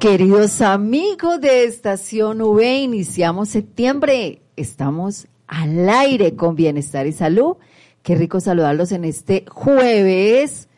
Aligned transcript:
Queridos 0.00 0.60
amigos 0.60 1.40
de 1.40 1.64
Estación 1.64 2.42
V, 2.42 2.80
iniciamos 2.80 3.48
septiembre. 3.48 4.42
Estamos 4.54 5.26
al 5.46 5.88
aire 5.88 6.36
con 6.36 6.54
bienestar 6.54 7.06
y 7.06 7.12
salud. 7.12 7.56
Qué 8.02 8.14
rico 8.14 8.38
saludarlos 8.40 8.92
en 8.92 9.06
este 9.06 9.46
jueves 9.48 10.68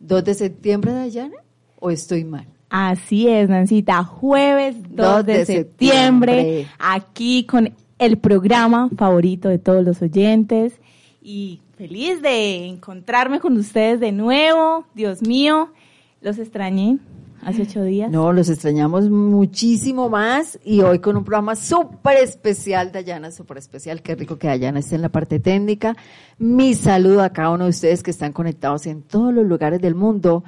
2 0.00 0.22
de 0.22 0.34
septiembre, 0.34 0.92
Dayana. 0.92 1.36
¿O 1.80 1.90
estoy 1.90 2.24
mal? 2.24 2.46
Así 2.68 3.26
es, 3.26 3.48
Nancita. 3.48 4.04
Jueves 4.04 4.76
2, 4.90 5.24
de, 5.24 5.46
septiembre, 5.46 6.66
aquí 6.78 7.44
con 7.44 7.72
el 7.98 8.18
programa 8.18 8.90
favorito 8.98 9.48
de 9.48 9.58
todos 9.58 9.82
los 9.82 10.02
oyentes. 10.02 10.78
Y 11.22 11.62
feliz 11.78 12.20
de 12.20 12.66
encontrarme 12.66 13.40
con 13.40 13.56
ustedes 13.56 13.98
de 13.98 14.12
nuevo. 14.12 14.84
Dios 14.94 15.22
mío, 15.22 15.72
los 16.20 16.38
extrañé 16.38 16.98
hace 17.42 17.62
ocho 17.62 17.82
días. 17.82 18.10
No, 18.10 18.32
los 18.32 18.48
extrañamos 18.48 19.08
muchísimo 19.10 20.08
más 20.08 20.58
y 20.64 20.80
hoy 20.80 20.98
con 20.98 21.16
un 21.16 21.24
programa 21.24 21.56
súper 21.56 22.18
especial, 22.18 22.92
Dayana, 22.92 23.30
súper 23.30 23.58
especial. 23.58 24.02
Qué 24.02 24.14
rico 24.14 24.38
que 24.38 24.48
Dayana 24.48 24.80
esté 24.80 24.96
en 24.96 25.02
la 25.02 25.08
parte 25.08 25.40
técnica. 25.40 25.96
Mi 26.38 26.74
saludo 26.74 27.22
a 27.22 27.30
cada 27.30 27.50
uno 27.50 27.64
de 27.64 27.70
ustedes 27.70 28.02
que 28.02 28.10
están 28.10 28.32
conectados 28.32 28.86
en 28.86 29.02
todos 29.02 29.32
los 29.32 29.46
lugares 29.46 29.80
del 29.80 29.94
mundo. 29.94 30.44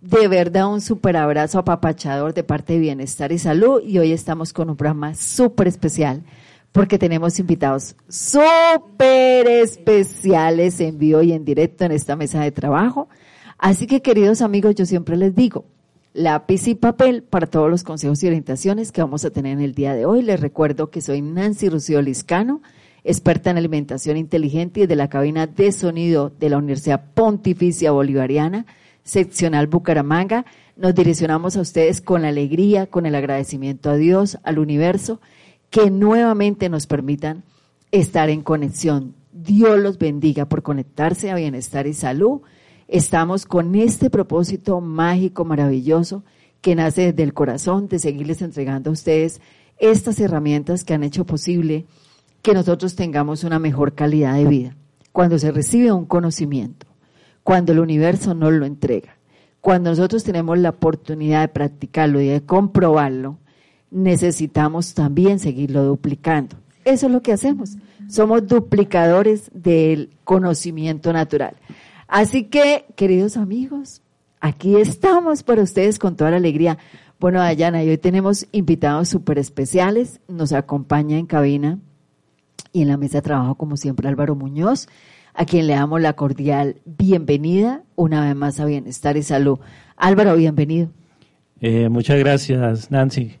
De 0.00 0.28
verdad, 0.28 0.72
un 0.72 0.80
súper 0.80 1.16
abrazo 1.16 1.58
apapachador 1.58 2.34
de 2.34 2.44
parte 2.44 2.74
de 2.74 2.78
Bienestar 2.80 3.32
y 3.32 3.38
Salud. 3.38 3.82
Y 3.82 3.98
hoy 3.98 4.12
estamos 4.12 4.52
con 4.52 4.70
un 4.70 4.76
programa 4.76 5.14
súper 5.14 5.68
especial 5.68 6.22
porque 6.76 6.98
tenemos 6.98 7.38
invitados 7.38 7.96
súper 8.06 9.48
especiales 9.48 10.78
en 10.80 10.98
vivo 10.98 11.22
y 11.22 11.32
en 11.32 11.42
directo 11.42 11.84
en 11.84 11.92
esta 11.92 12.16
mesa 12.16 12.42
de 12.42 12.52
trabajo. 12.52 13.08
Así 13.56 13.86
que, 13.86 14.02
queridos 14.02 14.42
amigos, 14.42 14.74
yo 14.74 14.84
siempre 14.84 15.16
les 15.16 15.34
digo, 15.34 15.64
lápiz 16.16 16.66
y 16.66 16.74
papel 16.74 17.22
para 17.22 17.46
todos 17.46 17.70
los 17.70 17.84
consejos 17.84 18.22
y 18.22 18.26
orientaciones 18.26 18.90
que 18.90 19.02
vamos 19.02 19.24
a 19.24 19.30
tener 19.30 19.52
en 19.52 19.60
el 19.60 19.74
día 19.74 19.94
de 19.94 20.06
hoy. 20.06 20.22
Les 20.22 20.40
recuerdo 20.40 20.90
que 20.90 21.02
soy 21.02 21.20
Nancy 21.20 21.68
Rucio 21.68 22.00
Liscano, 22.00 22.62
experta 23.04 23.50
en 23.50 23.58
alimentación 23.58 24.16
inteligente 24.16 24.80
y 24.80 24.86
de 24.86 24.96
la 24.96 25.08
cabina 25.08 25.46
de 25.46 25.70
sonido 25.72 26.30
de 26.30 26.48
la 26.48 26.56
Universidad 26.56 27.04
Pontificia 27.12 27.90
Bolivariana, 27.90 28.64
seccional 29.04 29.66
Bucaramanga. 29.66 30.46
Nos 30.76 30.94
direccionamos 30.94 31.56
a 31.56 31.60
ustedes 31.60 32.00
con 32.00 32.22
la 32.22 32.28
alegría, 32.28 32.86
con 32.86 33.04
el 33.04 33.14
agradecimiento 33.14 33.90
a 33.90 33.96
Dios, 33.96 34.38
al 34.42 34.58
universo, 34.58 35.20
que 35.68 35.90
nuevamente 35.90 36.70
nos 36.70 36.86
permitan 36.86 37.44
estar 37.92 38.30
en 38.30 38.40
conexión. 38.40 39.14
Dios 39.32 39.78
los 39.78 39.98
bendiga 39.98 40.46
por 40.46 40.62
conectarse 40.62 41.30
a 41.30 41.36
bienestar 41.36 41.86
y 41.86 41.92
salud 41.92 42.40
Estamos 42.88 43.46
con 43.46 43.74
este 43.74 44.10
propósito 44.10 44.80
mágico, 44.80 45.44
maravilloso, 45.44 46.22
que 46.60 46.74
nace 46.74 47.06
desde 47.12 47.24
el 47.24 47.34
corazón 47.34 47.88
de 47.88 47.98
seguirles 47.98 48.42
entregando 48.42 48.90
a 48.90 48.92
ustedes 48.92 49.40
estas 49.78 50.20
herramientas 50.20 50.84
que 50.84 50.94
han 50.94 51.02
hecho 51.02 51.26
posible 51.26 51.86
que 52.42 52.54
nosotros 52.54 52.94
tengamos 52.94 53.42
una 53.42 53.58
mejor 53.58 53.94
calidad 53.94 54.34
de 54.34 54.46
vida. 54.46 54.76
Cuando 55.10 55.38
se 55.38 55.50
recibe 55.50 55.90
un 55.90 56.06
conocimiento, 56.06 56.86
cuando 57.42 57.72
el 57.72 57.80
universo 57.80 58.34
nos 58.34 58.52
lo 58.52 58.66
entrega, 58.66 59.16
cuando 59.60 59.90
nosotros 59.90 60.22
tenemos 60.22 60.56
la 60.58 60.70
oportunidad 60.70 61.40
de 61.40 61.48
practicarlo 61.48 62.20
y 62.20 62.28
de 62.28 62.42
comprobarlo, 62.42 63.38
necesitamos 63.90 64.94
también 64.94 65.40
seguirlo 65.40 65.82
duplicando. 65.82 66.56
Eso 66.84 67.06
es 67.06 67.12
lo 67.12 67.20
que 67.20 67.32
hacemos. 67.32 67.76
Somos 68.08 68.46
duplicadores 68.46 69.50
del 69.52 70.10
conocimiento 70.22 71.12
natural. 71.12 71.56
Así 72.08 72.44
que, 72.44 72.84
queridos 72.94 73.36
amigos, 73.36 74.02
aquí 74.40 74.76
estamos 74.76 75.42
para 75.42 75.62
ustedes 75.62 75.98
con 75.98 76.16
toda 76.16 76.30
la 76.30 76.36
alegría. 76.36 76.78
Bueno, 77.18 77.40
Dayana, 77.40 77.82
y 77.82 77.88
hoy 77.88 77.98
tenemos 77.98 78.46
invitados 78.52 79.08
súper 79.08 79.38
especiales. 79.38 80.20
Nos 80.28 80.52
acompaña 80.52 81.18
en 81.18 81.26
cabina 81.26 81.78
y 82.72 82.82
en 82.82 82.88
la 82.88 82.96
mesa 82.96 83.18
de 83.18 83.22
trabajo, 83.22 83.54
como 83.56 83.76
siempre, 83.76 84.08
Álvaro 84.08 84.36
Muñoz, 84.36 84.86
a 85.34 85.44
quien 85.44 85.66
le 85.66 85.74
damos 85.74 86.00
la 86.00 86.12
cordial 86.12 86.76
bienvenida 86.84 87.82
una 87.96 88.24
vez 88.24 88.36
más 88.36 88.60
a 88.60 88.66
Bienestar 88.66 89.16
y 89.16 89.22
Salud. 89.22 89.58
Álvaro, 89.96 90.36
bienvenido. 90.36 90.90
Eh, 91.60 91.88
muchas 91.88 92.18
gracias, 92.18 92.90
Nancy. 92.90 93.36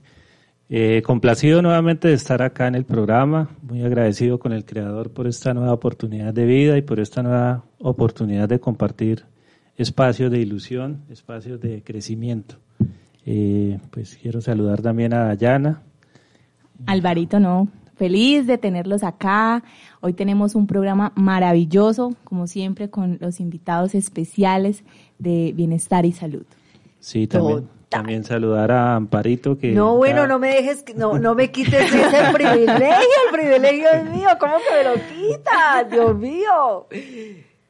Eh, 0.68 1.00
complacido 1.04 1.62
nuevamente 1.62 2.08
de 2.08 2.14
estar 2.14 2.42
acá 2.42 2.66
en 2.66 2.74
el 2.74 2.84
programa, 2.84 3.50
muy 3.62 3.82
agradecido 3.82 4.40
con 4.40 4.52
el 4.52 4.64
creador 4.64 5.10
por 5.10 5.28
esta 5.28 5.54
nueva 5.54 5.72
oportunidad 5.72 6.34
de 6.34 6.44
vida 6.44 6.76
y 6.76 6.82
por 6.82 6.98
esta 6.98 7.22
nueva 7.22 7.64
oportunidad 7.78 8.48
de 8.48 8.58
compartir 8.58 9.24
espacios 9.76 10.30
de 10.32 10.40
ilusión, 10.40 11.04
espacios 11.08 11.60
de 11.60 11.84
crecimiento. 11.84 12.56
Eh, 13.24 13.78
pues 13.92 14.18
quiero 14.20 14.40
saludar 14.40 14.82
también 14.82 15.14
a 15.14 15.26
Dayana. 15.26 15.82
Alvarito, 16.86 17.38
no, 17.38 17.68
feliz 17.94 18.48
de 18.48 18.58
tenerlos 18.58 19.04
acá. 19.04 19.62
Hoy 20.00 20.14
tenemos 20.14 20.56
un 20.56 20.66
programa 20.66 21.12
maravilloso, 21.14 22.16
como 22.24 22.48
siempre, 22.48 22.90
con 22.90 23.18
los 23.20 23.38
invitados 23.38 23.94
especiales 23.94 24.82
de 25.20 25.52
Bienestar 25.54 26.06
y 26.06 26.12
Salud. 26.12 26.44
Sí, 26.98 27.28
también. 27.28 27.75
También 27.88 28.24
saludar 28.24 28.72
a 28.72 28.96
Amparito 28.96 29.56
que... 29.56 29.72
No, 29.72 29.96
bueno, 29.96 30.26
no 30.26 30.38
me 30.38 30.48
dejes, 30.48 30.84
no, 30.96 31.18
no 31.18 31.34
me 31.34 31.50
quites 31.52 31.92
ese 31.94 32.32
privilegio, 32.32 32.86
el 32.86 33.32
privilegio 33.32 33.88
es 33.92 34.10
mío, 34.10 34.28
¿cómo 34.40 34.54
que 34.56 34.76
me 34.76 34.84
lo 34.84 34.94
quitas? 34.94 35.90
Dios 35.90 36.16
mío. 36.16 36.88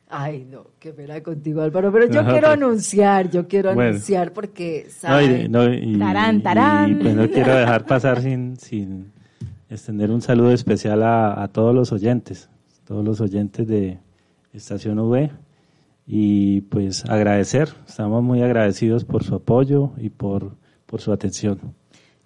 Ay, 0.08 0.46
no, 0.50 0.68
qué 0.78 0.92
pena 0.92 1.22
contigo, 1.22 1.60
Álvaro, 1.60 1.92
pero 1.92 2.08
yo 2.08 2.24
quiero 2.24 2.48
anunciar, 2.48 3.28
yo 3.28 3.46
quiero 3.46 3.70
anunciar 3.70 4.32
porque, 4.32 4.86
¿sabes? 4.88 5.50
No, 5.50 5.70
y, 5.70 5.98
tarán, 5.98 6.42
tarán. 6.42 6.92
Y, 6.92 6.94
pues 6.94 7.14
no 7.14 7.28
quiero 7.28 7.54
dejar 7.54 7.84
pasar 7.84 8.22
sin, 8.22 8.56
sin 8.56 9.12
extender 9.68 10.10
un 10.10 10.22
saludo 10.22 10.52
especial 10.52 11.02
a, 11.02 11.42
a 11.42 11.48
todos 11.48 11.74
los 11.74 11.92
oyentes, 11.92 12.48
todos 12.86 13.04
los 13.04 13.20
oyentes 13.20 13.66
de 13.66 13.98
Estación 14.54 14.98
V 14.98 15.30
y 16.06 16.60
pues 16.62 17.04
agradecer, 17.04 17.74
estamos 17.86 18.22
muy 18.22 18.40
agradecidos 18.42 19.04
por 19.04 19.24
su 19.24 19.34
apoyo 19.34 19.92
y 19.98 20.10
por, 20.10 20.56
por 20.86 21.00
su 21.00 21.12
atención. 21.12 21.74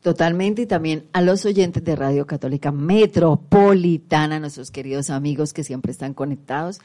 Totalmente, 0.03 0.63
y 0.63 0.67
también 0.67 1.05
a 1.13 1.21
los 1.21 1.45
oyentes 1.45 1.85
de 1.85 1.95
Radio 1.95 2.27
Católica 2.27 2.73
Metropolitana, 2.73 4.41
nuestros 4.41 4.71
queridos 4.71 5.11
amigos 5.11 5.53
que 5.53 5.65
siempre 5.65 5.93
están 5.93 6.15
conectados. 6.15 6.81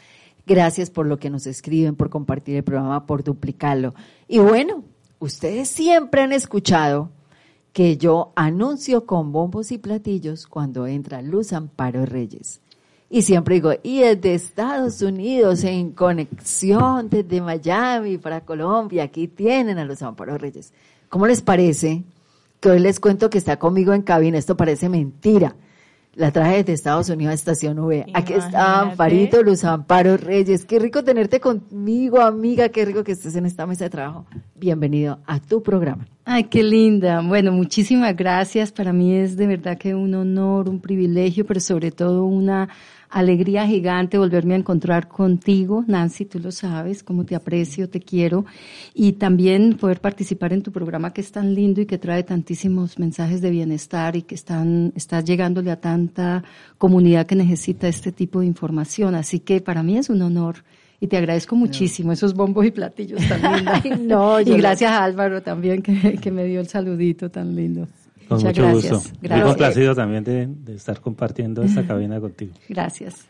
Gracias 0.46 0.90
por 0.90 1.06
lo 1.06 1.18
que 1.18 1.30
nos 1.30 1.48
escriben, 1.48 1.96
por 1.96 2.10
compartir 2.10 2.58
el 2.58 2.64
programa, 2.64 3.06
por 3.06 3.24
duplicarlo. 3.24 3.94
Y 4.28 4.40
bueno, 4.40 4.84
ustedes 5.20 5.70
siempre 5.70 6.22
han 6.22 6.34
escuchado 6.34 7.10
que 7.72 7.98
yo 7.98 8.32
anuncio 8.36 9.06
con 9.06 9.32
bombos 9.32 9.72
y 9.72 9.78
platillos 9.78 10.46
cuando 10.46 10.86
entra 10.86 11.22
Luz 11.22 11.52
Amparo 11.52 12.06
Reyes. 12.06 12.62
Y 13.10 13.22
siempre 13.22 13.56
digo, 13.56 13.72
y 13.84 14.00
desde 14.00 14.34
Estados 14.34 15.02
Unidos 15.02 15.64
en 15.64 15.92
conexión 15.92 17.10
desde 17.10 17.40
Miami 17.40 18.18
para 18.18 18.42
Colombia, 18.42 19.04
aquí 19.04 19.28
tienen 19.28 19.78
a 19.78 19.86
los 19.86 20.02
Amparo 20.02 20.38
Reyes. 20.38 20.74
¿Cómo 21.10 21.28
les 21.28 21.42
parece 21.42 22.04
que 22.60 22.70
hoy 22.70 22.80
les 22.80 23.00
cuento 23.00 23.30
que 23.30 23.38
está 23.38 23.58
conmigo 23.58 23.94
en 23.94 24.02
cabina? 24.02 24.38
Esto 24.38 24.58
parece 24.58 24.90
mentira. 24.90 25.56
La 26.16 26.32
traje 26.32 26.58
desde 26.58 26.74
Estados 26.74 27.10
Unidos 27.10 27.32
a 27.32 27.36
Estación 27.36 27.78
V. 27.78 28.06
Aquí 28.14 28.34
está 28.34 28.80
Amparito 28.80 29.44
Luz 29.44 29.66
Amparo 29.66 30.16
Reyes. 30.16 30.66
Qué 30.66 30.80
rico 30.80 31.04
tenerte 31.04 31.42
conmigo, 31.42 32.22
amiga. 32.22 32.70
Qué 32.70 32.86
rico 32.86 33.04
que 33.04 33.12
estés 33.12 33.36
en 33.36 33.46
esta 33.46 33.68
mesa 33.68 33.84
de 33.84 33.90
trabajo. 33.90 34.26
Bienvenido 34.56 35.20
a 35.26 35.42
tu 35.42 35.62
programa. 35.62 36.08
Ay, 36.24 36.46
qué 36.46 36.64
linda. 36.64 37.22
Bueno, 37.22 37.52
muchísimas 37.52 38.16
gracias. 38.16 38.72
Para 38.72 38.94
mí 38.94 39.14
es 39.14 39.36
de 39.36 39.46
verdad 39.46 39.78
que 39.78 39.94
un 39.94 40.16
honor, 40.16 40.70
un 40.70 40.80
privilegio, 40.80 41.46
pero 41.46 41.60
sobre 41.60 41.92
todo 41.92 42.24
una 42.24 42.70
alegría 43.16 43.66
gigante 43.66 44.18
volverme 44.18 44.56
a 44.56 44.58
encontrar 44.58 45.08
contigo, 45.08 45.86
Nancy, 45.88 46.26
tú 46.26 46.38
lo 46.38 46.52
sabes, 46.52 47.02
cómo 47.02 47.26
te 47.26 47.34
aprecio, 47.34 47.90
te 47.90 48.02
quiero, 48.02 48.44
y 48.94 49.14
también 49.14 49.78
poder 49.78 50.02
participar 50.02 50.52
en 50.52 50.62
tu 50.62 50.74
programa 50.74 51.14
que 51.14 51.22
es 51.22 51.32
tan 51.32 51.56
lindo 51.56 51.80
y 51.80 51.86
que 51.86 51.98
trae 51.98 52.24
tantísimos 52.24 53.00
mensajes 53.00 53.40
de 53.40 53.52
bienestar 53.52 54.18
y 54.18 54.24
que 54.24 54.36
están, 54.36 54.92
estás 54.98 55.24
llegándole 55.24 55.72
a 55.72 55.80
tanta 55.80 56.44
comunidad 56.78 57.26
que 57.26 57.36
necesita 57.36 57.88
este 57.88 58.12
tipo 58.12 58.42
de 58.42 58.48
información. 58.48 59.16
Así 59.16 59.40
que 59.40 59.62
para 59.62 59.82
mí 59.82 59.98
es 59.98 60.10
un 60.10 60.22
honor 60.22 60.66
y 61.00 61.08
te 61.08 61.16
agradezco 61.16 61.56
muchísimo 61.56 62.12
esos 62.12 62.34
bombos 62.34 62.66
y 62.66 62.72
platillos 62.72 63.22
tan 63.30 63.42
lindos. 63.84 64.46
y 64.46 64.58
gracias 64.58 64.92
a 64.92 65.06
Álvaro 65.06 65.42
también 65.42 65.82
que, 65.82 66.18
que 66.22 66.32
me 66.32 66.44
dio 66.44 66.60
el 66.60 66.68
saludito 66.68 67.32
tan 67.32 67.56
lindo. 67.56 67.88
Con 68.28 68.42
mucho 68.42 68.62
gracias. 68.62 68.94
gusto. 68.94 69.18
Gracias. 69.22 69.40
Muy 69.40 69.50
complacido 69.50 69.96
también 69.96 70.24
de, 70.24 70.76
estar 70.76 71.00
compartiendo 71.02 71.64
esta 71.64 71.84
cabina 71.88 72.20
contigo. 72.20 72.54
Gracias. 72.70 73.28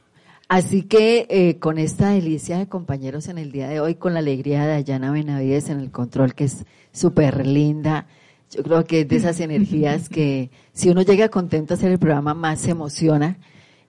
Así 0.48 0.84
que 0.84 1.26
eh, 1.30 1.58
con 1.58 1.80
esta 1.80 2.10
delicia 2.10 2.58
de 2.60 2.68
compañeros 2.68 3.28
en 3.30 3.40
el 3.40 3.52
día 3.52 3.68
de 3.68 3.80
hoy, 3.80 3.96
con 3.96 4.14
la 4.14 4.20
alegría 4.20 4.66
de 4.66 4.74
Ayana 4.74 5.12
Benavides 5.12 5.70
en 5.70 5.80
el 5.80 5.92
control, 5.92 6.36
que 6.36 6.44
es 6.44 6.66
súper 6.92 7.48
linda, 7.48 8.06
yo 8.52 8.62
creo 8.62 8.86
que 8.86 9.02
es 9.02 9.08
de 9.08 9.16
esas 9.16 9.40
energías 9.40 10.08
que 10.10 10.52
si 10.72 10.90
uno 10.90 11.02
llega 11.02 11.30
contento 11.30 11.74
a 11.74 11.78
hacer 11.78 11.92
el 11.92 12.00
programa, 12.00 12.34
más 12.34 12.60
se 12.60 12.72
emociona. 12.72 13.38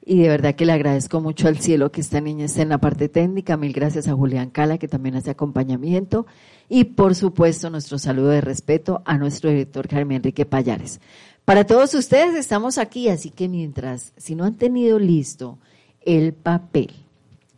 y 0.05 0.23
de 0.23 0.29
verdad 0.29 0.55
que 0.55 0.64
le 0.64 0.73
agradezco 0.73 1.20
mucho 1.20 1.49
al 1.49 1.58
cielo 1.58 1.93
que 1.93 2.00
esta 2.00 2.20
niña 2.20 2.47
esté 2.47 2.62
en 2.62 2.70
la 2.70 2.79
parte 2.79 3.08
técnica. 3.08 3.56
Mil 3.56 3.73
gracias 3.73 4.08
a 4.08 4.14
Julián 4.14 4.50
Cala, 4.50 4.79
que 4.79 4.88
también 4.88 5.17
hace 5.17 5.31
acompañamiento. 5.31 6.26
Y 6.69 6.85
por 6.85 7.15
supuesto, 7.15 7.71
nuestro 7.71 7.99
saludo 7.99 8.29
de 8.29 8.41
respeto 8.41 9.03
a 9.05 9.19
nuestro 9.19 9.51
director 9.51 9.89
Jaime 9.89 10.17
Enrique 10.17 10.47
Payares. 10.47 11.01
Para 11.45 11.65
todos 11.65 11.95
ustedes 11.95 12.35
estamos 12.35 12.77
aquí, 12.77 13.09
así 13.09 13.31
que 13.31 13.49
mientras, 13.49 14.13
si 14.17 14.35
no 14.35 14.45
han 14.45 14.57
tenido 14.57 14.99
listo 14.99 15.59
el 16.05 16.33
papel, 16.33 16.91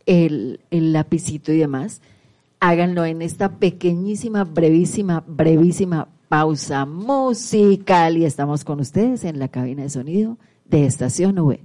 el, 0.05 0.59
el 0.69 0.93
lapicito 0.93 1.51
y 1.51 1.57
demás, 1.57 2.01
háganlo 2.59 3.05
en 3.05 3.21
esta 3.21 3.57
pequeñísima, 3.57 4.43
brevísima, 4.43 5.23
brevísima 5.25 6.07
pausa 6.27 6.85
musical 6.85 8.17
y 8.17 8.25
estamos 8.25 8.63
con 8.63 8.79
ustedes 8.79 9.23
en 9.23 9.39
la 9.39 9.47
cabina 9.47 9.83
de 9.83 9.89
sonido 9.89 10.37
de 10.65 10.85
Estación 10.85 11.39
V. 11.39 11.59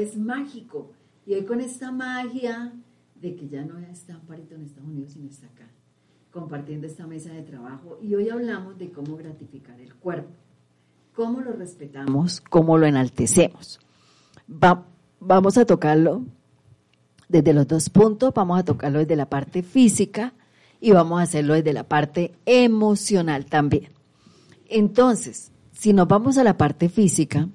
jueves 0.00 0.16
mágico. 0.16 0.90
Y 1.26 1.34
hoy 1.34 1.44
con 1.44 1.60
esta 1.60 1.92
magia 1.92 2.72
de 3.20 3.36
que 3.36 3.48
ya 3.48 3.62
no 3.62 3.78
está 3.78 4.14
Amparito 4.14 4.54
en 4.54 4.62
Estados 4.62 4.88
Unidos, 4.88 5.12
sino 5.12 5.28
está 5.28 5.46
acá, 5.46 5.68
compartiendo 6.32 6.86
esta 6.86 7.06
mesa 7.06 7.32
de 7.32 7.42
trabajo. 7.42 7.98
Y 8.02 8.14
hoy 8.14 8.30
hablamos 8.30 8.78
de 8.78 8.90
cómo 8.90 9.16
gratificar 9.16 9.78
el 9.80 9.94
cuerpo, 9.94 10.30
cómo 11.14 11.40
lo 11.40 11.52
respetamos, 11.52 12.40
cómo 12.40 12.78
lo 12.78 12.86
enaltecemos. 12.86 13.80
vamos 15.20 15.58
a 15.58 15.66
tocarlo 15.66 16.24
desde 17.28 17.52
los 17.52 17.68
dos 17.68 17.90
puntos, 17.90 18.32
vamos 18.34 18.58
a 18.58 18.64
tocarlo 18.64 18.98
desde 19.00 19.16
la 19.16 19.26
parte 19.26 19.62
física 19.62 20.32
y 20.80 20.92
vamos 20.92 21.20
a 21.20 21.24
hacerlo 21.24 21.54
desde 21.54 21.74
la 21.74 21.84
parte 21.84 22.32
emocional 22.46 23.44
también. 23.44 23.90
Entonces, 24.68 25.52
si 25.72 25.92
nos 25.92 26.08
vamos 26.08 26.38
a 26.38 26.44
la 26.44 26.56
parte 26.56 26.88
física, 26.88 27.48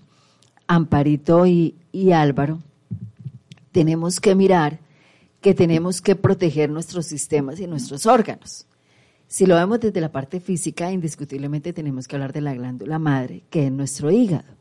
Amparito 0.68 1.46
y, 1.46 1.76
Álvaro, 2.14 2.60
tenemos 3.72 4.20
que 4.20 4.36
mirar 4.36 4.80
que 5.42 5.54
tenemos 5.54 6.02
que 6.02 6.16
proteger 6.16 6.70
nuestros 6.70 7.06
sistemas 7.06 7.60
y 7.60 7.68
nuestros 7.68 8.06
órganos. 8.06 8.66
Si 9.28 9.46
lo 9.46 9.56
vemos 9.56 9.80
desde 9.80 10.02
la 10.02 10.12
parte 10.12 10.40
física, 10.40 10.92
indiscutiblemente 10.92 11.74
tenemos 11.74 12.08
que 12.08 12.16
hablar 12.16 12.34
de 12.34 12.42
la 12.42 12.54
glándula 12.54 13.00
madre, 13.00 13.44
que 13.50 13.68
es 13.68 13.72
nuestro 13.72 14.12
hígado, 14.12 14.56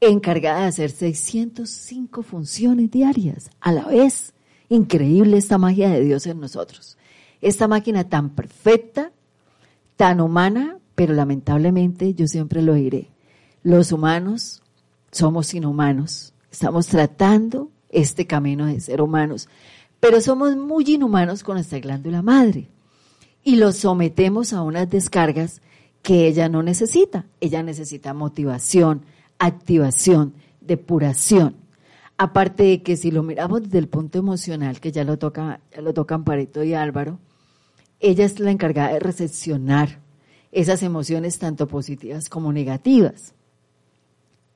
encargada 0.00 0.62
de 0.62 0.66
hacer 0.66 0.90
605 0.90 2.22
funciones 2.22 2.90
diarias 2.90 3.50
a 3.60 3.72
la 3.72 3.84
vez. 3.84 4.32
Increíble 4.68 5.36
esta 5.36 5.58
magia 5.58 5.88
de 5.90 6.02
Dios 6.02 6.26
en 6.26 6.40
nosotros. 6.40 6.98
Esta 7.40 7.68
máquina 7.68 8.04
tan 8.04 8.30
perfecta, 8.30 9.12
tan 9.96 10.20
humana, 10.20 10.78
pero 10.94 11.14
lamentablemente 11.14 12.14
yo 12.14 12.26
siempre 12.26 12.62
lo 12.62 12.74
diré. 12.74 13.10
Los 13.62 13.92
humanos 13.92 14.62
somos 15.18 15.52
inhumanos. 15.52 16.32
Estamos 16.50 16.86
tratando 16.86 17.70
este 17.90 18.26
camino 18.26 18.66
de 18.66 18.80
ser 18.80 19.02
humanos, 19.02 19.48
pero 19.98 20.20
somos 20.20 20.56
muy 20.56 20.84
inhumanos 20.86 21.42
con 21.42 21.56
nuestra 21.56 21.80
glándula 21.80 22.22
madre 22.22 22.68
y 23.42 23.56
lo 23.56 23.72
sometemos 23.72 24.52
a 24.52 24.62
unas 24.62 24.88
descargas 24.88 25.60
que 26.02 26.28
ella 26.28 26.48
no 26.48 26.62
necesita. 26.62 27.26
Ella 27.40 27.64
necesita 27.64 28.14
motivación, 28.14 29.02
activación, 29.40 30.34
depuración. 30.60 31.56
Aparte 32.16 32.62
de 32.62 32.82
que 32.82 32.96
si 32.96 33.10
lo 33.10 33.24
miramos 33.24 33.64
desde 33.64 33.78
el 33.78 33.88
punto 33.88 34.18
emocional, 34.18 34.78
que 34.80 34.92
ya 34.92 35.02
lo 35.02 35.18
toca, 35.18 35.60
ya 35.74 35.82
lo 35.82 35.94
tocan 35.94 36.22
Pareto 36.22 36.62
y 36.62 36.74
Álvaro, 36.74 37.18
ella 37.98 38.24
es 38.24 38.38
la 38.38 38.52
encargada 38.52 38.92
de 38.92 39.00
recepcionar 39.00 40.00
esas 40.52 40.84
emociones 40.84 41.40
tanto 41.40 41.66
positivas 41.66 42.28
como 42.28 42.52
negativas. 42.52 43.34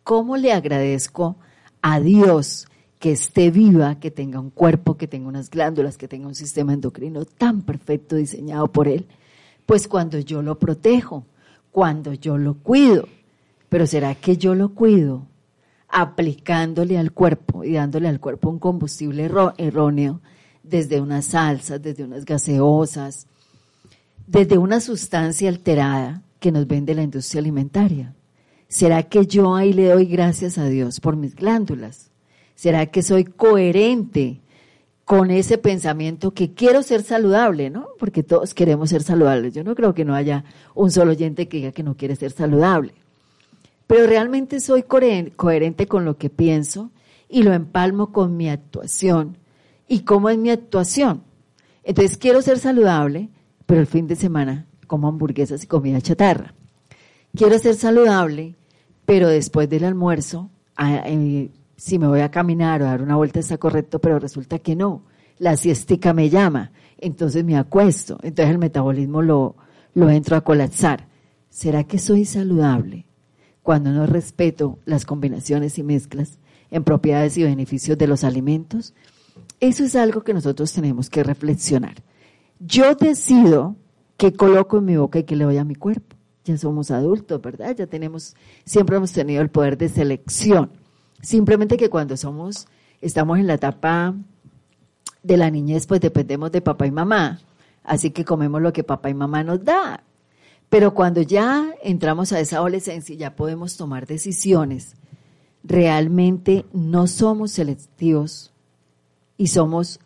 ¿Cómo 0.04 0.36
le 0.36 0.52
agradezco 0.52 1.36
a 1.80 2.00
Dios 2.00 2.66
que 2.98 3.12
esté 3.12 3.50
viva, 3.50 4.00
que 4.00 4.10
tenga 4.10 4.40
un 4.40 4.50
cuerpo, 4.50 4.96
que 4.96 5.06
tenga 5.06 5.28
unas 5.28 5.48
glándulas, 5.48 5.96
que 5.96 6.08
tenga 6.08 6.26
un 6.26 6.34
sistema 6.34 6.72
endocrino 6.72 7.24
tan 7.24 7.62
perfecto 7.62 8.16
diseñado 8.16 8.66
por 8.68 8.88
Él? 8.88 9.06
Pues 9.64 9.86
cuando 9.86 10.18
yo 10.18 10.42
lo 10.42 10.58
protejo, 10.58 11.24
cuando 11.70 12.12
yo 12.14 12.36
lo 12.36 12.54
cuido. 12.54 13.08
Pero 13.68 13.86
¿será 13.86 14.14
que 14.14 14.36
yo 14.36 14.54
lo 14.54 14.74
cuido 14.74 15.26
aplicándole 15.88 16.98
al 16.98 17.12
cuerpo 17.12 17.64
y 17.64 17.74
dándole 17.74 18.08
al 18.08 18.18
cuerpo 18.18 18.50
un 18.50 18.58
combustible 18.58 19.30
erróneo 19.58 20.20
desde 20.62 21.00
unas 21.00 21.26
salsas, 21.26 21.80
desde 21.80 22.04
unas 22.04 22.24
gaseosas, 22.24 23.26
desde 24.26 24.58
una 24.58 24.80
sustancia 24.80 25.48
alterada 25.48 26.22
que 26.40 26.50
nos 26.50 26.66
vende 26.66 26.94
la 26.94 27.02
industria 27.02 27.40
alimentaria? 27.40 28.14
¿Será 28.72 29.02
que 29.02 29.26
yo 29.26 29.54
ahí 29.54 29.74
le 29.74 29.90
doy 29.90 30.06
gracias 30.06 30.56
a 30.56 30.64
Dios 30.64 30.98
por 30.98 31.14
mis 31.14 31.36
glándulas? 31.36 32.10
¿Será 32.54 32.86
que 32.86 33.02
soy 33.02 33.24
coherente 33.24 34.40
con 35.04 35.30
ese 35.30 35.58
pensamiento 35.58 36.32
que 36.32 36.54
quiero 36.54 36.82
ser 36.82 37.02
saludable, 37.02 37.68
¿no? 37.68 37.88
Porque 37.98 38.22
todos 38.22 38.54
queremos 38.54 38.88
ser 38.88 39.02
saludables. 39.02 39.52
Yo 39.52 39.62
no 39.62 39.74
creo 39.74 39.92
que 39.92 40.06
no 40.06 40.14
haya 40.14 40.44
un 40.74 40.90
solo 40.90 41.10
oyente 41.10 41.48
que 41.48 41.58
diga 41.58 41.72
que 41.72 41.82
no 41.82 41.98
quiere 41.98 42.16
ser 42.16 42.32
saludable. 42.32 42.94
Pero 43.86 44.06
realmente 44.06 44.58
soy 44.58 44.84
coherente 44.84 45.86
con 45.86 46.06
lo 46.06 46.16
que 46.16 46.30
pienso 46.30 46.92
y 47.28 47.42
lo 47.42 47.52
empalmo 47.52 48.10
con 48.10 48.38
mi 48.38 48.48
actuación. 48.48 49.36
¿Y 49.86 50.00
cómo 50.00 50.30
es 50.30 50.38
mi 50.38 50.48
actuación? 50.48 51.24
Entonces 51.84 52.16
quiero 52.16 52.40
ser 52.40 52.58
saludable, 52.58 53.28
pero 53.66 53.82
el 53.82 53.86
fin 53.86 54.06
de 54.06 54.16
semana 54.16 54.66
como 54.86 55.08
hamburguesas 55.08 55.62
y 55.62 55.66
comida 55.66 56.00
chatarra. 56.00 56.54
Quiero 57.34 57.58
ser 57.58 57.74
saludable, 57.74 58.56
pero 59.04 59.28
después 59.28 59.68
del 59.68 59.84
almuerzo, 59.84 60.50
eh, 60.78 61.50
si 61.76 61.98
me 61.98 62.06
voy 62.06 62.20
a 62.20 62.30
caminar 62.30 62.82
o 62.82 62.86
a 62.86 62.90
dar 62.90 63.02
una 63.02 63.16
vuelta 63.16 63.40
está 63.40 63.58
correcto, 63.58 63.98
pero 63.98 64.18
resulta 64.18 64.58
que 64.58 64.76
no. 64.76 65.02
La 65.38 65.56
siestica 65.56 66.12
me 66.12 66.30
llama, 66.30 66.70
entonces 66.98 67.44
me 67.44 67.56
acuesto, 67.56 68.18
entonces 68.22 68.52
el 68.52 68.58
metabolismo 68.58 69.22
lo, 69.22 69.56
lo 69.94 70.08
entro 70.10 70.36
a 70.36 70.42
colapsar. 70.42 71.08
¿Será 71.50 71.84
que 71.84 71.98
soy 71.98 72.24
saludable 72.24 73.06
cuando 73.62 73.90
no 73.90 74.06
respeto 74.06 74.78
las 74.84 75.04
combinaciones 75.04 75.78
y 75.78 75.82
mezclas 75.82 76.38
en 76.70 76.84
propiedades 76.84 77.36
y 77.36 77.42
beneficios 77.42 77.98
de 77.98 78.06
los 78.06 78.24
alimentos? 78.24 78.94
Eso 79.58 79.84
es 79.84 79.96
algo 79.96 80.22
que 80.22 80.34
nosotros 80.34 80.72
tenemos 80.72 81.10
que 81.10 81.24
reflexionar. 81.24 81.96
Yo 82.60 82.94
decido 82.94 83.76
qué 84.16 84.32
coloco 84.32 84.78
en 84.78 84.84
mi 84.84 84.96
boca 84.96 85.18
y 85.18 85.24
qué 85.24 85.34
le 85.34 85.44
doy 85.44 85.58
a 85.58 85.64
mi 85.64 85.74
cuerpo 85.74 86.16
ya 86.44 86.58
somos 86.58 86.90
adultos, 86.90 87.40
¿verdad? 87.40 87.76
Ya 87.76 87.86
tenemos, 87.86 88.34
siempre 88.64 88.96
hemos 88.96 89.12
tenido 89.12 89.42
el 89.42 89.50
poder 89.50 89.78
de 89.78 89.88
selección. 89.88 90.70
Simplemente 91.20 91.76
que 91.76 91.90
cuando 91.90 92.16
somos, 92.16 92.66
estamos 93.00 93.38
en 93.38 93.46
la 93.46 93.54
etapa 93.54 94.14
de 95.22 95.36
la 95.36 95.50
niñez, 95.50 95.86
pues 95.86 96.00
dependemos 96.00 96.50
de 96.50 96.60
papá 96.60 96.86
y 96.86 96.90
mamá. 96.90 97.40
Así 97.84 98.10
que 98.10 98.24
comemos 98.24 98.60
lo 98.60 98.72
que 98.72 98.84
papá 98.84 99.10
y 99.10 99.14
mamá 99.14 99.44
nos 99.44 99.64
da. 99.64 100.02
Pero 100.68 100.94
cuando 100.94 101.22
ya 101.22 101.70
entramos 101.82 102.32
a 102.32 102.40
esa 102.40 102.56
adolescencia 102.56 103.14
y 103.14 103.18
ya 103.18 103.36
podemos 103.36 103.76
tomar 103.76 104.06
decisiones, 104.06 104.94
realmente 105.62 106.64
no 106.72 107.06
somos 107.06 107.52
selectivos 107.52 108.52
y 109.36 109.48
somos 109.48 110.00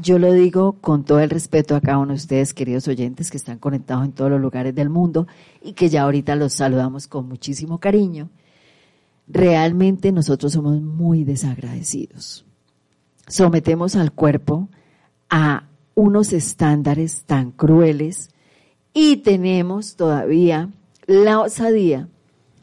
yo 0.00 0.18
lo 0.18 0.32
digo 0.32 0.74
con 0.80 1.04
todo 1.04 1.20
el 1.20 1.30
respeto 1.30 1.76
a 1.76 1.80
cada 1.80 1.98
uno 1.98 2.12
de 2.12 2.16
ustedes, 2.16 2.54
queridos 2.54 2.88
oyentes, 2.88 3.30
que 3.30 3.36
están 3.36 3.58
conectados 3.58 4.04
en 4.04 4.12
todos 4.12 4.30
los 4.30 4.40
lugares 4.40 4.74
del 4.74 4.90
mundo 4.90 5.26
y 5.62 5.72
que 5.72 5.88
ya 5.88 6.02
ahorita 6.02 6.36
los 6.36 6.54
saludamos 6.54 7.06
con 7.06 7.28
muchísimo 7.28 7.78
cariño. 7.78 8.30
Realmente 9.26 10.12
nosotros 10.12 10.52
somos 10.52 10.80
muy 10.80 11.24
desagradecidos. 11.24 12.44
Sometemos 13.26 13.96
al 13.96 14.12
cuerpo 14.12 14.68
a 15.30 15.64
unos 15.94 16.32
estándares 16.32 17.24
tan 17.24 17.50
crueles 17.52 18.30
y 18.92 19.18
tenemos 19.18 19.96
todavía 19.96 20.70
la 21.06 21.40
osadía 21.40 22.08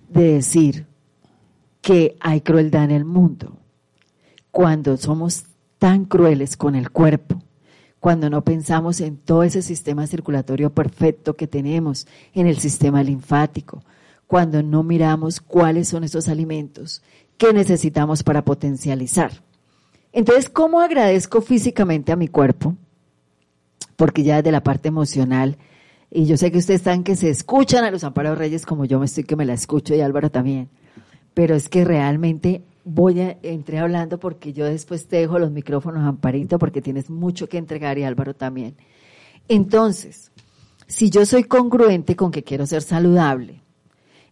de 0.09 0.33
decir 0.33 0.85
que 1.81 2.15
hay 2.19 2.41
crueldad 2.41 2.85
en 2.85 2.91
el 2.91 3.05
mundo 3.05 3.57
cuando 4.51 4.97
somos 4.97 5.45
tan 5.81 6.05
crueles 6.05 6.57
con 6.57 6.75
el 6.75 6.91
cuerpo, 6.91 7.41
cuando 7.99 8.29
no 8.29 8.43
pensamos 8.43 9.01
en 9.01 9.17
todo 9.17 9.41
ese 9.41 9.63
sistema 9.63 10.05
circulatorio 10.05 10.69
perfecto 10.69 11.35
que 11.35 11.47
tenemos, 11.47 12.05
en 12.35 12.45
el 12.45 12.59
sistema 12.59 13.01
linfático, 13.01 13.83
cuando 14.27 14.61
no 14.61 14.83
miramos 14.83 15.41
cuáles 15.41 15.87
son 15.87 16.03
esos 16.03 16.29
alimentos 16.29 17.01
que 17.35 17.51
necesitamos 17.51 18.21
para 18.21 18.45
potencializar. 18.45 19.31
Entonces, 20.13 20.49
¿cómo 20.49 20.81
agradezco 20.81 21.41
físicamente 21.41 22.11
a 22.11 22.15
mi 22.15 22.27
cuerpo? 22.27 22.75
Porque 23.95 24.21
ya 24.21 24.35
desde 24.35 24.51
la 24.51 24.61
parte 24.61 24.89
emocional, 24.89 25.57
y 26.11 26.27
yo 26.27 26.37
sé 26.37 26.51
que 26.51 26.59
ustedes 26.59 26.81
están 26.81 27.03
que 27.03 27.15
se 27.15 27.31
escuchan 27.31 27.85
a 27.85 27.89
los 27.89 28.03
Amparos 28.03 28.37
Reyes 28.37 28.67
como 28.67 28.85
yo 28.85 28.99
me 28.99 29.07
estoy 29.07 29.23
que 29.23 29.35
me 29.35 29.45
la 29.45 29.53
escucho 29.53 29.95
y 29.95 30.01
Álvaro 30.01 30.29
también, 30.29 30.69
pero 31.33 31.55
es 31.55 31.69
que 31.69 31.85
realmente 31.85 32.61
voy 32.83 33.19
a 33.19 33.37
entrar 33.43 33.83
hablando 33.83 34.19
porque 34.19 34.53
yo 34.53 34.65
después 34.65 35.07
te 35.07 35.17
dejo 35.17 35.39
los 35.39 35.51
micrófonos, 35.51 36.03
Amparito, 36.03 36.59
porque 36.59 36.81
tienes 36.81 37.09
mucho 37.09 37.47
que 37.47 37.57
entregar 37.57 37.97
y 37.97 38.03
Álvaro 38.03 38.33
también. 38.33 38.75
Entonces, 39.47 40.31
si 40.87 41.09
yo 41.09 41.25
soy 41.25 41.43
congruente 41.43 42.15
con 42.15 42.31
que 42.31 42.43
quiero 42.43 42.65
ser 42.65 42.81
saludable, 42.81 43.61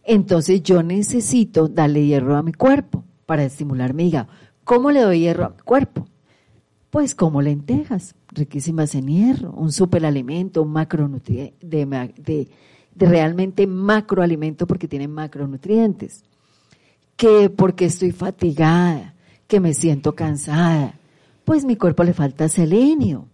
entonces 0.04 0.62
yo 0.62 0.82
necesito 0.82 1.68
darle 1.68 2.06
hierro 2.06 2.36
a 2.36 2.42
mi 2.42 2.52
cuerpo 2.52 3.04
para 3.26 3.44
estimular 3.44 3.94
mi 3.94 4.08
hígado. 4.08 4.28
¿Cómo 4.64 4.90
le 4.90 5.00
doy 5.00 5.20
hierro 5.20 5.44
a 5.46 5.50
mi 5.50 5.58
cuerpo? 5.58 6.06
Pues 6.90 7.14
como 7.14 7.42
lentejas, 7.42 8.16
riquísimas 8.28 8.94
en 8.94 9.06
hierro, 9.06 9.52
un 9.52 9.72
superalimento, 9.72 10.62
un 10.62 10.72
macronutriente, 10.72 11.54
de, 11.64 11.86
de, 12.16 12.48
de 12.94 13.06
realmente 13.06 13.66
macroalimento 13.66 14.66
porque 14.66 14.88
tienen 14.88 15.12
macronutrientes 15.12 16.24
que 17.20 17.50
porque 17.50 17.84
estoy 17.84 18.12
fatigada, 18.12 19.14
que 19.46 19.60
me 19.60 19.74
siento 19.74 20.14
cansada, 20.14 20.98
pues 21.44 21.66
mi 21.66 21.76
cuerpo 21.76 22.02
le 22.02 22.14
falta 22.14 22.48
selenio, 22.48 23.28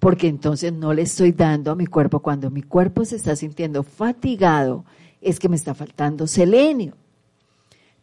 porque 0.00 0.26
entonces 0.26 0.72
no 0.72 0.92
le 0.92 1.02
estoy 1.02 1.30
dando 1.30 1.70
a 1.70 1.76
mi 1.76 1.86
cuerpo 1.86 2.18
cuando 2.18 2.50
mi 2.50 2.62
cuerpo 2.62 3.04
se 3.04 3.14
está 3.14 3.36
sintiendo 3.36 3.84
fatigado, 3.84 4.84
es 5.20 5.38
que 5.38 5.48
me 5.48 5.54
está 5.54 5.72
faltando 5.72 6.26
selenio. 6.26 6.94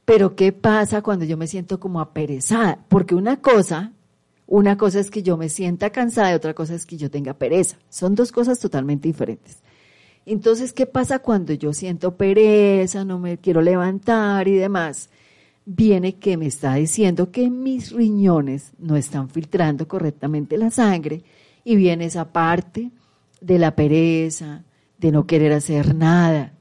Pero 0.06 0.38
¿qué 0.38 0.54
pasa 0.54 1.02
cuando 1.02 1.26
yo 1.26 1.36
me 1.36 1.48
siento 1.48 1.82
como 1.82 2.00
aperezada? 2.00 2.86
Porque 2.88 3.14
una 3.14 3.42
cosa, 3.42 3.92
una 4.48 4.78
cosa 4.78 5.02
es 5.02 5.12
que 5.12 5.22
yo 5.22 5.36
me 5.36 5.50
sienta 5.50 5.90
cansada 5.90 6.32
y 6.32 6.36
otra 6.36 6.54
cosa 6.54 6.76
es 6.76 6.86
que 6.86 6.96
yo 6.96 7.12
tenga 7.12 7.34
pereza. 7.34 7.76
Son 7.90 8.16
dos 8.16 8.32
cosas 8.32 8.58
totalmente 8.58 9.10
diferentes. 9.10 9.58
Entonces, 10.26 10.72
¿qué 10.72 10.86
pasa 10.86 11.20
cuando 11.20 11.52
yo 11.52 11.74
siento 11.74 12.16
pereza, 12.16 13.04
no 13.04 13.20
me 13.20 13.38
quiero 13.38 13.62
levantar 13.62 14.48
y 14.48 14.56
demás? 14.56 15.10
Viene 15.66 16.16
que 16.16 16.38
me 16.38 16.46
está 16.46 16.76
diciendo 16.76 17.32
que 17.32 17.50
mis 17.50 17.92
riñones 17.92 18.72
no 18.78 18.96
están 18.96 19.30
filtrando 19.30 19.88
correctamente 19.88 20.58
la 20.58 20.70
sangre 20.70 21.24
y 21.64 21.76
viene 21.76 22.06
esa 22.06 22.32
parte 22.32 22.92
de 23.42 23.60
la 23.60 23.76
pereza, 23.76 24.64
de 25.00 25.12
no 25.12 25.26
querer 25.26 25.54
hacer 25.54 25.96
nada. 25.96 26.54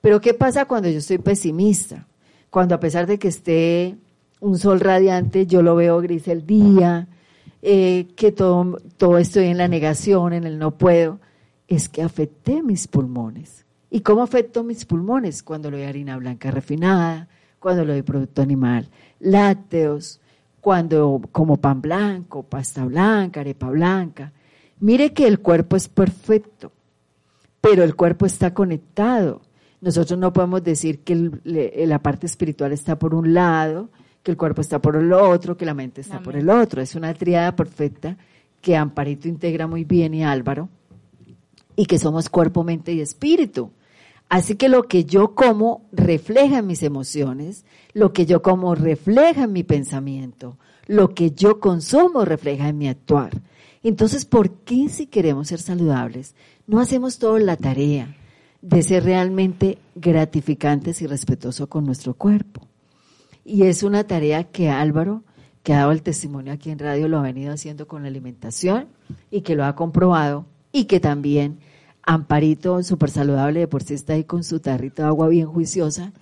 Pero 0.00 0.20
¿qué 0.20 0.34
pasa 0.34 0.64
cuando 0.64 0.88
yo 0.88 0.98
estoy 0.98 1.18
pesimista? 1.18 2.06
Cuando 2.50 2.74
a 2.74 2.80
pesar 2.80 3.06
de 3.06 3.18
que 3.18 3.28
esté 3.28 3.96
un 4.40 4.58
sol 4.58 4.80
radiante, 4.80 5.46
yo 5.46 5.62
lo 5.62 5.76
veo 5.76 6.00
gris 6.00 6.28
el 6.28 6.46
día, 6.46 7.08
eh, 7.62 8.08
que 8.16 8.32
todo, 8.32 8.78
todo 8.96 9.18
estoy 9.18 9.46
en 9.46 9.58
la 9.58 9.68
negación, 9.68 10.32
en 10.32 10.44
el 10.44 10.58
no 10.58 10.78
puedo, 10.78 11.20
es 11.68 11.88
que 11.88 12.02
afecté 12.02 12.62
mis 12.62 12.86
pulmones. 12.88 13.66
¿Y 13.90 14.00
cómo 14.00 14.22
afecto 14.22 14.62
mis 14.62 14.84
pulmones? 14.84 15.42
Cuando 15.42 15.70
lo 15.70 15.76
doy 15.76 15.86
harina 15.86 16.16
blanca 16.16 16.50
refinada, 16.50 17.28
cuando 17.58 17.84
lo 17.84 17.92
doy 17.92 18.02
producto 18.02 18.42
animal, 18.42 18.88
lácteos, 19.20 20.20
cuando 20.60 21.20
como 21.32 21.58
pan 21.58 21.80
blanco, 21.80 22.42
pasta 22.42 22.84
blanca, 22.84 23.40
arepa 23.40 23.70
blanca. 23.70 24.32
Mire 24.80 25.12
que 25.12 25.26
el 25.26 25.40
cuerpo 25.40 25.76
es 25.76 25.88
perfecto, 25.88 26.72
pero 27.60 27.82
el 27.84 27.94
cuerpo 27.94 28.26
está 28.26 28.52
conectado. 28.52 29.42
Nosotros 29.80 30.18
no 30.18 30.32
podemos 30.32 30.64
decir 30.64 31.00
que 31.04 31.30
la 31.44 32.00
parte 32.00 32.26
espiritual 32.26 32.72
está 32.72 32.98
por 32.98 33.14
un 33.14 33.32
lado, 33.32 33.90
que 34.22 34.32
el 34.32 34.36
cuerpo 34.36 34.60
está 34.60 34.80
por 34.80 34.96
el 34.96 35.12
otro, 35.12 35.56
que 35.56 35.64
la 35.64 35.74
mente 35.74 36.00
está 36.00 36.20
por 36.20 36.34
el 36.34 36.50
otro. 36.50 36.82
Es 36.82 36.94
una 36.94 37.14
triada 37.14 37.54
perfecta 37.54 38.16
que 38.60 38.76
Amparito 38.76 39.28
integra 39.28 39.68
muy 39.68 39.84
bien 39.84 40.14
y 40.14 40.24
Álvaro, 40.24 40.68
y 41.76 41.86
que 41.86 41.98
somos 41.98 42.28
cuerpo, 42.28 42.64
mente 42.64 42.92
y 42.92 43.00
espíritu. 43.00 43.70
Así 44.28 44.56
que 44.56 44.68
lo 44.68 44.84
que 44.84 45.04
yo 45.04 45.34
como 45.34 45.86
refleja 45.92 46.62
mis 46.62 46.82
emociones, 46.82 47.64
lo 47.92 48.12
que 48.12 48.26
yo 48.26 48.42
como 48.42 48.74
refleja 48.74 49.46
mi 49.46 49.62
pensamiento, 49.62 50.58
lo 50.86 51.14
que 51.14 51.30
yo 51.30 51.60
consumo 51.60 52.24
refleja 52.24 52.68
en 52.68 52.78
mi 52.78 52.88
actuar. 52.88 53.40
Entonces, 53.82 54.24
¿por 54.24 54.50
qué 54.50 54.88
si 54.88 55.06
queremos 55.06 55.48
ser 55.48 55.60
saludables 55.60 56.34
no 56.66 56.80
hacemos 56.80 57.18
toda 57.18 57.38
la 57.38 57.56
tarea 57.56 58.16
de 58.62 58.82
ser 58.82 59.04
realmente 59.04 59.78
gratificantes 59.94 61.02
y 61.02 61.06
respetuosos 61.06 61.68
con 61.68 61.84
nuestro 61.84 62.14
cuerpo? 62.14 62.66
Y 63.44 63.62
es 63.62 63.84
una 63.84 64.04
tarea 64.04 64.42
que 64.42 64.70
Álvaro, 64.70 65.22
que 65.62 65.72
ha 65.72 65.78
dado 65.78 65.92
el 65.92 66.02
testimonio 66.02 66.52
aquí 66.52 66.70
en 66.70 66.80
radio, 66.80 67.06
lo 67.06 67.18
ha 67.18 67.22
venido 67.22 67.52
haciendo 67.52 67.86
con 67.86 68.02
la 68.02 68.08
alimentación 68.08 68.88
y 69.30 69.42
que 69.42 69.54
lo 69.54 69.64
ha 69.64 69.76
comprobado 69.76 70.46
y 70.72 70.86
que 70.86 70.98
también 70.98 71.60
Amparito, 72.06 72.82
súper 72.84 73.10
saludable, 73.10 73.60
de 73.60 73.68
por 73.68 73.82
sí 73.82 73.94
está 73.94 74.12
ahí 74.12 74.22
con 74.22 74.44
su 74.44 74.60
tarrito 74.60 75.02
de 75.02 75.08
agua 75.08 75.26
bien 75.28 75.46
juiciosa, 75.46 76.12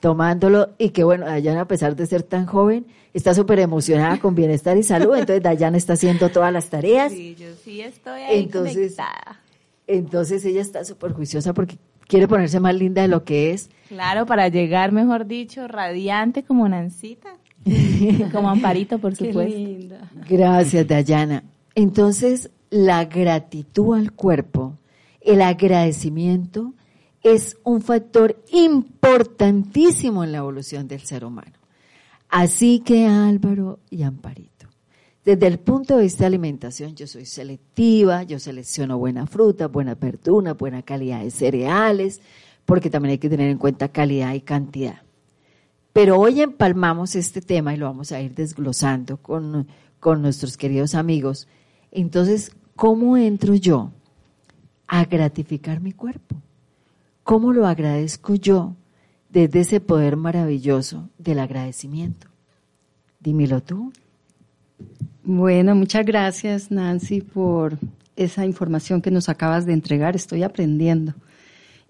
tomándolo, 0.00 0.70
y 0.78 0.90
que 0.90 1.04
bueno, 1.04 1.26
Dayana, 1.26 1.62
a 1.62 1.68
pesar 1.68 1.94
de 1.94 2.06
ser 2.06 2.22
tan 2.22 2.46
joven, 2.46 2.86
está 3.12 3.34
súper 3.34 3.60
emocionada 3.60 4.18
con 4.18 4.34
bienestar 4.34 4.78
y 4.78 4.82
salud, 4.82 5.14
entonces 5.18 5.42
Dayana 5.42 5.76
está 5.76 5.92
haciendo 5.92 6.30
todas 6.30 6.52
las 6.52 6.70
tareas. 6.70 7.12
Sí, 7.12 7.36
yo 7.38 7.48
sí 7.62 7.82
estoy 7.82 8.22
ahí 8.22 8.44
entonces, 8.44 8.96
Entonces 9.86 10.44
ella 10.46 10.62
está 10.62 10.84
súper 10.84 11.12
juiciosa 11.12 11.52
porque 11.52 11.76
quiere 12.06 12.26
ponerse 12.26 12.58
más 12.58 12.74
linda 12.74 13.02
de 13.02 13.08
lo 13.08 13.24
que 13.24 13.50
es. 13.50 13.68
Claro, 13.88 14.24
para 14.24 14.48
llegar, 14.48 14.90
mejor 14.90 15.26
dicho, 15.26 15.68
radiante 15.68 16.44
como 16.44 16.66
Nancita. 16.66 17.36
como 18.32 18.48
Amparito, 18.48 18.98
por 18.98 19.14
supuesto. 19.14 19.96
Gracias, 20.28 20.86
Dayana. 20.86 21.44
Entonces, 21.74 22.50
la 22.70 23.04
gratitud 23.04 23.96
al 23.96 24.12
cuerpo 24.12 24.78
el 25.26 25.42
agradecimiento 25.42 26.72
es 27.22 27.58
un 27.64 27.82
factor 27.82 28.40
importantísimo 28.52 30.22
en 30.22 30.30
la 30.30 30.38
evolución 30.38 30.86
del 30.86 31.00
ser 31.00 31.24
humano. 31.24 31.58
Así 32.28 32.80
que 32.80 33.06
Álvaro 33.06 33.80
y 33.90 34.04
Amparito, 34.04 34.68
desde 35.24 35.48
el 35.48 35.58
punto 35.58 35.96
de 35.96 36.04
vista 36.04 36.20
de 36.20 36.26
alimentación, 36.26 36.94
yo 36.94 37.08
soy 37.08 37.26
selectiva, 37.26 38.22
yo 38.22 38.38
selecciono 38.38 38.98
buena 38.98 39.26
fruta, 39.26 39.66
buena 39.66 39.96
verdura, 39.96 40.54
buena 40.54 40.82
calidad 40.82 41.22
de 41.24 41.32
cereales, 41.32 42.20
porque 42.64 42.90
también 42.90 43.12
hay 43.12 43.18
que 43.18 43.28
tener 43.28 43.50
en 43.50 43.58
cuenta 43.58 43.88
calidad 43.88 44.32
y 44.34 44.40
cantidad. 44.40 45.02
Pero 45.92 46.20
hoy 46.20 46.40
empalmamos 46.40 47.16
este 47.16 47.40
tema 47.40 47.74
y 47.74 47.78
lo 47.78 47.86
vamos 47.86 48.12
a 48.12 48.20
ir 48.20 48.32
desglosando 48.34 49.16
con, 49.16 49.66
con 49.98 50.22
nuestros 50.22 50.56
queridos 50.56 50.94
amigos. 50.94 51.48
Entonces, 51.90 52.52
¿cómo 52.76 53.16
entro 53.16 53.54
yo 53.56 53.90
a 54.86 55.04
gratificar 55.04 55.80
mi 55.80 55.92
cuerpo. 55.92 56.36
¿Cómo 57.22 57.52
lo 57.52 57.66
agradezco 57.66 58.34
yo 58.34 58.76
desde 59.30 59.60
ese 59.60 59.80
poder 59.80 60.16
maravilloso 60.16 61.08
del 61.18 61.40
agradecimiento? 61.40 62.28
Dímelo 63.20 63.62
tú. 63.62 63.92
Bueno, 65.24 65.74
muchas 65.74 66.06
gracias 66.06 66.70
Nancy 66.70 67.20
por 67.20 67.78
esa 68.14 68.46
información 68.46 69.02
que 69.02 69.10
nos 69.10 69.28
acabas 69.28 69.66
de 69.66 69.72
entregar. 69.72 70.14
Estoy 70.14 70.44
aprendiendo 70.44 71.14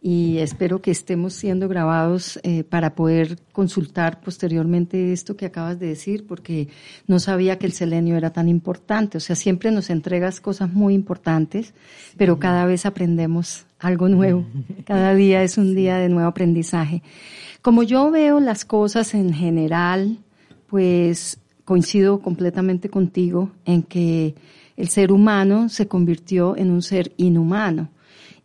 y 0.03 0.39
espero 0.39 0.81
que 0.81 0.91
estemos 0.91 1.33
siendo 1.33 1.69
grabados 1.69 2.39
eh, 2.43 2.65
para 2.65 2.95
poder 2.95 3.39
consultar 3.53 4.21
posteriormente 4.21 5.13
esto 5.13 5.37
que 5.37 5.47
acabas 5.47 5.81
de 5.81 5.87
decir, 5.87 6.27
porque 6.27 6.69
no 7.07 7.19
sabía 7.19 7.59
que 7.59 7.67
el 7.67 7.73
selenio 7.73 8.17
era 8.17 8.31
tan 8.31 8.49
importante. 8.49 9.19
O 9.19 9.21
sea, 9.21 9.35
siempre 9.35 9.71
nos 9.71 9.91
entregas 9.91 10.41
cosas 10.41 10.73
muy 10.73 10.95
importantes, 10.95 11.75
pero 12.17 12.39
cada 12.39 12.67
vez 12.67 12.87
aprendemos 12.87 13.67
algo 13.79 14.09
nuevo. 14.09 14.47
Cada 14.85 15.15
día 15.15 15.43
es 15.43 15.59
un 15.59 15.75
día 15.75 15.97
de 15.97 16.09
nuevo 16.09 16.29
aprendizaje. 16.29 17.03
Como 17.61 17.83
yo 17.83 18.11
veo 18.11 18.39
las 18.39 18.65
cosas 18.65 19.13
en 19.15 19.33
general, 19.33 20.19
pues 20.69 21.41
coincido 21.65 22.21
completamente 22.21 22.89
contigo 22.89 23.51
en 23.65 23.83
que 23.83 24.35
el 24.77 24.89
ser 24.89 25.11
humano 25.11 25.69
se 25.69 25.89
convirtió 25.89 26.57
en 26.57 26.71
un 26.71 26.83
ser 26.83 27.13
inhumano 27.17 27.89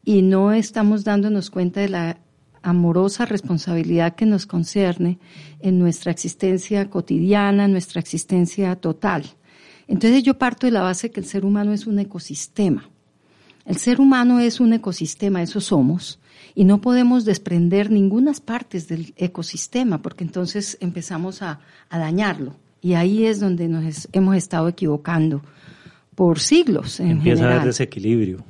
y 0.04 0.22
no 0.22 0.52
estamos 0.52 1.04
dándonos 1.04 1.50
cuenta 1.50 1.82
de 1.82 1.90
la 1.90 2.18
amorosa 2.64 3.26
responsabilidad 3.26 4.16
que 4.16 4.26
nos 4.26 4.46
concierne 4.46 5.20
en 5.60 5.80
nuestra 5.80 6.12
existencia 6.12 6.90
cotidiana, 6.90 7.66
en 7.66 7.72
nuestra 7.72 8.00
existencia 8.00 8.76
total. 8.76 9.26
Entonces 9.88 10.24
yo 10.24 10.38
parto 10.38 10.68
de 10.68 10.72
la 10.72 10.82
base 10.82 11.12
que 11.12 11.20
el 11.20 11.26
ser 11.26 11.44
humano 11.46 11.74
es 11.74 11.88
un 11.88 12.00
ecosistema. 12.00 12.90
El 13.66 13.78
ser 13.78 14.00
humano 14.00 14.40
es 14.40 14.60
un 14.60 14.74
ecosistema, 14.74 15.42
eso 15.42 15.62
somos, 15.62 16.20
y 16.56 16.64
no 16.64 16.82
podemos 16.82 17.26
desprender 17.26 17.92
ninguna 17.92 18.34
partes 18.44 18.88
del 18.88 19.14
ecosistema, 19.18 20.02
porque 20.02 20.24
entonces 20.24 20.78
empezamos 20.82 21.42
a, 21.42 21.60
a 21.90 22.00
dañarlo. 22.00 22.56
Y 22.82 22.94
ahí 22.94 23.26
es 23.26 23.40
donde 23.40 23.68
nos 23.68 24.10
hemos 24.14 24.36
estado 24.36 24.68
equivocando 24.68 25.44
por 26.16 26.40
siglos. 26.40 27.00
En 27.00 27.12
Empieza 27.12 27.48
a 27.48 27.52
haber 27.52 27.68
desequilibrio. 27.68 28.44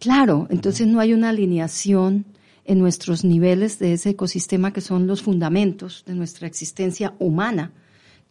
Claro, 0.00 0.46
entonces 0.48 0.86
no 0.86 0.98
hay 0.98 1.12
una 1.12 1.28
alineación 1.28 2.24
en 2.64 2.78
nuestros 2.78 3.22
niveles 3.22 3.78
de 3.78 3.92
ese 3.92 4.10
ecosistema 4.10 4.72
que 4.72 4.80
son 4.80 5.06
los 5.06 5.22
fundamentos 5.22 6.04
de 6.06 6.14
nuestra 6.14 6.46
existencia 6.46 7.14
humana, 7.18 7.72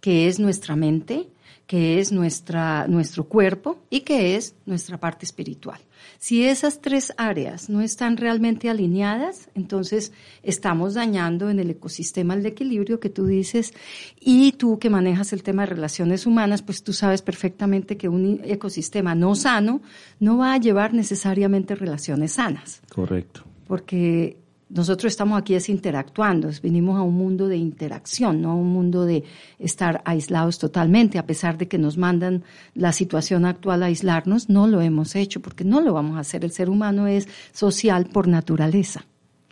que 0.01 0.27
es 0.27 0.39
nuestra 0.39 0.75
mente, 0.75 1.29
que 1.69 1.99
es 1.99 2.11
nuestra, 2.11 2.87
nuestro 2.87 3.25
cuerpo 3.25 3.77
y 3.91 3.99
que 3.99 4.35
es 4.35 4.55
nuestra 4.65 4.99
parte 4.99 5.23
espiritual. 5.23 5.79
Si 6.17 6.43
esas 6.43 6.81
tres 6.81 7.13
áreas 7.15 7.69
no 7.69 7.81
están 7.81 8.17
realmente 8.17 8.71
alineadas, 8.71 9.49
entonces 9.53 10.11
estamos 10.41 10.95
dañando 10.95 11.47
en 11.47 11.59
el 11.59 11.69
ecosistema 11.69 12.33
el 12.33 12.43
equilibrio 12.47 12.99
que 12.99 13.11
tú 13.11 13.27
dices 13.27 13.75
y 14.19 14.53
tú 14.53 14.79
que 14.79 14.89
manejas 14.89 15.31
el 15.31 15.43
tema 15.43 15.61
de 15.61 15.67
relaciones 15.67 16.25
humanas, 16.25 16.63
pues 16.63 16.81
tú 16.81 16.91
sabes 16.91 17.21
perfectamente 17.21 17.97
que 17.97 18.09
un 18.09 18.41
ecosistema 18.45 19.13
no 19.13 19.35
sano 19.35 19.83
no 20.19 20.39
va 20.39 20.53
a 20.53 20.57
llevar 20.57 20.95
necesariamente 20.95 21.75
relaciones 21.75 22.31
sanas. 22.31 22.81
Correcto. 22.89 23.43
Porque 23.67 24.37
nosotros 24.69 25.11
estamos 25.11 25.39
aquí 25.39 25.55
es 25.55 25.67
interactuando, 25.67 26.49
venimos 26.61 26.97
a 26.97 27.01
un 27.01 27.15
mundo 27.15 27.47
de 27.47 27.57
interacción, 27.57 28.41
no 28.41 28.51
a 28.51 28.55
un 28.55 28.67
mundo 28.67 29.05
de 29.05 29.23
estar 29.57 30.01
aislados 30.05 30.59
totalmente, 30.59 31.17
a 31.17 31.25
pesar 31.25 31.57
de 31.57 31.67
que 31.67 31.79
nos 31.79 31.97
mandan 31.97 32.43
la 32.75 32.93
situación 32.93 33.45
actual 33.45 33.81
a 33.81 33.87
aislarnos, 33.87 34.47
no 34.47 34.67
lo 34.67 34.81
hemos 34.81 35.15
hecho 35.15 35.41
porque 35.41 35.63
no 35.63 35.81
lo 35.81 35.93
vamos 35.93 36.17
a 36.17 36.21
hacer. 36.21 36.45
El 36.45 36.51
ser 36.51 36.69
humano 36.69 37.07
es 37.07 37.27
social 37.51 38.05
por 38.05 38.27
naturaleza. 38.27 39.05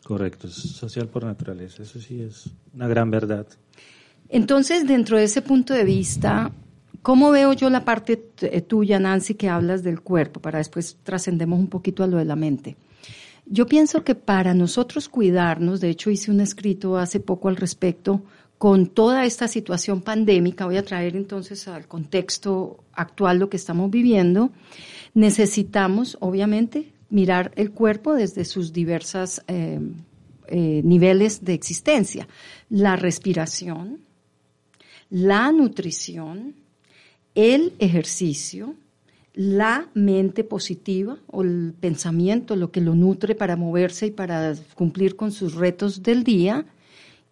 Correcto, 0.03 0.47
es 0.47 0.53
social 0.53 1.07
por 1.07 1.25
naturaleza, 1.25 1.83
eso 1.83 1.99
sí 1.99 2.21
es 2.21 2.49
una 2.73 2.87
gran 2.87 3.09
verdad. 3.09 3.47
Entonces, 4.29 4.87
dentro 4.87 5.17
de 5.17 5.23
ese 5.23 5.41
punto 5.41 5.73
de 5.73 5.83
vista, 5.83 6.51
¿cómo 7.01 7.31
veo 7.31 7.53
yo 7.53 7.69
la 7.69 7.83
parte 7.83 8.17
tuya, 8.67 8.99
Nancy, 8.99 9.33
que 9.33 9.49
hablas 9.49 9.83
del 9.83 10.01
cuerpo, 10.01 10.39
para 10.41 10.59
después 10.59 10.97
trascendemos 11.03 11.59
un 11.59 11.67
poquito 11.67 12.03
a 12.03 12.07
lo 12.07 12.17
de 12.17 12.25
la 12.25 12.35
mente? 12.35 12.77
Yo 13.49 13.65
pienso 13.65 14.03
que 14.03 14.13
para 14.13 14.53
nosotros 14.53 15.07
cuidarnos, 15.07 15.79
de 15.79 15.89
hecho 15.89 16.09
hice 16.09 16.31
un 16.31 16.41
escrito 16.41 16.97
hace 16.97 17.19
poco 17.19 17.47
al 17.47 17.55
respecto, 17.55 18.21
con 18.57 18.87
toda 18.87 19.25
esta 19.25 19.47
situación 19.47 20.01
pandémica, 20.01 20.65
voy 20.65 20.77
a 20.77 20.83
traer 20.83 21.15
entonces 21.15 21.67
al 21.67 21.87
contexto 21.87 22.83
actual 22.93 23.37
lo 23.37 23.49
que 23.49 23.57
estamos 23.57 23.91
viviendo, 23.91 24.51
necesitamos 25.13 26.17
obviamente 26.19 26.91
mirar 27.09 27.51
el 27.55 27.71
cuerpo 27.71 28.15
desde 28.15 28.43
sus 28.45 28.73
diversas 28.73 29.43
eh, 29.47 29.79
eh, 30.47 30.81
niveles 30.83 31.45
de 31.45 31.53
existencia. 31.53 32.27
La 32.69 32.95
respiración, 32.95 33.99
la 35.09 35.51
nutrición, 35.51 36.55
el 37.35 37.73
ejercicio, 37.79 38.75
la 39.37 39.87
mente 39.93 40.43
positiva 40.43 41.19
o 41.27 41.43
el 41.43 41.75
pensamiento, 41.79 42.55
lo 42.55 42.71
que 42.71 42.81
lo 42.81 42.95
nutre 42.95 43.35
para 43.35 43.55
moverse 43.55 44.07
y 44.07 44.11
para 44.11 44.55
cumplir 44.73 45.15
con 45.15 45.31
sus 45.31 45.53
retos 45.53 46.01
del 46.01 46.23
día 46.23 46.65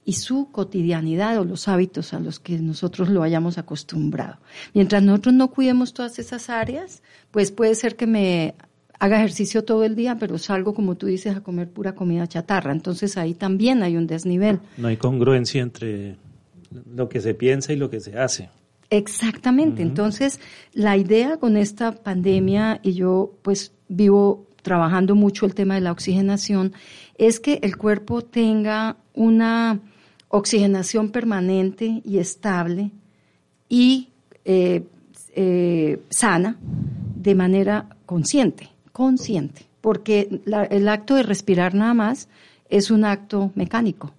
y 0.05 0.13
su 0.13 0.51
cotidianidad 0.51 1.39
o 1.39 1.45
los 1.45 1.67
hábitos 1.67 2.13
a 2.13 2.19
los 2.19 2.39
que 2.39 2.59
nosotros 2.59 3.09
lo 3.09 3.23
hayamos 3.23 3.57
acostumbrado. 3.57 4.37
Mientras 4.75 5.01
nosotros 5.01 5.33
no 5.33 5.49
cuidemos 5.49 5.95
todas 5.95 6.19
esas 6.19 6.51
áreas, 6.51 7.01
pues 7.31 7.49
puede 7.49 7.73
ser 7.73 7.95
que 7.95 8.05
me 8.05 8.53
haga 8.99 9.17
ejercicio 9.17 9.63
todo 9.63 9.83
el 9.83 9.95
día, 9.95 10.17
pero 10.19 10.37
salgo, 10.37 10.75
como 10.75 10.93
tú 10.93 11.07
dices, 11.07 11.35
a 11.35 11.41
comer 11.41 11.71
pura 11.71 11.95
comida 11.95 12.27
chatarra. 12.27 12.71
Entonces 12.71 13.17
ahí 13.17 13.33
también 13.33 13.81
hay 13.81 13.97
un 13.97 14.05
desnivel. 14.05 14.59
No 14.77 14.89
hay 14.89 14.97
congruencia 14.97 15.63
entre 15.63 16.17
lo 16.93 17.09
que 17.09 17.19
se 17.19 17.33
piensa 17.33 17.73
y 17.73 17.77
lo 17.77 17.89
que 17.89 17.99
se 17.99 18.19
hace. 18.19 18.51
Exactamente. 18.89 19.81
Entonces, 19.81 20.39
la 20.73 20.97
idea 20.97 21.37
con 21.37 21.57
esta 21.57 21.91
pandemia, 21.91 22.79
y 22.83 22.93
yo 22.93 23.33
pues 23.41 23.71
vivo 23.87 24.45
trabajando 24.61 25.15
mucho 25.15 25.45
el 25.45 25.53
tema 25.53 25.75
de 25.75 25.81
la 25.81 25.91
oxigenación, 25.91 26.73
es 27.17 27.39
que 27.39 27.59
el 27.61 27.77
cuerpo 27.77 28.21
tenga 28.23 28.97
una 29.13 29.79
oxigenación 30.29 31.09
permanente 31.11 32.01
y 32.03 32.17
estable 32.17 32.91
y 33.69 34.09
eh, 34.43 34.83
eh, 35.35 36.01
sana 36.09 36.57
de 36.61 37.35
manera 37.35 37.89
consciente, 38.05 38.69
consciente, 38.91 39.67
porque 39.81 40.41
el 40.69 40.87
acto 40.87 41.15
de 41.15 41.23
respirar 41.23 41.75
nada 41.75 41.93
más 41.93 42.27
es 42.69 42.89
un 42.89 43.05
acto 43.05 43.51
mecánico. 43.53 44.14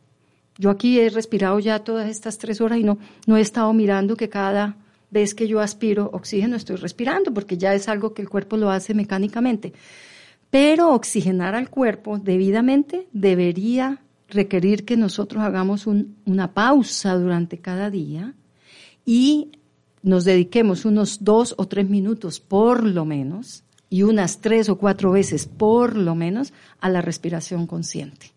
Yo 0.58 0.70
aquí 0.70 0.98
he 0.98 1.10
respirado 1.10 1.58
ya 1.58 1.80
todas 1.80 2.08
estas 2.08 2.38
tres 2.38 2.60
horas 2.60 2.78
y 2.78 2.84
no, 2.84 2.98
no 3.26 3.36
he 3.36 3.40
estado 3.40 3.72
mirando 3.72 4.16
que 4.16 4.28
cada 4.28 4.76
vez 5.10 5.34
que 5.34 5.48
yo 5.48 5.60
aspiro 5.60 6.10
oxígeno 6.12 6.56
estoy 6.56 6.76
respirando, 6.76 7.32
porque 7.32 7.58
ya 7.58 7.74
es 7.74 7.88
algo 7.88 8.14
que 8.14 8.22
el 8.22 8.28
cuerpo 8.28 8.56
lo 8.56 8.70
hace 8.70 8.94
mecánicamente. 8.94 9.72
Pero 10.50 10.92
oxigenar 10.94 11.54
al 11.54 11.70
cuerpo 11.70 12.18
debidamente 12.18 13.08
debería 13.12 14.02
requerir 14.28 14.84
que 14.84 14.96
nosotros 14.96 15.42
hagamos 15.42 15.86
una 15.86 16.54
pausa 16.54 17.14
durante 17.16 17.58
cada 17.58 17.90
día 17.90 18.34
y 19.04 19.52
nos 20.02 20.24
dediquemos 20.24 20.84
unos 20.84 21.22
dos 21.22 21.54
o 21.58 21.66
tres 21.66 21.88
minutos 21.88 22.40
por 22.40 22.84
lo 22.84 23.04
menos 23.04 23.64
y 23.88 24.02
unas 24.02 24.40
tres 24.40 24.68
o 24.68 24.78
cuatro 24.78 25.12
veces 25.12 25.46
por 25.46 25.96
lo 25.96 26.14
menos 26.14 26.52
a 26.80 26.88
la 26.88 27.02
respiración 27.02 27.66
consciente 27.66 28.35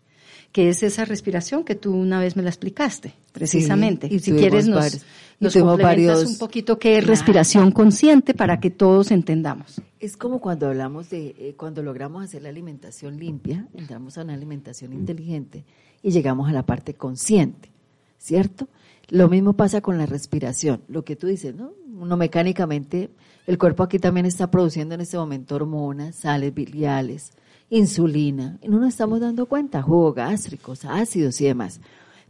que 0.51 0.69
es 0.69 0.81
esa 0.83 1.05
respiración 1.05 1.63
que 1.63 1.75
tú 1.75 1.93
una 1.93 2.19
vez 2.19 2.35
me 2.35 2.43
la 2.43 2.49
explicaste, 2.49 3.13
precisamente. 3.31 4.07
y 4.09 4.19
si 4.19 4.31
quieres 4.31 4.67
nos, 4.67 5.01
nos 5.39 5.55
complementas 5.55 6.25
un 6.25 6.37
poquito 6.37 6.79
qué 6.79 6.97
es 6.97 7.05
respiración 7.05 7.71
consciente 7.71 8.33
para 8.33 8.59
que 8.59 8.71
todos 8.71 9.11
entendamos. 9.11 9.81
Es 9.99 10.17
como 10.17 10.39
cuando 10.39 10.67
hablamos 10.67 11.09
de, 11.09 11.35
eh, 11.37 11.53
cuando 11.55 11.83
logramos 11.83 12.23
hacer 12.23 12.41
la 12.41 12.49
alimentación 12.49 13.19
limpia, 13.19 13.67
entramos 13.73 14.17
a 14.17 14.23
una 14.23 14.33
alimentación 14.33 14.93
inteligente 14.93 15.65
y 16.01 16.11
llegamos 16.11 16.49
a 16.49 16.53
la 16.53 16.65
parte 16.65 16.95
consciente, 16.95 17.69
¿cierto? 18.17 18.67
Lo 19.09 19.27
mismo 19.29 19.53
pasa 19.53 19.81
con 19.81 19.97
la 19.97 20.05
respiración, 20.05 20.81
lo 20.87 21.03
que 21.03 21.15
tú 21.15 21.27
dices, 21.27 21.53
¿no? 21.55 21.73
Uno 21.99 22.15
mecánicamente, 22.17 23.09
el 23.45 23.57
cuerpo 23.57 23.83
aquí 23.83 23.99
también 23.99 24.25
está 24.25 24.49
produciendo 24.49 24.95
en 24.95 25.01
este 25.01 25.17
momento 25.17 25.55
hormonas, 25.55 26.15
sales 26.15 26.53
biliares, 26.53 27.31
insulina, 27.69 28.57
y 28.61 28.67
no 28.67 28.79
nos 28.79 28.89
estamos 28.89 29.19
dando 29.19 29.45
cuenta, 29.45 29.81
jugo 29.81 30.13
gástricos, 30.13 30.85
ácidos 30.85 31.39
y 31.41 31.45
demás. 31.45 31.81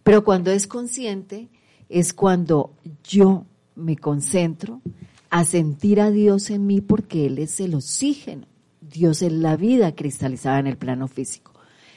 Pero 0.04 0.24
cuando 0.24 0.52
es 0.52 0.68
consciente, 0.68 1.50
es 1.88 2.14
cuando 2.14 2.74
yo 3.04 3.46
me 3.76 3.96
concentro 3.98 4.82
a 5.30 5.44
sentir 5.46 6.02
a 6.02 6.12
Dios 6.12 6.50
en 6.50 6.66
mí 6.66 6.82
porque 6.82 7.26
Él 7.26 7.40
es 7.40 7.60
el 7.60 7.76
oxígeno. 7.76 8.48
Dios 8.82 9.22
es 9.22 9.32
la 9.32 9.56
vida 9.56 9.94
cristalizada 9.94 10.60
en 10.60 10.68
el 10.68 10.78
plano 10.78 11.08
físico. 11.08 11.54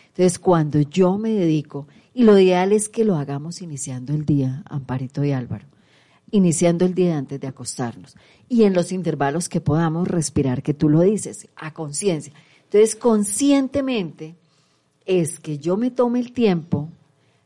Entonces, 0.08 0.38
cuando 0.38 0.80
yo 0.80 1.16
me 1.16 1.30
dedico, 1.30 1.88
y 2.12 2.24
lo 2.24 2.38
ideal 2.38 2.72
es 2.72 2.90
que 2.90 3.04
lo 3.04 3.16
hagamos 3.16 3.62
iniciando 3.62 4.12
el 4.12 4.26
día, 4.26 4.62
Amparito 4.66 5.24
y 5.24 5.32
Álvaro, 5.32 5.64
iniciando 6.30 6.84
el 6.84 6.94
día 6.94 7.16
antes 7.16 7.40
de 7.40 7.46
acostarnos, 7.46 8.16
y 8.46 8.64
en 8.64 8.74
los 8.74 8.92
intervalos 8.92 9.48
que 9.48 9.62
podamos 9.62 10.08
respirar, 10.08 10.62
que 10.62 10.74
tú 10.74 10.90
lo 10.90 11.00
dices, 11.00 11.48
a 11.56 11.72
conciencia. 11.72 12.34
Entonces, 12.72 12.96
conscientemente 12.96 14.34
es 15.04 15.38
que 15.38 15.58
yo 15.58 15.76
me 15.76 15.90
tome 15.90 16.20
el 16.20 16.32
tiempo, 16.32 16.88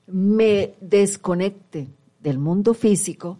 me 0.06 0.74
desconecte 0.80 1.88
del 2.20 2.38
mundo 2.38 2.74
físico 2.74 3.36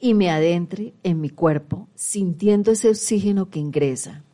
y 0.00 0.14
me 0.14 0.30
adentre 0.30 0.94
en 1.04 1.20
mi 1.20 1.30
cuerpo, 1.30 1.86
sintiendo 1.94 2.72
ese 2.72 2.88
oxígeno 2.88 3.50
que 3.50 3.60
ingresa, 3.60 4.24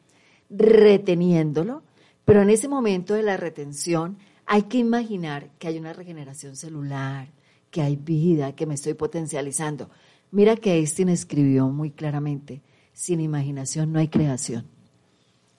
reteniéndolo, 0.48 1.82
pero 2.24 2.40
en 2.40 2.48
ese 2.48 2.68
momento 2.68 3.12
de 3.12 3.22
la 3.22 3.36
retención 3.36 4.16
hay 4.46 4.62
que 4.62 4.78
imaginar 4.78 5.50
que 5.58 5.68
hay 5.68 5.76
una 5.76 5.92
regeneración 5.92 6.56
celular, 6.56 7.28
que 7.70 7.82
hay 7.82 7.96
vida, 7.96 8.56
que 8.56 8.64
me 8.64 8.76
estoy 8.76 8.94
potencializando. 8.94 9.90
Mira 10.30 10.56
que 10.56 10.72
Einstein 10.72 11.10
escribió 11.10 11.68
muy 11.68 11.90
claramente, 11.90 12.62
sin 12.94 13.20
imaginación 13.20 13.92
no 13.92 13.98
hay 13.98 14.08
creación 14.08 14.73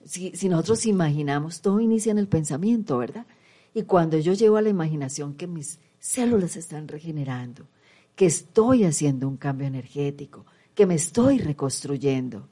si, 0.06 0.50
nosotros 0.50 0.86
imaginamos, 0.86 1.62
todo 1.62 1.80
inicia 1.80 2.12
en 2.12 2.20
el 2.20 2.28
pensamiento, 2.28 2.98
¿verdad? 2.98 3.26
Y 3.74 3.84
cuando 3.84 4.18
yo 4.20 4.34
llevo 4.34 4.58
a 4.58 4.62
la 4.62 4.70
imaginación 4.70 5.34
que 5.34 5.48
mis 5.48 5.80
células 6.00 6.56
están 6.56 6.88
regenerando, 6.88 7.68
que 8.16 8.28
estoy 8.28 8.86
haciendo 8.86 9.28
un 9.28 9.38
cambio 9.38 9.68
energético, 9.68 10.46
que 10.74 10.86
me 10.86 10.96
estoy 10.96 11.40
reconstruyendo. 11.40 12.48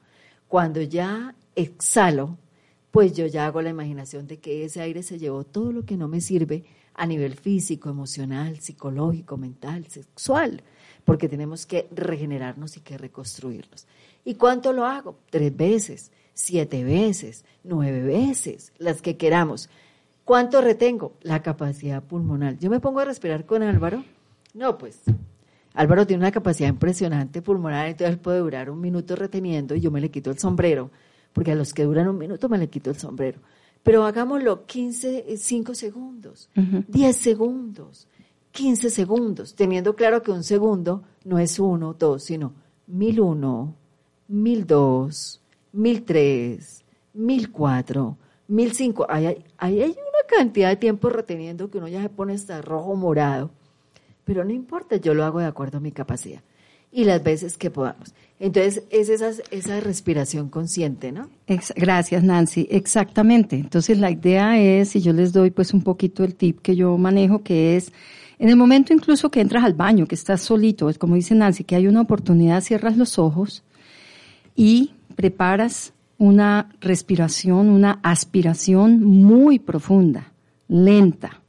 Cuando 0.47 0.81
ya 0.81 1.35
exhalo, 1.55 2.37
pues 2.91 3.13
yo 3.13 3.27
ya 3.27 3.45
hago 3.45 3.61
la 3.61 3.69
imaginación 3.69 4.27
de 4.27 4.39
que 4.39 4.65
ese 4.65 4.81
aire 4.81 5.03
se 5.03 5.19
llevó 5.19 5.43
todo 5.43 5.71
lo 5.71 5.85
que 5.85 5.97
no 5.97 6.07
me 6.07 6.21
sirve 6.21 6.65
a 6.95 7.05
nivel 7.05 7.35
físico, 7.35 7.89
emocional, 7.89 8.59
psicológico, 8.59 9.37
mental, 9.37 9.87
sexual, 9.87 10.61
porque 11.05 11.29
tenemos 11.29 11.65
que 11.65 11.87
regenerarnos 11.91 12.77
y 12.77 12.81
que 12.81 12.97
reconstruirnos. 12.97 13.87
¿Y 14.25 14.35
cuánto 14.35 14.73
lo 14.73 14.85
hago? 14.85 15.17
Tres 15.29 15.55
veces, 15.55 16.11
siete 16.33 16.83
veces, 16.83 17.45
nueve 17.63 18.01
veces, 18.01 18.73
las 18.77 19.01
que 19.01 19.17
queramos. 19.17 19.69
¿Cuánto 20.25 20.61
retengo? 20.61 21.17
La 21.21 21.41
capacidad 21.41 22.03
pulmonar. 22.03 22.57
Yo 22.59 22.69
me 22.69 22.79
pongo 22.79 22.99
a 22.99 23.05
respirar 23.05 23.45
con 23.45 23.61
Álvaro. 23.63 24.03
No, 24.53 24.77
pues 24.77 25.01
Álvaro 25.73 26.05
tiene 26.05 26.21
una 26.21 26.31
capacidad 26.31 26.69
impresionante 26.69 27.41
pulmonar, 27.41 27.87
entonces 27.87 28.13
él 28.13 28.19
puede 28.19 28.39
durar 28.39 28.69
un 28.69 28.79
minuto 28.79 29.15
reteniendo 29.15 29.75
y 29.75 29.81
yo 29.81 29.91
me 29.91 30.01
le 30.01 30.11
quito 30.11 30.29
el 30.29 30.39
sombrero 30.39 30.91
porque 31.33 31.51
a 31.51 31.55
los 31.55 31.73
que 31.73 31.83
duran 31.83 32.07
un 32.07 32.17
minuto 32.17 32.47
me 32.47 32.57
le 32.57 32.69
quito 32.69 32.91
el 32.91 32.97
sombrero. 32.97 33.39
Pero 33.81 34.05
hagámoslo 34.05 34.65
15, 34.65 35.35
5 35.35 35.71
eh, 35.71 35.75
segundos, 35.75 36.49
10 36.55 37.17
segundos, 37.17 38.07
15 38.51 38.89
segundos, 38.89 39.55
teniendo 39.55 39.95
claro 39.95 40.21
que 40.21 40.31
un 40.31 40.43
segundo 40.43 41.03
no 41.25 41.37
es 41.37 41.59
uno, 41.59 41.93
dos, 41.93 42.23
sino 42.23 42.53
mil 42.87 43.19
uno, 43.19 43.75
mil 44.29 44.65
dos, 44.65 45.41
mil 45.73 46.03
tres, 46.03 46.85
mil 47.13 47.51
cuatro, 47.51 48.17
mil 48.47 48.71
cinco. 48.73 49.05
Ahí 49.09 49.25
hay, 49.25 49.43
hay 49.57 49.91
una 49.91 50.37
cantidad 50.37 50.69
de 50.69 50.77
tiempo 50.77 51.09
reteniendo 51.09 51.69
que 51.69 51.79
uno 51.79 51.89
ya 51.89 52.01
se 52.01 52.09
pone 52.09 52.33
hasta 52.33 52.61
rojo 52.61 52.95
morado. 52.95 53.51
Pero 54.23 54.45
no 54.45 54.51
importa, 54.51 54.95
yo 54.95 55.13
lo 55.13 55.25
hago 55.25 55.39
de 55.39 55.45
acuerdo 55.45 55.79
a 55.79 55.81
mi 55.81 55.91
capacidad 55.91 56.41
y 56.93 57.03
las 57.05 57.23
veces 57.23 57.57
que 57.57 57.71
podamos. 57.71 58.13
Entonces, 58.39 58.83
es 58.91 59.09
esa, 59.09 59.31
esa 59.51 59.79
respiración 59.79 60.49
consciente, 60.49 61.11
¿no? 61.11 61.29
gracias, 61.75 62.23
Nancy. 62.23 62.67
Exactamente. 62.69 63.55
Entonces, 63.55 63.97
la 63.97 64.11
idea 64.11 64.59
es, 64.59 64.95
y 64.95 65.01
yo 65.01 65.11
les 65.11 65.33
doy 65.33 65.49
pues 65.49 65.73
un 65.73 65.81
poquito 65.81 66.23
el 66.23 66.35
tip 66.35 66.61
que 66.61 66.75
yo 66.75 66.95
manejo, 66.97 67.41
que 67.41 67.75
es, 67.75 67.91
en 68.37 68.49
el 68.49 68.55
momento 68.55 68.93
incluso 68.93 69.31
que 69.31 69.41
entras 69.41 69.63
al 69.63 69.73
baño, 69.73 70.05
que 70.05 70.15
estás 70.15 70.41
solito, 70.41 70.89
es 70.89 70.97
como 70.97 71.15
dice 71.15 71.33
Nancy, 71.33 71.63
que 71.63 71.75
hay 71.75 71.87
una 71.87 72.01
oportunidad, 72.01 72.61
cierras 72.61 72.95
los 72.95 73.17
ojos 73.17 73.63
y 74.55 74.91
preparas 75.15 75.93
una 76.17 76.69
respiración, 76.79 77.69
una 77.69 77.99
aspiración 78.03 79.03
muy 79.03 79.59
profunda, 79.59 80.31
lenta 80.67 81.43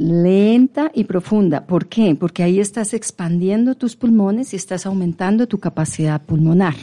lenta 0.00 0.90
y 0.94 1.04
profunda. 1.04 1.66
¿Por 1.66 1.86
qué? 1.86 2.14
Porque 2.14 2.42
ahí 2.42 2.58
estás 2.58 2.94
expandiendo 2.94 3.74
tus 3.74 3.96
pulmones 3.96 4.52
y 4.52 4.56
estás 4.56 4.86
aumentando 4.86 5.46
tu 5.46 5.58
capacidad 5.58 6.22
pulmonar. 6.22 6.74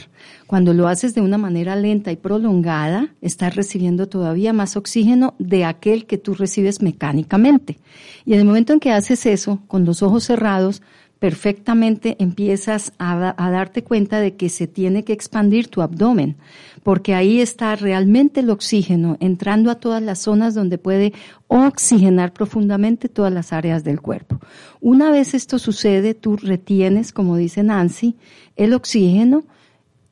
Cuando 0.46 0.72
lo 0.72 0.86
haces 0.86 1.14
de 1.14 1.20
una 1.20 1.36
manera 1.36 1.74
lenta 1.74 2.12
y 2.12 2.16
prolongada, 2.16 3.14
estás 3.20 3.56
recibiendo 3.56 4.08
todavía 4.08 4.52
más 4.52 4.76
oxígeno 4.76 5.34
de 5.40 5.64
aquel 5.64 6.06
que 6.06 6.18
tú 6.18 6.34
recibes 6.34 6.80
mecánicamente. 6.80 7.78
Y 8.24 8.34
en 8.34 8.40
el 8.40 8.46
momento 8.46 8.72
en 8.72 8.80
que 8.80 8.92
haces 8.92 9.26
eso, 9.26 9.60
con 9.66 9.84
los 9.84 10.02
ojos 10.02 10.22
cerrados, 10.22 10.82
perfectamente 11.18 12.16
empiezas 12.20 12.92
a, 12.98 13.34
darte 13.36 13.82
cuenta 13.82 14.20
de 14.20 14.36
que 14.36 14.48
se 14.48 14.66
tiene 14.66 15.04
que 15.04 15.12
expandir 15.12 15.68
tu 15.68 15.82
abdomen, 15.82 16.36
porque 16.82 17.14
ahí 17.14 17.40
está 17.40 17.74
realmente 17.76 18.40
el 18.40 18.50
oxígeno 18.50 19.16
entrando 19.20 19.70
a 19.70 19.76
todas 19.76 20.02
las 20.02 20.20
zonas 20.20 20.54
donde 20.54 20.78
puede 20.78 21.12
oxigenar 21.48 22.32
profundamente 22.32 23.08
todas 23.08 23.32
las 23.32 23.52
áreas 23.52 23.84
del 23.84 24.00
cuerpo. 24.00 24.40
Una 24.80 25.10
vez 25.10 25.34
esto 25.34 25.58
sucede, 25.58 26.14
tú 26.14 26.36
retienes, 26.36 27.12
como 27.12 27.36
dice 27.36 27.62
Nancy, 27.62 28.16
el 28.56 28.72
oxígeno 28.74 29.44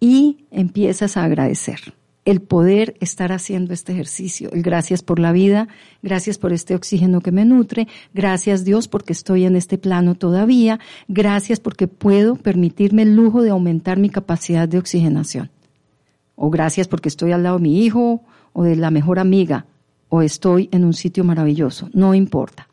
y 0.00 0.44
empiezas 0.50 1.16
a 1.16 1.24
agradecer 1.24 1.95
el 2.26 2.42
poder 2.42 2.96
estar 3.00 3.32
haciendo 3.32 3.72
este 3.72 3.92
ejercicio. 3.92 4.50
El 4.52 4.62
gracias 4.62 5.00
por 5.00 5.20
la 5.20 5.30
vida, 5.32 5.68
gracias 6.02 6.38
por 6.38 6.52
este 6.52 6.74
oxígeno 6.74 7.20
que 7.20 7.30
me 7.30 7.44
nutre, 7.44 7.86
gracias 8.12 8.64
Dios 8.64 8.88
porque 8.88 9.12
estoy 9.12 9.44
en 9.44 9.54
este 9.54 9.78
plano 9.78 10.16
todavía, 10.16 10.80
gracias 11.06 11.60
porque 11.60 11.86
puedo 11.86 12.34
permitirme 12.34 13.02
el 13.02 13.14
lujo 13.14 13.42
de 13.42 13.50
aumentar 13.50 13.98
mi 13.98 14.10
capacidad 14.10 14.68
de 14.68 14.78
oxigenación. 14.78 15.50
O 16.34 16.50
gracias 16.50 16.88
porque 16.88 17.08
estoy 17.08 17.30
al 17.30 17.44
lado 17.44 17.58
de 17.58 17.62
mi 17.62 17.84
hijo 17.84 18.22
o 18.52 18.64
de 18.64 18.74
la 18.74 18.90
mejor 18.90 19.20
amiga 19.20 19.66
o 20.08 20.20
estoy 20.20 20.68
en 20.72 20.84
un 20.84 20.94
sitio 20.94 21.22
maravilloso, 21.22 21.88
no 21.92 22.12
importa. 22.12 22.68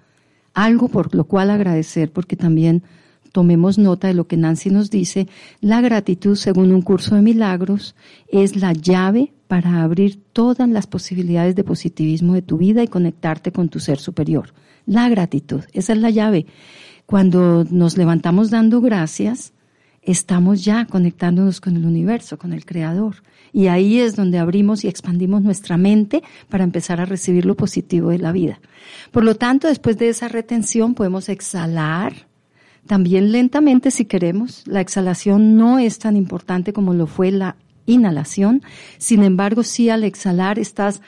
Algo 0.55 0.87
por 0.87 1.13
lo 1.13 1.25
cual 1.25 1.51
agradecer 1.51 2.11
porque 2.11 2.35
también 2.35 2.81
tomemos 3.33 3.77
nota 3.79 4.07
de 4.07 4.13
lo 4.13 4.27
que 4.27 4.37
Nancy 4.37 4.69
nos 4.69 4.89
dice, 4.89 5.27
la 5.59 5.81
gratitud, 5.81 6.35
según 6.35 6.71
un 6.71 6.83
curso 6.83 7.15
de 7.15 7.21
milagros, 7.23 7.95
es 8.29 8.55
la 8.55 8.71
llave 8.71 9.33
para 9.47 9.81
abrir 9.83 10.21
todas 10.31 10.69
las 10.69 10.87
posibilidades 10.87 11.55
de 11.55 11.63
positivismo 11.63 12.35
de 12.35 12.43
tu 12.43 12.57
vida 12.57 12.83
y 12.83 12.87
conectarte 12.87 13.51
con 13.51 13.69
tu 13.69 13.79
ser 13.79 13.99
superior. 13.99 14.53
La 14.85 15.09
gratitud, 15.09 15.61
esa 15.73 15.93
es 15.93 15.99
la 15.99 16.11
llave. 16.11 16.45
Cuando 17.07 17.65
nos 17.69 17.97
levantamos 17.97 18.51
dando 18.51 18.81
gracias, 18.81 19.53
estamos 20.03 20.63
ya 20.63 20.85
conectándonos 20.85 21.59
con 21.59 21.75
el 21.75 21.85
universo, 21.85 22.37
con 22.37 22.53
el 22.53 22.65
creador. 22.65 23.15
Y 23.51 23.67
ahí 23.67 23.99
es 23.99 24.15
donde 24.15 24.37
abrimos 24.37 24.83
y 24.83 24.89
expandimos 24.89 25.41
nuestra 25.41 25.77
mente 25.77 26.21
para 26.49 26.63
empezar 26.63 27.01
a 27.01 27.05
recibir 27.05 27.45
lo 27.45 27.55
positivo 27.55 28.09
de 28.09 28.19
la 28.19 28.31
vida. 28.31 28.59
Por 29.11 29.23
lo 29.23 29.35
tanto, 29.35 29.67
después 29.67 29.97
de 29.97 30.09
esa 30.09 30.27
retención 30.27 30.93
podemos 30.93 31.29
exhalar 31.29 32.27
también 32.87 33.31
lentamente 33.31 33.91
si 33.91 34.05
queremos. 34.05 34.63
La 34.67 34.81
exhalación 34.81 35.57
no 35.57 35.79
es 35.79 35.99
tan 35.99 36.17
importante 36.17 36.73
como 36.73 36.93
lo 36.93 37.07
fue 37.07 37.31
la 37.31 37.55
inhalación. 37.85 38.63
Sin 38.97 39.23
embargo, 39.23 39.63
sí 39.63 39.89
al 39.89 40.03
exhalar 40.03 40.59
estás 40.59 41.01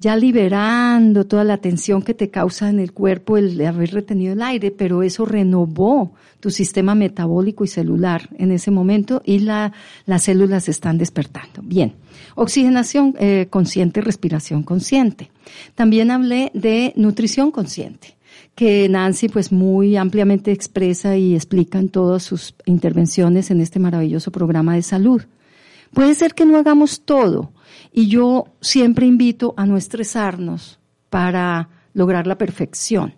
ya 0.00 0.16
liberando 0.16 1.24
toda 1.24 1.44
la 1.44 1.58
tensión 1.58 2.02
que 2.02 2.14
te 2.14 2.28
causa 2.28 2.68
en 2.68 2.80
el 2.80 2.92
cuerpo 2.92 3.36
el 3.36 3.64
haber 3.64 3.92
retenido 3.92 4.32
el 4.34 4.42
aire, 4.42 4.70
pero 4.70 5.02
eso 5.02 5.24
renovó 5.24 6.12
tu 6.40 6.50
sistema 6.50 6.94
metabólico 6.94 7.64
y 7.64 7.68
celular 7.68 8.28
en 8.36 8.50
ese 8.50 8.70
momento 8.70 9.22
y 9.24 9.38
la, 9.38 9.72
las 10.04 10.24
células 10.24 10.68
están 10.68 10.98
despertando. 10.98 11.62
Bien, 11.62 11.94
oxigenación 12.34 13.14
eh, 13.18 13.46
consciente, 13.48 14.00
respiración 14.00 14.62
consciente. 14.62 15.30
También 15.74 16.10
hablé 16.10 16.50
de 16.54 16.92
nutrición 16.96 17.50
consciente 17.50 18.16
que 18.54 18.88
Nancy 18.88 19.28
pues 19.28 19.50
muy 19.50 19.96
ampliamente 19.96 20.52
expresa 20.52 21.16
y 21.16 21.34
explica 21.34 21.78
en 21.78 21.88
todas 21.88 22.22
sus 22.22 22.54
intervenciones 22.66 23.50
en 23.50 23.60
este 23.60 23.78
maravilloso 23.78 24.30
programa 24.30 24.74
de 24.74 24.82
salud. 24.82 25.22
Puede 25.92 26.14
ser 26.14 26.34
que 26.34 26.46
no 26.46 26.56
hagamos 26.56 27.02
todo 27.04 27.52
y 27.92 28.08
yo 28.08 28.46
siempre 28.60 29.06
invito 29.06 29.54
a 29.56 29.66
no 29.66 29.76
estresarnos 29.76 30.78
para 31.10 31.68
lograr 31.92 32.26
la 32.26 32.38
perfección. 32.38 33.14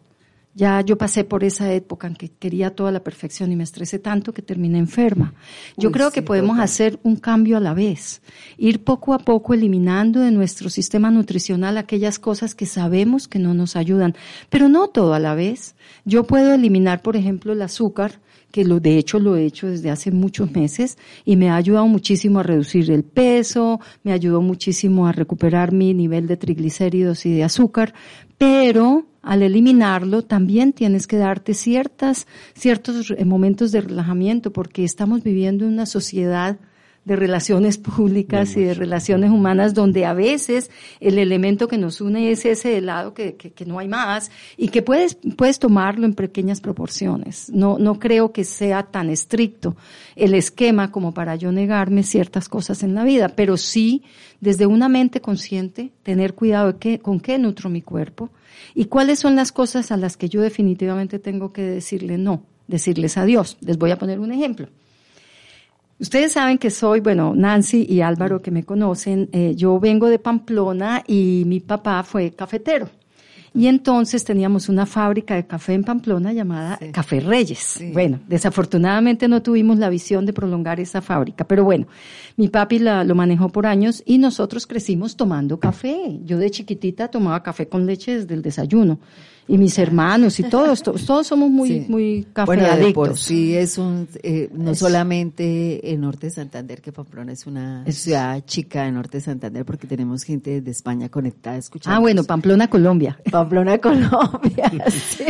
Ya 0.56 0.80
yo 0.80 0.96
pasé 0.96 1.22
por 1.22 1.44
esa 1.44 1.70
época 1.74 2.06
en 2.06 2.14
que 2.16 2.30
quería 2.30 2.74
toda 2.74 2.90
la 2.90 3.04
perfección 3.04 3.52
y 3.52 3.56
me 3.56 3.62
estresé 3.62 3.98
tanto 3.98 4.32
que 4.32 4.40
terminé 4.40 4.78
enferma. 4.78 5.34
Yo 5.76 5.92
creo 5.92 6.10
que 6.10 6.22
podemos 6.22 6.58
hacer 6.58 6.98
un 7.02 7.16
cambio 7.16 7.58
a 7.58 7.60
la 7.60 7.74
vez, 7.74 8.22
ir 8.56 8.82
poco 8.82 9.12
a 9.12 9.18
poco 9.18 9.52
eliminando 9.52 10.20
de 10.20 10.30
nuestro 10.30 10.70
sistema 10.70 11.10
nutricional 11.10 11.76
aquellas 11.76 12.18
cosas 12.18 12.54
que 12.54 12.64
sabemos 12.64 13.28
que 13.28 13.38
no 13.38 13.52
nos 13.52 13.76
ayudan, 13.76 14.16
pero 14.48 14.70
no 14.70 14.88
todo 14.88 15.12
a 15.12 15.18
la 15.18 15.34
vez. 15.34 15.74
Yo 16.06 16.24
puedo 16.24 16.54
eliminar, 16.54 17.02
por 17.02 17.16
ejemplo, 17.16 17.52
el 17.52 17.60
azúcar, 17.60 18.18
que 18.56 18.64
lo 18.64 18.80
de 18.80 18.96
hecho 18.96 19.18
lo 19.18 19.36
he 19.36 19.44
hecho 19.44 19.66
desde 19.66 19.90
hace 19.90 20.10
muchos 20.10 20.50
meses 20.50 20.96
y 21.26 21.36
me 21.36 21.50
ha 21.50 21.56
ayudado 21.56 21.86
muchísimo 21.88 22.38
a 22.38 22.42
reducir 22.42 22.90
el 22.90 23.04
peso, 23.04 23.80
me 24.02 24.12
ayudó 24.12 24.40
muchísimo 24.40 25.06
a 25.06 25.12
recuperar 25.12 25.72
mi 25.72 25.92
nivel 25.92 26.26
de 26.26 26.38
triglicéridos 26.38 27.26
y 27.26 27.34
de 27.34 27.44
azúcar, 27.44 27.92
pero 28.38 29.04
al 29.20 29.42
eliminarlo 29.42 30.22
también 30.22 30.72
tienes 30.72 31.06
que 31.06 31.18
darte 31.18 31.52
ciertas, 31.52 32.26
ciertos 32.54 33.12
momentos 33.26 33.72
de 33.72 33.82
relajamiento 33.82 34.54
porque 34.54 34.84
estamos 34.84 35.22
viviendo 35.22 35.66
en 35.66 35.74
una 35.74 35.84
sociedad 35.84 36.58
de 37.06 37.16
relaciones 37.16 37.78
públicas 37.78 38.54
y 38.56 38.64
de 38.64 38.74
relaciones 38.74 39.30
humanas 39.30 39.72
donde 39.72 40.04
a 40.04 40.12
veces 40.12 40.70
el 41.00 41.18
elemento 41.18 41.68
que 41.68 41.78
nos 41.78 42.02
une 42.02 42.30
es 42.30 42.44
ese 42.44 42.76
helado 42.76 43.14
que, 43.14 43.36
que, 43.36 43.52
que, 43.52 43.64
no 43.64 43.78
hay 43.78 43.88
más 43.88 44.30
y 44.58 44.68
que 44.68 44.82
puedes, 44.82 45.16
puedes 45.36 45.58
tomarlo 45.58 46.04
en 46.04 46.12
pequeñas 46.12 46.60
proporciones. 46.60 47.48
No, 47.50 47.78
no 47.78 47.98
creo 47.98 48.32
que 48.32 48.44
sea 48.44 48.82
tan 48.82 49.08
estricto 49.08 49.76
el 50.16 50.34
esquema 50.34 50.90
como 50.90 51.14
para 51.14 51.36
yo 51.36 51.50
negarme 51.52 52.02
ciertas 52.02 52.48
cosas 52.48 52.82
en 52.82 52.94
la 52.94 53.04
vida, 53.04 53.28
pero 53.30 53.56
sí 53.56 54.02
desde 54.40 54.66
una 54.66 54.88
mente 54.88 55.22
consciente 55.22 55.92
tener 56.02 56.34
cuidado 56.34 56.72
de 56.72 56.78
qué, 56.78 56.98
con 56.98 57.20
qué 57.20 57.38
nutro 57.38 57.70
mi 57.70 57.80
cuerpo, 57.80 58.30
¿Y 58.74 58.86
cuáles 58.86 59.18
son 59.18 59.36
las 59.36 59.52
cosas 59.52 59.90
a 59.92 59.96
las 59.96 60.16
que 60.16 60.28
yo 60.28 60.40
definitivamente 60.42 61.18
tengo 61.18 61.52
que 61.52 61.62
decirle 61.62 62.18
no? 62.18 62.42
Decirles 62.66 63.16
adiós. 63.16 63.56
Les 63.60 63.78
voy 63.78 63.90
a 63.90 63.98
poner 63.98 64.18
un 64.18 64.32
ejemplo. 64.32 64.68
Ustedes 65.98 66.32
saben 66.32 66.58
que 66.58 66.70
soy, 66.70 67.00
bueno, 67.00 67.34
Nancy 67.34 67.86
y 67.88 68.02
Álvaro 68.02 68.42
que 68.42 68.50
me 68.50 68.64
conocen, 68.64 69.30
eh, 69.32 69.54
yo 69.56 69.80
vengo 69.80 70.08
de 70.08 70.18
Pamplona 70.18 71.02
y 71.06 71.44
mi 71.46 71.60
papá 71.60 72.02
fue 72.02 72.32
cafetero. 72.32 72.90
Y 73.54 73.68
entonces 73.68 74.22
teníamos 74.22 74.68
una 74.68 74.84
fábrica 74.84 75.34
de 75.34 75.46
café 75.46 75.72
en 75.72 75.82
Pamplona 75.82 76.34
llamada 76.34 76.78
Café 76.92 77.20
Reyes. 77.20 77.82
Bueno, 77.94 78.20
desafortunadamente 78.28 79.28
no 79.28 79.42
tuvimos 79.42 79.78
la 79.78 79.88
visión 79.88 80.26
de 80.26 80.34
prolongar 80.34 80.78
esa 80.78 81.00
fábrica, 81.00 81.44
pero 81.44 81.64
bueno, 81.64 81.86
mi 82.36 82.48
papi 82.48 82.78
la, 82.78 83.02
lo 83.02 83.14
manejó 83.14 83.48
por 83.48 83.64
años 83.64 84.02
y 84.04 84.18
nosotros 84.18 84.66
crecimos 84.66 85.16
tomando 85.16 85.58
café. 85.58 86.20
Yo 86.24 86.36
de 86.36 86.50
chiquitita 86.50 87.08
tomaba 87.08 87.42
café 87.42 87.66
con 87.66 87.86
leche 87.86 88.18
desde 88.18 88.34
el 88.34 88.42
desayuno 88.42 88.98
y 89.48 89.58
mis 89.58 89.78
hermanos 89.78 90.40
y 90.40 90.42
todos, 90.44 90.82
todos, 90.82 91.26
somos 91.26 91.50
muy, 91.50 91.86
muy 91.88 92.26
café 92.32 92.46
bueno, 92.46 92.92
por 92.92 93.16
sí 93.16 93.56
es 93.56 93.78
un, 93.78 94.08
eh, 94.22 94.48
no 94.52 94.74
solamente 94.74 95.92
en 95.92 96.00
Norte 96.00 96.26
de 96.26 96.30
Santander, 96.32 96.80
que 96.80 96.90
Pamplona 96.90 97.32
es 97.32 97.46
una 97.46 97.84
ciudad 97.92 98.44
chica 98.44 98.84
de 98.84 98.92
Norte 98.92 99.18
de 99.18 99.22
Santander, 99.22 99.64
porque 99.64 99.86
tenemos 99.86 100.24
gente 100.24 100.60
de 100.60 100.70
España 100.70 101.08
conectada 101.08 101.56
escuchando. 101.58 101.96
Ah, 101.96 102.00
bueno, 102.00 102.24
Pamplona, 102.24 102.68
Colombia. 102.68 103.18
Pamplona, 103.30 103.78
Colombia, 103.80 104.72
sí. 104.90 105.24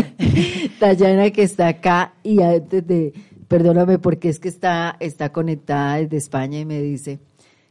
Tayana 0.81 1.31
que 1.31 1.43
está 1.43 1.69
acá 1.69 2.15
y 2.23 2.41
antes 2.41 2.87
de, 2.87 3.13
perdóname 3.49 3.99
porque 3.99 4.31
es 4.31 4.41
que 4.41 4.49
está, 4.49 4.97
está 4.99 5.31
conectada 5.31 5.97
desde 5.97 6.17
España 6.17 6.59
y 6.59 6.65
me 6.65 6.81
dice 6.81 7.19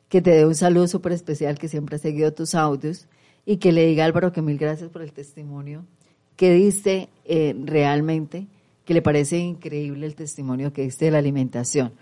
que 0.09 0.21
te 0.21 0.31
dé 0.31 0.45
un 0.45 0.55
saludo 0.55 0.87
súper 0.87 1.13
especial, 1.13 1.57
que 1.57 1.67
siempre 1.67 1.95
ha 1.95 1.99
seguido 1.99 2.31
tus 2.33 2.53
audios 2.53 3.07
y 3.47 3.57
que 3.57 3.71
le 3.71 3.87
diga 3.87 4.05
Álvaro 4.05 4.31
que 4.31 4.43
mil 4.43 4.59
gracias 4.59 4.91
por 4.91 5.01
el 5.01 5.11
testimonio 5.11 5.85
que 6.35 6.53
diste 6.53 7.09
eh, 7.25 7.55
realmente, 7.63 8.47
que 8.83 8.93
le 8.93 9.01
parece 9.01 9.37
increíble 9.39 10.05
el 10.05 10.15
testimonio 10.15 10.73
que 10.73 10.83
diste 10.83 11.05
de 11.05 11.11
la 11.11 11.17
alimentación. 11.17 11.93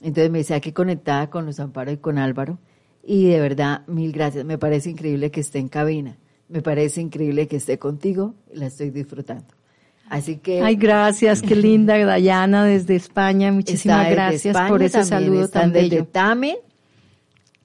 Entonces 0.00 0.30
me 0.30 0.38
dice, 0.38 0.54
aquí 0.54 0.72
conectada 0.72 1.30
con 1.30 1.46
los 1.46 1.58
Amparo 1.58 1.90
y 1.90 1.96
con 1.96 2.18
Álvaro, 2.18 2.58
y 3.04 3.24
de 3.26 3.40
verdad, 3.40 3.86
mil 3.86 4.12
gracias. 4.12 4.44
Me 4.44 4.58
parece 4.58 4.90
increíble 4.90 5.30
que 5.30 5.40
esté 5.40 5.58
en 5.58 5.68
cabina, 5.68 6.16
me 6.48 6.62
parece 6.62 7.00
increíble 7.00 7.48
que 7.48 7.56
esté 7.56 7.78
contigo, 7.78 8.34
la 8.52 8.66
estoy 8.66 8.90
disfrutando. 8.90 9.46
Así 10.08 10.36
que. 10.36 10.62
Ay, 10.62 10.76
gracias, 10.76 11.42
qué 11.42 11.54
linda 11.54 11.98
Dayana 11.98 12.64
desde 12.64 12.96
España. 12.96 13.52
Muchísimas 13.52 14.10
gracias 14.10 14.56
por 14.68 14.82
ese 14.82 15.04
saludo 15.04 15.48
tan 15.48 15.72
bello. 15.72 16.06
Tame, 16.06 16.58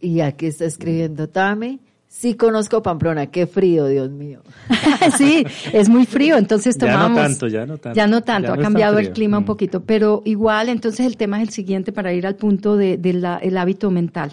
y 0.01 0.19
aquí 0.19 0.47
está 0.47 0.65
escribiendo 0.65 1.29
Tame. 1.29 1.79
Sí 2.15 2.35
conozco 2.35 2.83
Pamplona, 2.83 3.25
qué 3.31 3.47
frío, 3.47 3.87
Dios 3.87 4.11
mío. 4.11 4.43
sí, 5.17 5.43
es 5.73 5.89
muy 5.89 6.05
frío, 6.05 6.37
entonces 6.37 6.77
tomamos... 6.77 7.17
Ya 7.17 7.23
no 7.23 7.27
tanto, 7.27 7.47
ya 7.47 7.65
no 7.65 7.77
tanto. 7.79 7.97
Ya 7.97 8.07
no 8.07 8.21
tanto, 8.21 8.53
ha 8.53 8.57
cambiado 8.59 8.99
el 8.99 9.11
clima 9.11 9.39
un 9.39 9.43
mm. 9.43 9.47
poquito, 9.47 9.83
pero 9.83 10.21
igual, 10.23 10.69
entonces 10.69 11.07
el 11.07 11.17
tema 11.17 11.41
es 11.41 11.49
el 11.49 11.53
siguiente 11.53 11.91
para 11.91 12.13
ir 12.13 12.27
al 12.27 12.35
punto 12.35 12.77
del 12.77 13.01
de, 13.01 13.39
el 13.41 13.57
hábito 13.57 13.89
mental. 13.89 14.31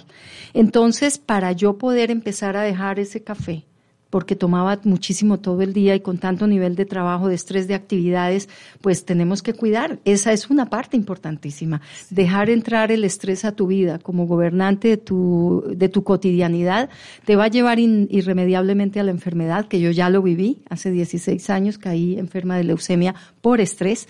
Entonces, 0.53 1.19
para 1.19 1.53
yo 1.53 1.79
poder 1.79 2.11
empezar 2.11 2.55
a 2.55 2.62
dejar 2.62 3.01
ese 3.01 3.25
café, 3.25 3.64
porque 4.11 4.37
tomaba 4.37 4.79
muchísimo 4.85 5.38
todo 5.38 5.62
el 5.62 5.73
día 5.73 5.94
y 5.94 6.01
con 6.01 6.18
tanto 6.18 6.46
nivel 6.46 6.75
de 6.75 6.85
trabajo, 6.85 7.29
de 7.29 7.37
estrés, 7.37 7.68
de 7.68 7.75
actividades, 7.75 8.49
pues 8.81 9.05
tenemos 9.05 9.42
que 9.42 9.55
cuidar. 9.55 10.01
Esa 10.05 10.33
es 10.33 10.51
una 10.51 10.68
parte 10.68 10.96
importantísima. 10.96 11.81
Dejar 12.11 12.51
entrar 12.51 12.92
el 12.92 13.05
estrés 13.05 13.44
a 13.44 13.53
tu 13.53 13.68
vida 13.68 13.99
como 13.99 14.27
gobernante 14.27 14.88
de 14.88 14.96
tu, 14.96 15.64
de 15.75 15.88
tu 15.88 16.03
cotidianidad 16.03 16.90
te 17.25 17.37
va 17.37 17.44
a 17.44 17.49
llevar 17.49 17.79
irremediablemente 17.79 19.01
a 19.01 19.05
la 19.05 19.12
enfermedad, 19.12 19.68
que 19.68 19.81
yo 19.81 19.90
ya 19.90 20.11
lo 20.11 20.23
viví. 20.23 20.62
Hace 20.68 20.90
16 20.90 21.49
años 21.51 21.79
caí 21.79 22.18
enferma 22.18 22.57
de 22.57 22.64
leucemia 22.64 23.14
por 23.40 23.61
estrés 23.61 24.09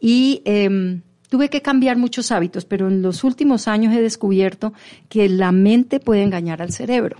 y 0.00 0.42
em, 0.44 1.02
tuve 1.28 1.50
que 1.50 1.62
cambiar 1.62 1.96
muchos 1.96 2.32
hábitos, 2.32 2.64
pero 2.64 2.88
en 2.88 3.02
los 3.02 3.24
últimos 3.24 3.68
años 3.68 3.94
he 3.94 4.00
descubierto 4.00 4.72
que 5.08 5.28
la 5.28 5.52
mente 5.52 6.00
puede 6.00 6.22
engañar 6.22 6.62
al 6.62 6.72
cerebro. 6.72 7.18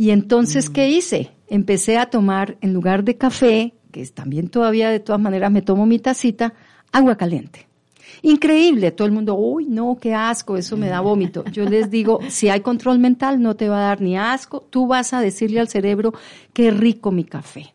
Y 0.00 0.12
entonces, 0.12 0.70
¿qué 0.70 0.88
mm. 0.88 0.92
hice? 0.92 1.30
Empecé 1.46 1.98
a 1.98 2.06
tomar, 2.06 2.56
en 2.62 2.72
lugar 2.72 3.04
de 3.04 3.18
café, 3.18 3.74
que 3.92 4.06
también 4.06 4.48
todavía 4.48 4.88
de 4.88 4.98
todas 4.98 5.20
maneras 5.20 5.52
me 5.52 5.60
tomo 5.60 5.84
mi 5.84 5.98
tacita, 5.98 6.54
agua 6.90 7.16
caliente. 7.16 7.68
Increíble, 8.22 8.92
todo 8.92 9.06
el 9.06 9.12
mundo, 9.12 9.34
uy, 9.34 9.66
no, 9.66 9.98
qué 10.00 10.14
asco, 10.14 10.56
eso 10.56 10.78
me 10.78 10.88
da 10.88 11.00
vómito. 11.00 11.44
Yo 11.52 11.68
les 11.68 11.90
digo, 11.90 12.20
si 12.30 12.48
hay 12.48 12.60
control 12.60 12.98
mental, 12.98 13.42
no 13.42 13.56
te 13.56 13.68
va 13.68 13.76
a 13.76 13.88
dar 13.88 14.00
ni 14.00 14.16
asco, 14.16 14.62
tú 14.70 14.86
vas 14.86 15.12
a 15.12 15.20
decirle 15.20 15.60
al 15.60 15.68
cerebro, 15.68 16.14
qué 16.54 16.70
rico 16.70 17.12
mi 17.12 17.24
café, 17.24 17.74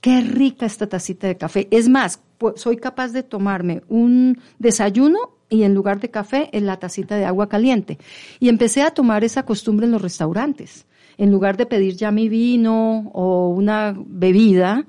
qué 0.00 0.22
rica 0.22 0.64
esta 0.64 0.86
tacita 0.86 1.26
de 1.26 1.36
café. 1.36 1.68
Es 1.70 1.90
más, 1.90 2.22
soy 2.54 2.78
capaz 2.78 3.08
de 3.08 3.22
tomarme 3.22 3.82
un 3.90 4.40
desayuno 4.58 5.18
y 5.50 5.64
en 5.64 5.74
lugar 5.74 6.00
de 6.00 6.08
café, 6.08 6.48
en 6.52 6.64
la 6.64 6.78
tacita 6.78 7.16
de 7.16 7.26
agua 7.26 7.50
caliente. 7.50 7.98
Y 8.40 8.48
empecé 8.48 8.80
a 8.80 8.92
tomar 8.92 9.24
esa 9.24 9.42
costumbre 9.42 9.84
en 9.84 9.92
los 9.92 10.00
restaurantes 10.00 10.86
en 11.18 11.30
lugar 11.30 11.56
de 11.56 11.66
pedir 11.66 11.96
ya 11.96 12.10
mi 12.10 12.28
vino 12.28 13.10
o 13.12 13.48
una 13.48 13.94
bebida, 13.96 14.86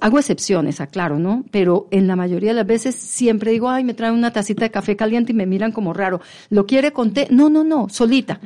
hago 0.00 0.18
excepciones, 0.18 0.80
aclaro, 0.80 1.18
¿no? 1.18 1.44
Pero 1.50 1.86
en 1.90 2.08
la 2.08 2.16
mayoría 2.16 2.50
de 2.50 2.56
las 2.56 2.66
veces 2.66 2.96
siempre 2.96 3.52
digo, 3.52 3.68
ay, 3.68 3.84
me 3.84 3.94
traen 3.94 4.14
una 4.14 4.32
tacita 4.32 4.64
de 4.64 4.70
café 4.70 4.96
caliente 4.96 5.32
y 5.32 5.34
me 5.34 5.46
miran 5.46 5.70
como 5.70 5.92
raro. 5.92 6.20
¿Lo 6.50 6.66
quiere 6.66 6.92
con 6.92 7.12
té? 7.12 7.28
No, 7.30 7.48
no, 7.48 7.62
no, 7.62 7.88
solita. 7.88 8.40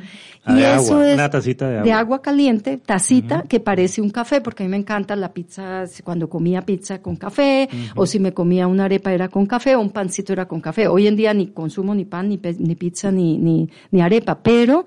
Ah, 0.45 0.55
y 0.55 0.63
eso 0.63 1.01
es 1.01 1.15
una 1.15 1.29
tacita 1.29 1.67
de 1.67 1.75
agua. 1.77 1.85
de 1.85 1.91
agua 1.91 2.21
caliente, 2.21 2.77
tacita 2.77 3.43
que 3.43 3.59
parece 3.59 4.01
un 4.01 4.09
café, 4.09 4.41
porque 4.41 4.63
a 4.63 4.65
mí 4.65 4.71
me 4.71 4.77
encanta 4.77 5.15
la 5.15 5.33
pizza, 5.33 5.85
cuando 6.03 6.29
comía 6.29 6.61
pizza 6.61 7.01
con 7.01 7.15
café, 7.15 7.67
o 7.95 8.05
si 8.05 8.19
me 8.19 8.33
comía 8.33 8.67
una 8.67 8.85
arepa 8.85 9.11
era 9.11 9.29
con 9.29 9.45
café, 9.45 9.75
o 9.75 9.81
un 9.81 9.89
pancito 9.89 10.33
era 10.33 10.47
con 10.47 10.61
café. 10.61 10.87
Hoy 10.87 11.07
en 11.07 11.15
día 11.15 11.33
ni 11.33 11.47
consumo 11.47 11.95
ni 11.95 12.05
pan, 12.05 12.29
ni, 12.29 12.39
ni 12.59 12.75
pizza, 12.75 13.09
ni, 13.09 13.37
ni, 13.37 13.69
ni 13.89 14.01
arepa, 14.01 14.43
pero 14.43 14.85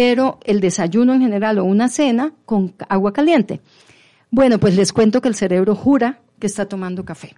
pero 0.00 0.38
el 0.44 0.60
desayuno 0.60 1.12
en 1.12 1.20
general 1.20 1.58
o 1.58 1.64
una 1.64 1.90
cena 1.90 2.32
con 2.46 2.72
agua 2.88 3.12
caliente. 3.12 3.60
Bueno, 4.30 4.58
pues 4.58 4.74
les 4.74 4.94
cuento 4.94 5.20
que 5.20 5.28
el 5.28 5.34
cerebro 5.34 5.74
jura 5.74 6.22
que 6.38 6.46
está 6.46 6.64
tomando 6.64 7.04
café. 7.04 7.36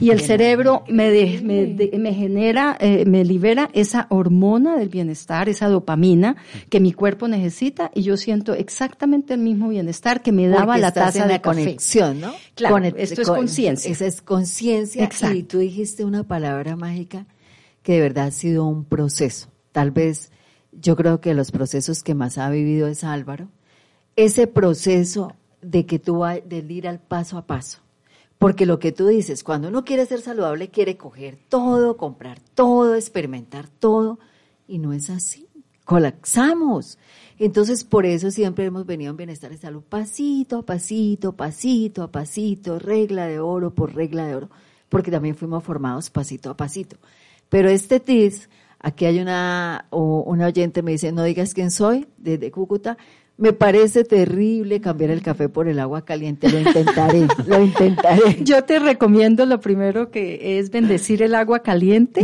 Y 0.00 0.10
el 0.10 0.20
cerebro 0.20 0.84
me, 0.86 1.10
me, 1.42 2.14
genera, 2.14 2.76
eh, 2.78 3.04
me 3.06 3.24
libera 3.24 3.70
esa 3.72 4.06
hormona 4.08 4.76
del 4.76 4.88
bienestar, 4.88 5.48
esa 5.48 5.66
dopamina 5.66 6.36
que 6.68 6.78
mi 6.78 6.92
cuerpo 6.92 7.26
necesita 7.26 7.90
y 7.92 8.02
yo 8.02 8.16
siento 8.16 8.54
exactamente 8.54 9.34
el 9.34 9.40
mismo 9.40 9.68
bienestar 9.70 10.22
que 10.22 10.30
me 10.30 10.46
daba 10.46 10.78
la 10.78 10.92
taza 10.92 11.26
de 11.26 11.40
conexión, 11.40 12.20
¿no? 12.20 12.32
Claro, 12.54 12.76
esto 12.96 13.22
es 13.22 13.28
conciencia. 13.28 13.90
Esa 13.90 14.06
es 14.06 14.22
conciencia 14.22 15.10
y 15.34 15.42
tú 15.42 15.58
dijiste 15.58 16.04
una 16.04 16.22
palabra 16.22 16.76
mágica 16.76 17.26
que 17.82 17.94
de 17.94 18.00
verdad 18.00 18.26
ha 18.28 18.30
sido 18.30 18.64
un 18.64 18.84
proceso. 18.84 19.48
Tal 19.72 19.90
vez 19.90 20.30
yo 20.72 20.96
creo 20.96 21.20
que 21.20 21.34
los 21.34 21.50
procesos 21.50 22.02
que 22.02 22.14
más 22.14 22.38
ha 22.38 22.50
vivido 22.50 22.88
es 22.88 23.04
Álvaro, 23.04 23.48
ese 24.16 24.46
proceso 24.46 25.34
de 25.62 25.86
que 25.86 25.98
tú 25.98 26.22
de 26.22 26.58
ir 26.68 26.88
al 26.88 27.00
paso 27.00 27.38
a 27.38 27.46
paso. 27.46 27.80
Porque 28.38 28.64
lo 28.64 28.78
que 28.78 28.92
tú 28.92 29.06
dices, 29.06 29.44
cuando 29.44 29.68
uno 29.68 29.84
quiere 29.84 30.06
ser 30.06 30.22
saludable, 30.22 30.70
quiere 30.70 30.96
coger 30.96 31.38
todo, 31.48 31.96
comprar 31.98 32.40
todo, 32.54 32.94
experimentar 32.94 33.68
todo, 33.68 34.18
y 34.66 34.78
no 34.78 34.94
es 34.94 35.10
así. 35.10 35.46
Colapsamos. 35.84 36.96
Entonces, 37.38 37.84
por 37.84 38.06
eso 38.06 38.30
siempre 38.30 38.64
hemos 38.64 38.86
venido 38.86 39.10
en 39.10 39.16
bienestar 39.16 39.52
y 39.52 39.58
salud, 39.58 39.82
pasito 39.82 40.58
a 40.58 40.62
pasito, 40.62 41.32
pasito 41.32 42.02
a 42.02 42.10
pasito, 42.10 42.78
regla 42.78 43.26
de 43.26 43.40
oro 43.40 43.74
por 43.74 43.94
regla 43.94 44.26
de 44.26 44.36
oro, 44.36 44.50
porque 44.88 45.10
también 45.10 45.36
fuimos 45.36 45.62
formados 45.62 46.08
pasito 46.08 46.50
a 46.50 46.56
pasito. 46.56 46.96
Pero 47.50 47.68
este 47.68 48.00
TIS 48.00 48.48
Aquí 48.80 49.04
hay 49.04 49.20
una, 49.20 49.86
una 49.90 50.46
oyente 50.46 50.82
me 50.82 50.92
dice, 50.92 51.12
no 51.12 51.22
digas 51.22 51.52
quién 51.52 51.70
soy, 51.70 52.06
desde 52.16 52.50
Cúcuta. 52.50 52.96
Me 53.36 53.54
parece 53.54 54.04
terrible 54.04 54.82
cambiar 54.82 55.10
el 55.10 55.22
café 55.22 55.48
por 55.48 55.66
el 55.66 55.78
agua 55.78 56.04
caliente. 56.04 56.50
Lo 56.50 56.60
intentaré, 56.60 57.26
lo 57.46 57.62
intentaré. 57.62 58.38
Yo 58.42 58.64
te 58.64 58.78
recomiendo 58.78 59.46
lo 59.46 59.60
primero 59.60 60.10
que 60.10 60.58
es 60.58 60.70
bendecir 60.70 61.22
el 61.22 61.34
agua 61.34 61.60
caliente 61.60 62.22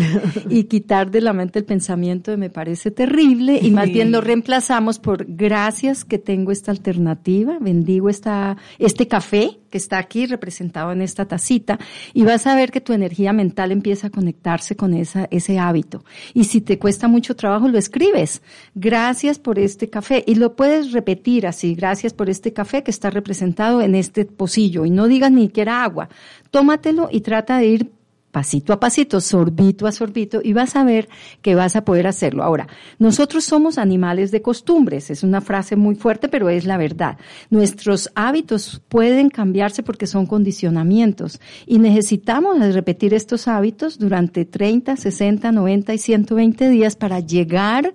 y 0.50 0.64
quitar 0.68 1.10
de 1.10 1.22
la 1.22 1.32
mente 1.32 1.58
el 1.58 1.64
pensamiento 1.64 2.30
de 2.30 2.36
me 2.36 2.50
parece 2.50 2.90
terrible 2.90 3.58
y 3.62 3.70
más 3.70 3.90
bien 3.90 4.12
lo 4.12 4.20
reemplazamos 4.20 4.98
por 4.98 5.24
gracias 5.26 6.04
que 6.04 6.18
tengo 6.18 6.52
esta 6.52 6.70
alternativa, 6.70 7.56
bendigo 7.60 8.10
esta, 8.10 8.58
este 8.78 9.08
café 9.08 9.58
está 9.76 9.98
aquí 9.98 10.26
representado 10.26 10.92
en 10.92 11.02
esta 11.02 11.26
tacita 11.26 11.78
y 12.12 12.22
vas 12.22 12.46
a 12.46 12.54
ver 12.54 12.70
que 12.70 12.80
tu 12.80 12.92
energía 12.92 13.32
mental 13.32 13.72
empieza 13.72 14.08
a 14.08 14.10
conectarse 14.10 14.76
con 14.76 14.94
esa, 14.94 15.28
ese 15.30 15.58
hábito. 15.58 16.04
Y 16.34 16.44
si 16.44 16.60
te 16.60 16.78
cuesta 16.78 17.08
mucho 17.08 17.36
trabajo, 17.36 17.68
lo 17.68 17.78
escribes. 17.78 18.42
Gracias 18.74 19.38
por 19.38 19.58
este 19.58 19.88
café 19.90 20.24
y 20.26 20.36
lo 20.36 20.56
puedes 20.56 20.92
repetir 20.92 21.46
así. 21.46 21.74
Gracias 21.74 22.12
por 22.12 22.30
este 22.30 22.52
café 22.52 22.82
que 22.82 22.90
está 22.90 23.10
representado 23.10 23.80
en 23.80 23.94
este 23.94 24.24
pocillo 24.24 24.84
y 24.84 24.90
no 24.90 25.08
digas 25.08 25.32
ni 25.32 25.46
siquiera 25.46 25.82
agua. 25.82 26.08
Tómatelo 26.50 27.08
y 27.10 27.20
trata 27.20 27.58
de 27.58 27.66
ir 27.66 27.95
pasito 28.30 28.72
a 28.72 28.80
pasito, 28.80 29.20
sorbito 29.20 29.86
a 29.86 29.92
sorbito, 29.92 30.40
y 30.42 30.52
vas 30.52 30.76
a 30.76 30.84
ver 30.84 31.08
que 31.42 31.54
vas 31.54 31.76
a 31.76 31.84
poder 31.84 32.06
hacerlo. 32.06 32.42
Ahora, 32.42 32.68
nosotros 32.98 33.44
somos 33.44 33.78
animales 33.78 34.30
de 34.30 34.42
costumbres, 34.42 35.10
es 35.10 35.22
una 35.22 35.40
frase 35.40 35.76
muy 35.76 35.94
fuerte, 35.94 36.28
pero 36.28 36.48
es 36.48 36.64
la 36.64 36.76
verdad. 36.76 37.18
Nuestros 37.50 38.10
hábitos 38.14 38.82
pueden 38.88 39.30
cambiarse 39.30 39.82
porque 39.82 40.06
son 40.06 40.26
condicionamientos 40.26 41.40
y 41.66 41.78
necesitamos 41.78 42.58
repetir 42.74 43.14
estos 43.14 43.48
hábitos 43.48 43.98
durante 43.98 44.44
30, 44.44 44.96
60, 44.96 45.52
90 45.52 45.94
y 45.94 45.98
120 45.98 46.68
días 46.68 46.96
para 46.96 47.20
llegar 47.20 47.94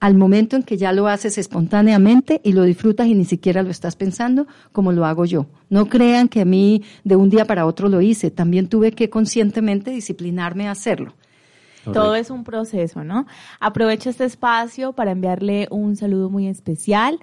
al 0.00 0.14
momento 0.14 0.56
en 0.56 0.62
que 0.62 0.78
ya 0.78 0.92
lo 0.92 1.06
haces 1.06 1.38
espontáneamente 1.38 2.40
y 2.42 2.54
lo 2.54 2.64
disfrutas 2.64 3.06
y 3.06 3.14
ni 3.14 3.26
siquiera 3.26 3.62
lo 3.62 3.70
estás 3.70 3.96
pensando 3.96 4.46
como 4.72 4.92
lo 4.92 5.04
hago 5.04 5.26
yo. 5.26 5.46
No 5.68 5.86
crean 5.86 6.28
que 6.28 6.40
a 6.40 6.44
mí 6.46 6.82
de 7.04 7.16
un 7.16 7.28
día 7.28 7.44
para 7.44 7.66
otro 7.66 7.88
lo 7.88 8.00
hice, 8.00 8.30
también 8.30 8.68
tuve 8.68 8.92
que 8.92 9.10
conscientemente 9.10 9.90
disciplinarme 9.90 10.66
a 10.66 10.72
hacerlo. 10.72 11.14
Todo 11.92 12.14
es 12.14 12.30
un 12.30 12.44
proceso, 12.44 13.04
¿no? 13.04 13.26
Aprovecho 13.58 14.10
este 14.10 14.24
espacio 14.24 14.92
para 14.92 15.12
enviarle 15.12 15.66
un 15.70 15.96
saludo 15.96 16.28
muy 16.28 16.46
especial 16.46 17.18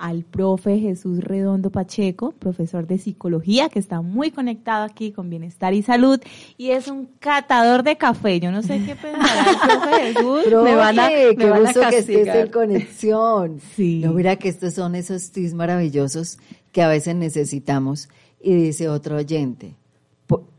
al 0.00 0.24
profe 0.24 0.78
Jesús 0.78 1.22
Redondo 1.22 1.70
Pacheco, 1.70 2.32
profesor 2.32 2.86
de 2.86 2.98
psicología, 2.98 3.68
que 3.68 3.78
está 3.78 4.00
muy 4.00 4.30
conectado 4.30 4.84
aquí 4.84 5.12
con 5.12 5.28
bienestar 5.28 5.74
y 5.74 5.82
salud, 5.82 6.18
y 6.56 6.70
es 6.70 6.88
un 6.88 7.06
catador 7.20 7.82
de 7.82 7.96
café. 7.96 8.40
Yo 8.40 8.50
no 8.50 8.62
sé 8.62 8.82
qué 8.84 8.96
pensará 8.96 9.50
el 9.50 9.56
profe 9.68 10.12
Jesús. 10.14 10.62
me 10.64 10.74
van 10.74 10.98
a, 10.98 11.10
me 11.36 11.50
van 11.50 11.66
a 11.66 11.72
que 11.72 11.98
estés 11.98 12.28
en 12.28 12.48
conexión. 12.50 13.60
Sí. 13.76 14.00
No, 14.02 14.12
mira 14.12 14.36
que 14.36 14.48
estos 14.48 14.74
son 14.74 14.94
esos 14.94 15.30
tips 15.30 15.54
maravillosos 15.54 16.38
que 16.72 16.82
a 16.82 16.88
veces 16.88 17.14
necesitamos. 17.14 18.08
Y 18.40 18.54
dice 18.54 18.88
otro 18.88 19.16
oyente, 19.16 19.76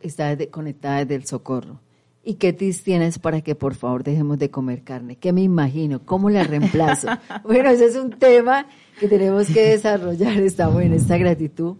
está 0.01 0.37
conectada 0.49 0.99
desde 0.99 1.15
el 1.15 1.25
socorro 1.25 1.79
¿Y 2.23 2.35
qué 2.35 2.53
tips 2.53 2.83
tienes 2.83 3.17
para 3.17 3.41
que 3.41 3.55
por 3.55 3.73
favor 3.73 4.03
dejemos 4.03 4.37
de 4.37 4.51
comer 4.51 4.83
carne? 4.83 5.15
¿Qué 5.15 5.33
me 5.33 5.41
imagino? 5.41 6.05
¿Cómo 6.05 6.29
la 6.29 6.43
reemplazo? 6.43 7.07
bueno, 7.43 7.69
ese 7.69 7.85
es 7.85 7.95
un 7.95 8.11
tema 8.11 8.67
que 8.99 9.07
tenemos 9.07 9.47
que 9.47 9.69
desarrollar. 9.69 10.37
Estamos 10.37 10.83
en 10.83 10.93
esta 10.93 11.17
gratitud. 11.17 11.77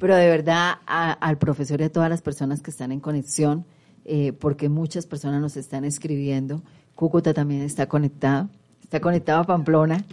Pero 0.00 0.16
de 0.16 0.28
verdad, 0.28 0.78
al 0.86 1.38
profesor 1.38 1.80
y 1.80 1.84
a 1.84 1.92
todas 1.92 2.10
las 2.10 2.22
personas 2.22 2.60
que 2.60 2.70
están 2.70 2.90
en 2.90 2.98
conexión, 2.98 3.64
eh, 4.04 4.32
porque 4.32 4.68
muchas 4.68 5.06
personas 5.06 5.40
nos 5.40 5.56
están 5.56 5.84
escribiendo. 5.84 6.62
Cúcuta 6.96 7.32
también 7.32 7.62
está 7.62 7.86
conectado. 7.86 8.48
Está 8.82 9.00
conectado 9.00 9.42
a 9.42 9.44
Pamplona. 9.44 10.04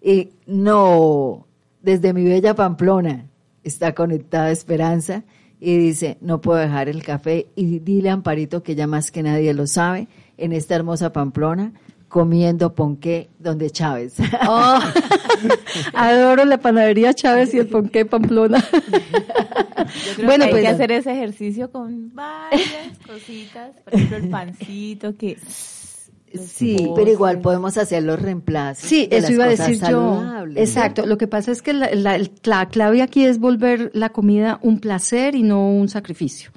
Y 0.00 0.30
no, 0.46 1.46
desde 1.82 2.14
mi 2.14 2.24
bella 2.24 2.54
Pamplona 2.54 3.26
está 3.62 3.94
conectada 3.94 4.50
Esperanza 4.50 5.24
y 5.60 5.76
dice, 5.78 6.18
no 6.20 6.40
puedo 6.40 6.58
dejar 6.58 6.88
el 6.88 7.02
café 7.02 7.46
y 7.56 7.78
dile 7.78 8.10
a 8.10 8.14
Amparito 8.14 8.62
que 8.62 8.74
ya 8.74 8.86
más 8.86 9.10
que 9.10 9.22
nadie 9.22 9.54
lo 9.54 9.66
sabe, 9.66 10.08
en 10.36 10.52
esta 10.52 10.74
hermosa 10.74 11.12
Pamplona, 11.12 11.72
comiendo 12.08 12.74
ponqué 12.74 13.30
donde 13.38 13.70
Chávez. 13.70 14.16
Oh, 14.48 14.78
adoro 15.94 16.44
la 16.44 16.58
panadería 16.58 17.14
Chávez 17.14 17.52
y 17.54 17.58
el 17.58 17.68
ponqué 17.68 18.04
Pamplona. 18.04 18.64
bueno, 20.24 20.44
hay 20.44 20.50
pues, 20.50 20.62
que 20.62 20.68
hacer 20.68 20.92
ese 20.92 21.12
ejercicio 21.12 21.70
con 21.70 22.14
varias 22.14 22.98
cositas, 23.06 23.72
por 23.82 23.94
ejemplo 23.94 24.16
el 24.18 24.28
pancito 24.28 25.16
que 25.16 25.36
Sí, 26.38 26.90
pero 26.94 27.10
igual 27.10 27.40
podemos 27.40 27.76
hacer 27.76 28.02
los 28.02 28.20
reemplazos. 28.20 28.88
Sí, 28.88 29.08
eso 29.10 29.32
iba 29.32 29.44
a 29.44 29.48
decir 29.48 29.80
yo. 29.88 30.22
Exacto. 30.54 31.06
Lo 31.06 31.18
que 31.18 31.26
pasa 31.26 31.52
es 31.52 31.62
que 31.62 31.72
la, 31.72 31.90
la, 32.42 32.68
clave 32.68 33.02
aquí 33.02 33.24
es 33.24 33.38
volver 33.38 33.90
la 33.94 34.10
comida 34.10 34.58
un 34.62 34.80
placer 34.80 35.34
y 35.34 35.42
no 35.42 35.70
un 35.70 35.88
sacrificio. 35.88 36.50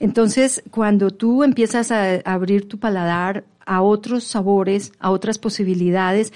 Entonces, 0.00 0.62
cuando 0.70 1.10
tú 1.10 1.44
empiezas 1.44 1.90
a 1.90 2.16
abrir 2.24 2.68
tu 2.68 2.78
paladar 2.78 3.44
a 3.64 3.82
otros 3.82 4.24
sabores, 4.24 4.92
a 4.98 5.10
otras 5.10 5.38
posibilidades, 5.38 6.32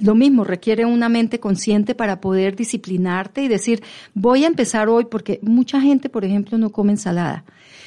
lo 0.00 0.14
mismo 0.14 0.44
requiere 0.44 0.84
una 0.84 1.08
mente 1.08 1.40
consciente 1.40 1.94
para 1.94 2.20
poder 2.20 2.56
disciplinarte 2.56 3.42
y 3.42 3.48
decir, 3.48 3.82
voy 4.14 4.44
a 4.44 4.46
empezar 4.46 4.88
hoy 4.88 5.06
porque 5.06 5.38
mucha 5.42 5.80
gente, 5.80 6.08
por 6.08 6.24
ejemplo, 6.24 6.58
no 6.58 6.70
come 6.70 6.92
ensalada. 6.92 7.44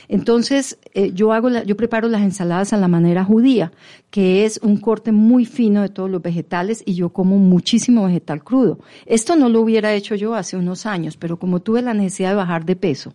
Entonces, 0.08 0.80
eh, 0.96 1.12
yo 1.14 1.34
hago, 1.34 1.50
yo 1.50 1.78
preparo 1.78 2.10
las 2.10 2.24
ensaladas 2.24 2.74
a 2.74 2.78
la 2.78 2.88
manera 2.88 3.24
judía, 3.24 3.72
que 4.10 4.44
es 4.44 4.60
un 4.64 4.78
corte 4.78 5.12
muy 5.12 5.46
fino 5.46 5.84
de 5.84 5.90
todos 5.90 6.10
los 6.10 6.22
vegetales 6.22 6.82
y 6.84 6.96
yo 6.96 7.10
como 7.10 7.38
muchísimo 7.38 8.06
vegetal 8.06 8.44
crudo. 8.44 8.80
Esto 9.06 9.36
no 9.36 9.50
lo 9.50 9.62
hubiera 9.62 9.94
hecho 9.94 10.16
yo 10.16 10.34
hace 10.34 10.58
unos 10.58 10.88
años, 10.88 11.16
pero 11.16 11.38
como 11.38 11.60
tuve 11.60 11.84
la 11.84 11.94
necesidad 11.94 12.30
de 12.30 12.36
bajar 12.36 12.66
de 12.66 12.76
peso, 12.76 13.14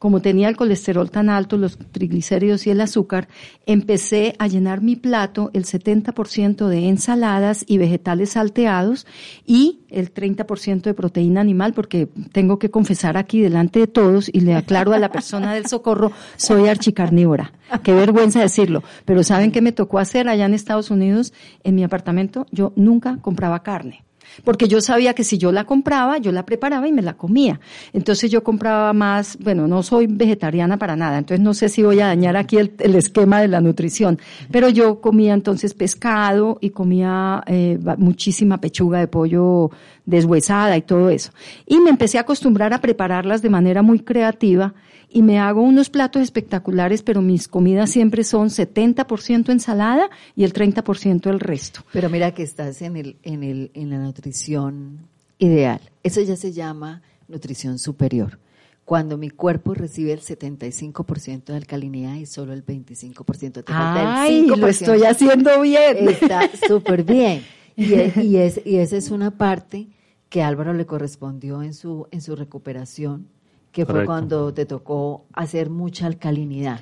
como 0.00 0.22
tenía 0.22 0.48
el 0.48 0.56
colesterol 0.56 1.10
tan 1.10 1.28
alto, 1.28 1.58
los 1.58 1.76
triglicéridos 1.76 2.66
y 2.66 2.70
el 2.70 2.80
azúcar, 2.80 3.28
empecé 3.66 4.34
a 4.38 4.48
llenar 4.48 4.80
mi 4.80 4.96
plato 4.96 5.50
el 5.52 5.66
70% 5.66 6.68
de 6.68 6.88
ensaladas 6.88 7.66
y 7.68 7.76
vegetales 7.76 8.30
salteados 8.30 9.06
y 9.46 9.80
el 9.90 10.12
30% 10.14 10.80
de 10.80 10.94
proteína 10.94 11.42
animal, 11.42 11.74
porque 11.74 12.08
tengo 12.32 12.58
que 12.58 12.70
confesar 12.70 13.18
aquí 13.18 13.40
delante 13.40 13.80
de 13.80 13.86
todos 13.88 14.30
y 14.32 14.40
le 14.40 14.54
aclaro 14.54 14.94
a 14.94 14.98
la 14.98 15.12
persona 15.12 15.52
del 15.52 15.66
socorro, 15.66 16.12
soy 16.36 16.66
archicarnívora. 16.66 17.52
Qué 17.82 17.92
vergüenza 17.92 18.40
decirlo. 18.40 18.82
Pero 19.04 19.22
¿saben 19.22 19.52
qué 19.52 19.60
me 19.60 19.72
tocó 19.72 19.98
hacer 19.98 20.30
allá 20.30 20.46
en 20.46 20.54
Estados 20.54 20.90
Unidos? 20.90 21.34
En 21.62 21.74
mi 21.74 21.84
apartamento 21.84 22.46
yo 22.50 22.72
nunca 22.74 23.18
compraba 23.20 23.62
carne 23.62 24.02
porque 24.44 24.68
yo 24.68 24.80
sabía 24.80 25.14
que 25.14 25.24
si 25.24 25.38
yo 25.38 25.52
la 25.52 25.64
compraba, 25.64 26.18
yo 26.18 26.32
la 26.32 26.44
preparaba 26.44 26.86
y 26.88 26.92
me 26.92 27.02
la 27.02 27.14
comía. 27.14 27.60
Entonces 27.92 28.30
yo 28.30 28.42
compraba 28.42 28.92
más, 28.92 29.38
bueno, 29.40 29.66
no 29.66 29.82
soy 29.82 30.06
vegetariana 30.06 30.76
para 30.76 30.96
nada, 30.96 31.18
entonces 31.18 31.42
no 31.42 31.54
sé 31.54 31.68
si 31.68 31.82
voy 31.82 32.00
a 32.00 32.06
dañar 32.06 32.36
aquí 32.36 32.58
el, 32.58 32.94
esquema 32.94 33.40
de 33.40 33.48
la 33.48 33.60
nutrición, 33.60 34.18
pero 34.50 34.68
yo 34.68 35.00
comía 35.00 35.34
entonces 35.34 35.74
pescado 35.74 36.58
y 36.60 36.70
comía 36.70 37.42
eh, 37.46 37.78
muchísima 37.98 38.58
pechuga 38.60 38.98
de 38.98 39.08
pollo 39.08 39.70
deshuesada 40.04 40.76
y 40.76 40.82
todo 40.82 41.10
eso. 41.10 41.32
Y 41.66 41.80
me 41.80 41.90
empecé 41.90 42.18
a 42.18 42.22
acostumbrar 42.22 42.72
a 42.72 42.80
prepararlas 42.80 43.42
de 43.42 43.50
manera 43.50 43.82
muy 43.82 44.00
creativa 44.00 44.74
y 45.12 45.22
me 45.22 45.38
hago 45.38 45.62
unos 45.62 45.90
platos 45.90 46.22
espectaculares, 46.22 47.02
pero 47.02 47.20
mis 47.20 47.48
comidas 47.48 47.90
siempre 47.90 48.22
son 48.22 48.48
70% 48.48 49.50
ensalada 49.50 50.08
y 50.36 50.44
el 50.44 50.52
30% 50.52 51.28
el 51.28 51.40
resto. 51.40 51.80
Pero 51.92 52.08
mira 52.08 52.32
que 52.32 52.44
estás 52.44 52.80
en, 52.80 52.96
el, 52.96 53.16
en, 53.24 53.42
el, 53.42 53.70
en 53.74 53.90
la 53.90 53.98
nutrición 53.98 55.08
ideal. 55.38 55.80
Eso 56.04 56.20
ya 56.20 56.36
se 56.36 56.52
llama 56.52 57.02
nutrición 57.26 57.78
superior. 57.78 58.38
Cuando 58.84 59.18
mi 59.18 59.30
cuerpo 59.30 59.74
recibe 59.74 60.12
el 60.12 60.20
75% 60.20 61.44
de 61.44 61.56
alcalinidad 61.56 62.14
y 62.14 62.26
solo 62.26 62.52
el 62.52 62.64
25% 62.64 63.64
te 63.64 63.72
falta 63.72 64.28
el 64.28 64.46
5%. 64.46 64.56
lo 64.56 64.68
estoy 64.68 65.02
haciendo 65.04 65.60
bien. 65.60 66.08
Está 66.08 66.48
súper 66.68 67.04
bien. 67.04 67.44
Y, 67.76 67.94
y, 67.94 68.36
es, 68.36 68.60
y 68.64 68.76
esa 68.76 68.96
es 68.96 69.10
una 69.10 69.36
parte 69.36 69.88
que 70.28 70.42
Álvaro 70.42 70.72
le 70.72 70.86
correspondió 70.86 71.62
en 71.62 71.74
su, 71.74 72.06
en 72.10 72.20
su 72.20 72.36
recuperación 72.36 73.28
que 73.72 73.86
fue 73.86 74.04
cuando 74.04 74.52
te 74.52 74.66
tocó 74.66 75.26
hacer 75.32 75.70
mucha 75.70 76.06
alcalinidad, 76.06 76.80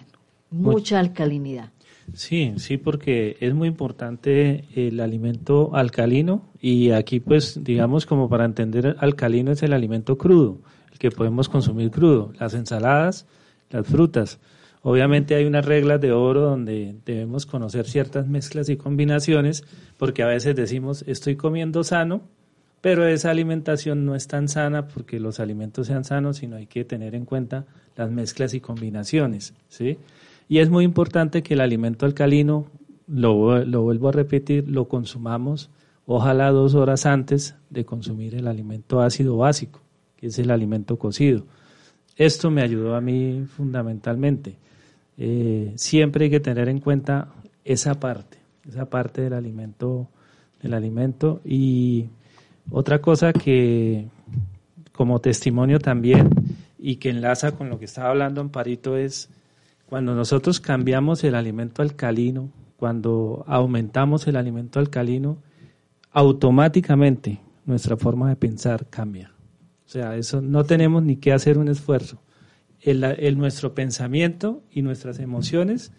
mucha 0.50 0.98
alcalinidad. 0.98 1.70
Sí, 2.14 2.54
sí, 2.56 2.78
porque 2.78 3.36
es 3.40 3.54
muy 3.54 3.68
importante 3.68 4.64
el 4.74 5.00
alimento 5.00 5.74
alcalino 5.74 6.42
y 6.60 6.90
aquí 6.90 7.20
pues 7.20 7.62
digamos 7.62 8.06
como 8.06 8.28
para 8.28 8.44
entender 8.46 8.96
alcalino 8.98 9.52
es 9.52 9.62
el 9.62 9.74
alimento 9.74 10.16
crudo, 10.16 10.58
el 10.90 10.98
que 10.98 11.10
podemos 11.10 11.48
consumir 11.48 11.90
crudo, 11.90 12.32
las 12.38 12.54
ensaladas, 12.54 13.26
las 13.70 13.86
frutas. 13.86 14.38
Obviamente 14.82 15.34
hay 15.34 15.44
unas 15.44 15.66
reglas 15.66 16.00
de 16.00 16.12
oro 16.12 16.42
donde 16.42 16.96
debemos 17.04 17.44
conocer 17.44 17.86
ciertas 17.86 18.26
mezclas 18.26 18.68
y 18.70 18.76
combinaciones 18.76 19.64
porque 19.98 20.22
a 20.22 20.26
veces 20.26 20.56
decimos 20.56 21.04
estoy 21.06 21.36
comiendo 21.36 21.84
sano, 21.84 22.22
pero 22.80 23.06
esa 23.06 23.30
alimentación 23.30 24.04
no 24.04 24.14
es 24.14 24.28
tan 24.28 24.48
sana 24.48 24.88
porque 24.88 25.20
los 25.20 25.40
alimentos 25.40 25.88
sean 25.88 26.04
sanos, 26.04 26.38
sino 26.38 26.56
hay 26.56 26.66
que 26.66 26.84
tener 26.84 27.14
en 27.14 27.24
cuenta 27.24 27.66
las 27.96 28.10
mezclas 28.10 28.54
y 28.54 28.60
combinaciones, 28.60 29.54
¿sí? 29.68 29.98
Y 30.48 30.58
es 30.58 30.70
muy 30.70 30.84
importante 30.84 31.42
que 31.42 31.54
el 31.54 31.60
alimento 31.60 32.06
alcalino, 32.06 32.66
lo, 33.06 33.64
lo 33.64 33.82
vuelvo 33.82 34.08
a 34.08 34.12
repetir, 34.12 34.68
lo 34.68 34.88
consumamos 34.88 35.70
ojalá 36.10 36.50
dos 36.50 36.74
horas 36.74 37.04
antes 37.04 37.54
de 37.68 37.84
consumir 37.84 38.34
el 38.34 38.48
alimento 38.48 39.02
ácido 39.02 39.36
básico, 39.36 39.82
que 40.16 40.28
es 40.28 40.38
el 40.38 40.50
alimento 40.50 40.98
cocido. 40.98 41.44
Esto 42.16 42.50
me 42.50 42.62
ayudó 42.62 42.96
a 42.96 43.02
mí 43.02 43.44
fundamentalmente. 43.46 44.56
Eh, 45.18 45.72
siempre 45.76 46.24
hay 46.24 46.30
que 46.30 46.40
tener 46.40 46.70
en 46.70 46.80
cuenta 46.80 47.28
esa 47.62 48.00
parte, 48.00 48.38
esa 48.66 48.88
parte 48.88 49.20
del 49.20 49.34
alimento, 49.34 50.08
del 50.62 50.72
alimento 50.72 51.42
y 51.44 52.06
otra 52.70 53.00
cosa 53.00 53.32
que 53.32 54.08
como 54.92 55.20
testimonio 55.20 55.78
también 55.78 56.30
y 56.78 56.96
que 56.96 57.10
enlaza 57.10 57.52
con 57.52 57.68
lo 57.70 57.78
que 57.78 57.84
estaba 57.84 58.10
hablando 58.10 58.40
Amparito 58.40 58.96
es 58.96 59.30
cuando 59.86 60.14
nosotros 60.14 60.60
cambiamos 60.60 61.24
el 61.24 61.34
alimento 61.34 61.82
alcalino, 61.82 62.50
cuando 62.76 63.44
aumentamos 63.48 64.26
el 64.26 64.36
alimento 64.36 64.78
alcalino, 64.78 65.38
automáticamente 66.12 67.40
nuestra 67.64 67.96
forma 67.96 68.28
de 68.28 68.36
pensar 68.36 68.86
cambia. 68.90 69.32
O 69.86 69.90
sea, 69.90 70.16
eso 70.16 70.42
no 70.42 70.64
tenemos 70.64 71.02
ni 71.02 71.16
que 71.16 71.32
hacer 71.32 71.56
un 71.56 71.68
esfuerzo. 71.68 72.20
El, 72.80 73.38
nuestro 73.38 73.74
pensamiento 73.74 74.62
y 74.70 74.82
nuestras 74.82 75.18
emociones 75.18 75.92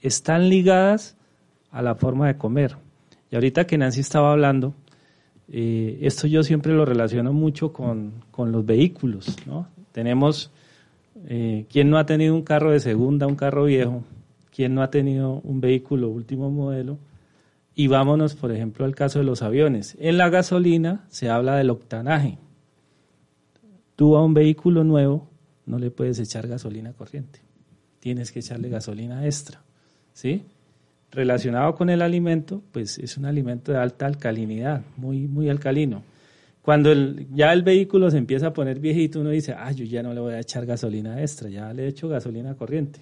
están 0.00 0.48
ligadas 0.48 1.16
a 1.70 1.82
la 1.82 1.94
forma 1.94 2.26
de 2.26 2.36
comer. 2.36 2.76
Y 3.30 3.36
ahorita 3.36 3.66
que 3.66 3.78
Nancy 3.78 4.00
estaba 4.00 4.32
hablando, 4.32 4.74
eh, 5.52 5.98
esto 6.02 6.28
yo 6.28 6.44
siempre 6.44 6.72
lo 6.72 6.84
relaciono 6.84 7.32
mucho 7.32 7.72
con, 7.72 8.22
los 8.36 8.64
vehículos, 8.64 9.36
¿no? 9.46 9.66
Tenemos, 9.92 10.50
eh, 11.26 11.66
¿quién 11.68 11.90
no 11.90 11.98
ha 11.98 12.06
tenido 12.06 12.34
un 12.34 12.42
carro 12.42 12.70
de 12.70 12.78
segunda, 12.78 13.26
un 13.26 13.34
carro 13.34 13.64
viejo? 13.64 14.04
¿Quién 14.54 14.74
no 14.74 14.82
ha 14.82 14.90
tenido 14.90 15.40
un 15.42 15.60
vehículo 15.60 16.08
último 16.08 16.50
modelo? 16.50 16.98
Y 17.74 17.88
vámonos, 17.88 18.34
por 18.34 18.52
ejemplo, 18.52 18.84
al 18.84 18.94
caso 18.94 19.18
de 19.18 19.24
los 19.24 19.42
aviones. 19.42 19.96
En 20.00 20.18
la 20.18 20.28
gasolina 20.28 21.04
se 21.08 21.28
habla 21.30 21.56
del 21.56 21.70
octanaje. 21.70 22.38
Tú 23.96 24.16
a 24.16 24.24
un 24.24 24.34
vehículo 24.34 24.84
nuevo 24.84 25.28
no 25.66 25.78
le 25.78 25.90
puedes 25.90 26.18
echar 26.18 26.46
gasolina 26.46 26.92
corriente. 26.92 27.40
Tienes 27.98 28.32
que 28.32 28.38
echarle 28.38 28.68
gasolina 28.68 29.26
extra. 29.26 29.62
¿Sí? 30.12 30.44
Relacionado 31.12 31.74
con 31.74 31.90
el 31.90 32.02
alimento, 32.02 32.62
pues 32.70 32.98
es 32.98 33.16
un 33.16 33.24
alimento 33.24 33.72
de 33.72 33.78
alta 33.78 34.06
alcalinidad, 34.06 34.82
muy, 34.96 35.26
muy 35.26 35.48
alcalino. 35.48 36.04
Cuando 36.62 36.92
ya 37.32 37.52
el 37.52 37.62
vehículo 37.62 38.10
se 38.10 38.18
empieza 38.18 38.48
a 38.48 38.52
poner 38.52 38.78
viejito, 38.78 39.20
uno 39.20 39.30
dice, 39.30 39.54
ah, 39.58 39.72
yo 39.72 39.84
ya 39.84 40.04
no 40.04 40.14
le 40.14 40.20
voy 40.20 40.34
a 40.34 40.40
echar 40.40 40.66
gasolina 40.66 41.20
extra, 41.20 41.48
ya 41.48 41.72
le 41.72 41.84
he 41.84 41.88
hecho 41.88 42.08
gasolina 42.08 42.54
corriente. 42.54 43.00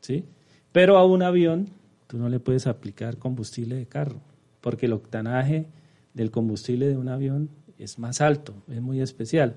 ¿Sí? 0.00 0.24
Pero 0.70 0.98
a 0.98 1.04
un 1.04 1.22
avión 1.22 1.70
tú 2.06 2.16
no 2.18 2.28
le 2.28 2.38
puedes 2.38 2.68
aplicar 2.68 3.16
combustible 3.16 3.74
de 3.74 3.86
carro, 3.86 4.20
porque 4.60 4.86
el 4.86 4.92
octanaje 4.92 5.66
del 6.14 6.30
combustible 6.30 6.86
de 6.86 6.96
un 6.96 7.08
avión 7.08 7.50
es 7.76 7.98
más 7.98 8.20
alto, 8.20 8.54
es 8.68 8.80
muy 8.80 9.00
especial. 9.00 9.56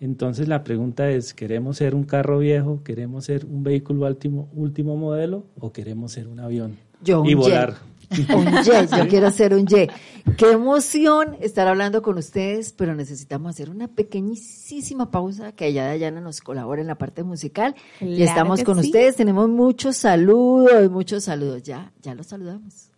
Entonces 0.00 0.48
la 0.48 0.64
pregunta 0.64 1.10
es, 1.10 1.34
¿queremos 1.34 1.76
ser 1.76 1.94
un 1.94 2.04
carro 2.04 2.38
viejo? 2.38 2.82
¿Queremos 2.82 3.26
ser 3.26 3.44
un 3.44 3.62
vehículo 3.62 4.06
último 4.06 4.96
modelo? 4.96 5.44
¿O 5.58 5.72
queremos 5.72 6.12
ser 6.12 6.28
un 6.28 6.40
avión 6.40 6.76
Yo, 7.02 7.24
y 7.24 7.34
volar? 7.34 7.76
Un 8.12 8.46
Y, 8.48 8.96
yo 8.96 9.08
quiero 9.08 9.30
ser 9.30 9.54
un 9.54 9.62
Y. 9.62 9.88
Qué 10.36 10.50
emoción 10.52 11.36
estar 11.40 11.66
hablando 11.66 12.02
con 12.02 12.18
ustedes, 12.18 12.72
pero 12.72 12.94
necesitamos 12.94 13.50
hacer 13.50 13.70
una 13.70 13.88
pequeñísima 13.88 15.10
pausa 15.10 15.52
que 15.52 15.64
allá 15.64 15.86
Dayana 15.86 16.20
nos 16.20 16.42
colabore 16.42 16.82
en 16.82 16.88
la 16.88 16.96
parte 16.96 17.22
musical. 17.22 17.74
y 18.00 18.22
estamos 18.22 18.62
con 18.64 18.78
ustedes, 18.78 19.16
tenemos 19.16 19.48
muchos 19.48 19.96
saludos, 19.96 20.90
muchos 20.90 21.24
saludos. 21.24 21.62
Ya, 21.62 21.92
ya 22.02 22.14
los 22.14 22.26
saludamos. 22.26 22.90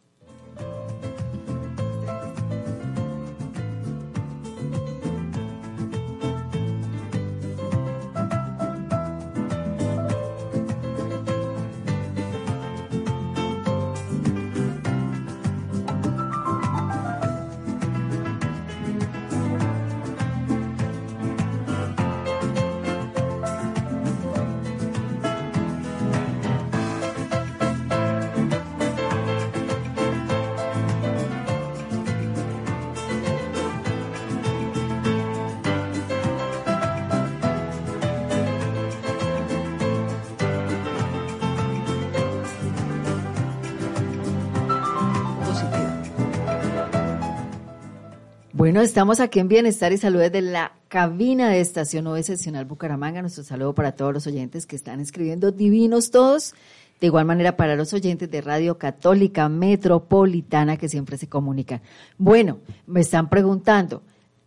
Bueno, 48.64 48.80
estamos 48.80 49.20
aquí 49.20 49.40
en 49.40 49.48
Bienestar 49.48 49.92
y 49.92 49.98
Salud 49.98 50.20
desde 50.20 50.40
la 50.40 50.72
cabina 50.88 51.50
de 51.50 51.60
Estación 51.60 52.06
OE 52.06 52.22
Seccional 52.22 52.64
Bucaramanga. 52.64 53.20
Nuestro 53.20 53.44
saludo 53.44 53.74
para 53.74 53.92
todos 53.92 54.14
los 54.14 54.26
oyentes 54.26 54.64
que 54.64 54.74
están 54.74 55.00
escribiendo, 55.00 55.52
divinos 55.52 56.10
todos. 56.10 56.54
De 56.98 57.08
igual 57.08 57.26
manera 57.26 57.58
para 57.58 57.76
los 57.76 57.92
oyentes 57.92 58.30
de 58.30 58.40
Radio 58.40 58.78
Católica 58.78 59.50
Metropolitana 59.50 60.78
que 60.78 60.88
siempre 60.88 61.18
se 61.18 61.28
comunican. 61.28 61.82
Bueno, 62.16 62.60
me 62.86 63.00
están 63.00 63.28
preguntando, 63.28 64.02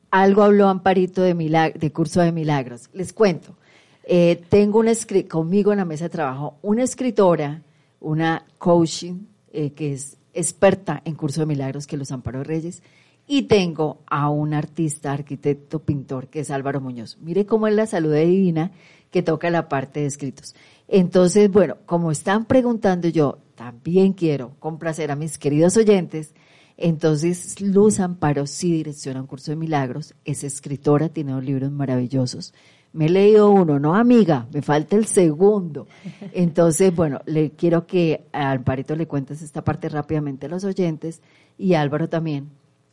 algo 0.10 0.42
habló 0.42 0.68
Amparito 0.68 1.22
de, 1.22 1.36
de 1.76 1.92
curso 1.92 2.20
de 2.22 2.32
milagros. 2.32 2.90
Les 2.94 3.14
cuento, 3.14 3.56
eh, 4.04 4.42
tengo 4.50 4.80
una 4.80 4.94
conmigo 5.30 5.72
en 5.72 5.78
la 5.78 5.86
mesa 5.86 6.06
de 6.06 6.10
trabajo 6.10 6.58
una 6.64 6.82
escritora, 6.82 7.62
una 8.00 8.48
coaching 8.58 9.28
eh, 9.54 9.74
que 9.74 9.94
es 9.94 10.18
experta 10.34 11.04
en 11.06 11.14
curso 11.14 11.42
de 11.42 11.46
milagros, 11.46 11.86
que 11.86 11.98
los 11.98 12.12
Amparo 12.12 12.44
Reyes, 12.44 12.82
y 13.28 13.44
tengo 13.44 14.00
a 14.08 14.30
un 14.30 14.54
artista, 14.54 15.12
arquitecto, 15.12 15.80
pintor, 15.80 16.28
que 16.28 16.40
es 16.40 16.50
Álvaro 16.50 16.80
Muñoz. 16.80 17.18
Mire 17.22 17.46
cómo 17.46 17.68
es 17.68 17.76
la 17.76 17.86
salud 17.86 18.16
divina 18.16 18.72
que 19.12 19.22
toca 19.22 19.50
la 19.50 19.68
parte 19.68 20.00
de 20.00 20.06
escritos. 20.06 20.56
Entonces, 20.88 21.52
bueno, 21.52 21.78
como 21.86 22.12
están 22.12 22.46
preguntando 22.46 23.10
yo, 23.10 23.40
también 23.56 24.14
quiero 24.14 24.54
complacer 24.60 25.12
a 25.12 25.16
mis 25.16 25.38
queridos 25.38 25.76
oyentes. 25.76 26.34
Entonces, 26.78 27.60
Luz 27.60 28.00
Amparo 28.00 28.46
sí 28.46 28.72
direcciona 28.72 29.20
un 29.20 29.28
curso 29.28 29.52
de 29.52 29.58
milagros, 29.58 30.14
es 30.24 30.44
escritora, 30.44 31.10
tiene 31.10 31.34
dos 31.34 31.44
libros 31.44 31.72
maravillosos. 31.72 32.54
Me 32.94 33.08
he 33.08 33.10
leído 33.10 33.50
uno, 33.50 33.80
no 33.80 33.96
amiga, 33.96 34.48
me 34.54 34.62
falta 34.62 34.96
el 34.96 35.08
segundo. 35.08 35.88
Entonces, 36.34 36.96
bueno, 36.96 37.20
le 37.26 37.52
quiero 37.52 37.86
que 37.86 38.26
a 38.32 38.56
le 38.56 39.08
cuentes 39.08 39.42
esta 39.42 39.64
parte 39.64 39.90
rápidamente 39.90 40.46
a 40.46 40.50
los 40.50 40.64
oyentes 40.64 41.22
y 41.58 41.74
Álvaro 41.74 42.08
también, 42.10 42.50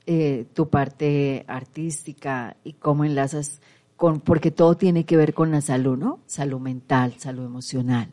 eh, 0.06 0.46
tu 0.52 0.68
parte 0.68 1.44
artística 1.48 2.56
y 2.62 2.74
cómo 2.74 3.04
enlazas 3.04 3.60
con, 3.96 4.20
porque 4.20 4.50
todo 4.50 4.76
tiene 4.76 5.04
que 5.04 5.16
ver 5.16 5.34
con 5.34 5.50
la 5.50 5.60
salud, 5.60 5.96
¿no? 5.96 6.20
Salud 6.26 6.60
mental, 6.60 7.14
salud 7.18 7.44
emocional. 7.44 8.12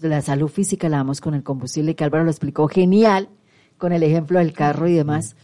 La 0.00 0.20
salud 0.20 0.48
física 0.48 0.88
la 0.88 0.98
damos 0.98 1.20
con 1.20 1.34
el 1.34 1.42
combustible, 1.42 1.94
que 1.94 2.04
Álvaro 2.04 2.24
lo 2.24 2.30
explicó 2.30 2.68
genial, 2.68 3.28
con 3.78 3.92
el 3.92 4.02
ejemplo 4.02 4.38
del 4.40 4.52
carro 4.52 4.88
y 4.88 4.94
demás, 4.94 5.36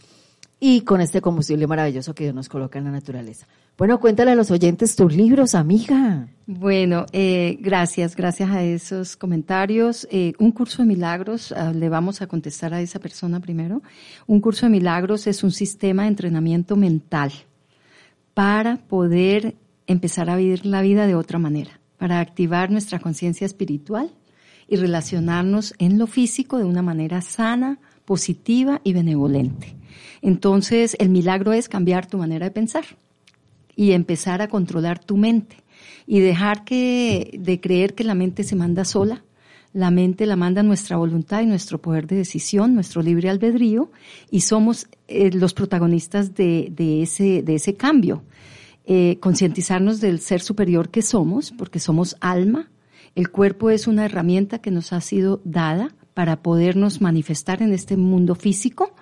y 0.59 0.81
con 0.81 0.99
este 0.99 1.21
combustible 1.21 1.67
maravilloso 1.67 2.13
que 2.13 2.25
Dios 2.25 2.35
nos 2.35 2.49
coloca 2.49 2.79
en 2.79 2.85
la 2.85 2.91
naturaleza. 2.91 3.47
Bueno, 3.77 3.99
cuéntale 4.01 4.31
a 4.31 4.35
los 4.35 4.51
oyentes 4.51 4.95
tus 4.97 5.15
libros, 5.15 5.55
amiga. 5.55 6.27
Bueno, 6.45 7.05
eh, 7.13 7.57
gracias, 7.61 8.13
gracias 8.13 8.49
a 8.49 8.61
esos 8.61 9.15
comentarios. 9.15 10.05
Eh, 10.11 10.33
un 10.37 10.51
curso 10.51 10.81
de 10.81 10.87
milagros, 10.87 11.53
ah, 11.53 11.71
le 11.71 11.87
vamos 11.87 12.21
a 12.21 12.27
contestar 12.27 12.73
a 12.73 12.81
esa 12.81 12.99
persona 12.99 13.39
primero. 13.39 13.81
Un 14.27 14.41
curso 14.41 14.65
de 14.65 14.71
milagros 14.71 15.27
es 15.27 15.45
un 15.45 15.51
sistema 15.51 16.03
de 16.03 16.09
entrenamiento 16.09 16.75
mental 16.75 17.31
para 18.33 18.77
poder 18.77 19.55
empezar 19.87 20.29
a 20.29 20.35
vivir 20.35 20.65
la 20.65 20.81
vida 20.81 21.07
de 21.07 21.15
otra 21.15 21.39
manera, 21.39 21.79
para 21.97 22.19
activar 22.19 22.71
nuestra 22.71 22.99
conciencia 22.99 23.45
espiritual 23.45 24.11
y 24.67 24.75
relacionarnos 24.75 25.73
en 25.79 25.97
lo 25.97 26.05
físico 26.05 26.57
de 26.57 26.65
una 26.65 26.81
manera 26.81 27.21
sana, 27.21 27.79
positiva 28.03 28.81
y 28.83 28.91
benevolente. 28.91 29.78
Entonces, 30.21 30.95
el 30.99 31.09
milagro 31.09 31.53
es 31.53 31.69
cambiar 31.69 32.07
tu 32.07 32.17
manera 32.17 32.45
de 32.45 32.51
pensar 32.51 32.85
y 33.75 33.91
empezar 33.91 34.41
a 34.41 34.47
controlar 34.47 34.99
tu 34.99 35.17
mente 35.17 35.57
y 36.05 36.19
dejar 36.19 36.63
que, 36.65 37.37
de 37.39 37.61
creer 37.61 37.95
que 37.95 38.03
la 38.03 38.15
mente 38.15 38.43
se 38.43 38.55
manda 38.55 38.85
sola. 38.85 39.23
La 39.71 39.91
mente 39.91 40.25
la 40.25 40.35
manda 40.35 40.63
nuestra 40.63 40.97
voluntad 40.97 41.41
y 41.41 41.45
nuestro 41.45 41.79
poder 41.79 42.07
de 42.07 42.15
decisión, 42.15 42.73
nuestro 42.73 43.03
libre 43.03 43.29
albedrío, 43.29 43.91
y 44.31 44.41
somos 44.41 44.87
eh, 45.07 45.29
los 45.31 45.53
protagonistas 45.53 46.33
de, 46.33 46.69
de, 46.75 47.03
ese, 47.03 47.43
de 47.43 47.55
ese 47.55 47.75
cambio. 47.75 48.23
Eh, 48.91 49.17
concientizarnos 49.19 50.01
del 50.01 50.19
ser 50.19 50.41
superior 50.41 50.89
que 50.89 51.03
somos, 51.03 51.51
porque 51.51 51.79
somos 51.79 52.17
alma. 52.21 52.71
El 53.13 53.29
cuerpo 53.29 53.69
es 53.69 53.85
una 53.85 54.05
herramienta 54.05 54.57
que 54.57 54.71
nos 54.71 54.91
ha 54.91 55.01
sido 55.01 55.41
dada 55.45 55.93
para 56.15 56.41
podernos 56.41 56.99
manifestar 56.99 57.61
en 57.61 57.71
este 57.71 57.97
mundo 57.97 58.33
físico, 58.33 58.95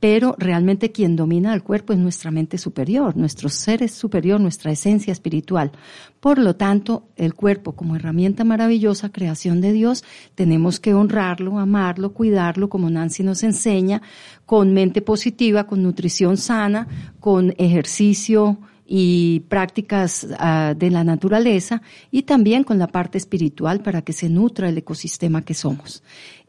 pero 0.00 0.34
realmente 0.38 0.90
quien 0.90 1.14
domina 1.14 1.52
el 1.52 1.62
cuerpo 1.62 1.92
es 1.92 1.98
nuestra 1.98 2.30
mente 2.30 2.56
superior, 2.56 3.16
nuestro 3.16 3.50
ser 3.50 3.82
es 3.82 3.92
superior, 3.92 4.40
nuestra 4.40 4.72
esencia 4.72 5.12
espiritual. 5.12 5.72
Por 6.20 6.38
lo 6.38 6.56
tanto, 6.56 7.04
el 7.16 7.34
cuerpo 7.34 7.72
como 7.72 7.96
herramienta 7.96 8.42
maravillosa, 8.42 9.12
creación 9.12 9.60
de 9.60 9.72
Dios, 9.72 10.02
tenemos 10.34 10.80
que 10.80 10.94
honrarlo, 10.94 11.58
amarlo, 11.58 12.14
cuidarlo, 12.14 12.70
como 12.70 12.88
Nancy 12.88 13.22
nos 13.22 13.42
enseña, 13.42 14.00
con 14.46 14.72
mente 14.72 15.02
positiva, 15.02 15.64
con 15.64 15.82
nutrición 15.82 16.38
sana, 16.38 16.88
con 17.20 17.54
ejercicio, 17.58 18.58
y 18.92 19.44
prácticas 19.48 20.24
uh, 20.24 20.76
de 20.76 20.90
la 20.90 21.04
naturaleza 21.04 21.80
y 22.10 22.22
también 22.22 22.64
con 22.64 22.76
la 22.80 22.88
parte 22.88 23.18
espiritual 23.18 23.82
para 23.82 24.02
que 24.02 24.12
se 24.12 24.28
nutra 24.28 24.68
el 24.68 24.78
ecosistema 24.78 25.42
que 25.42 25.54
somos. 25.54 26.02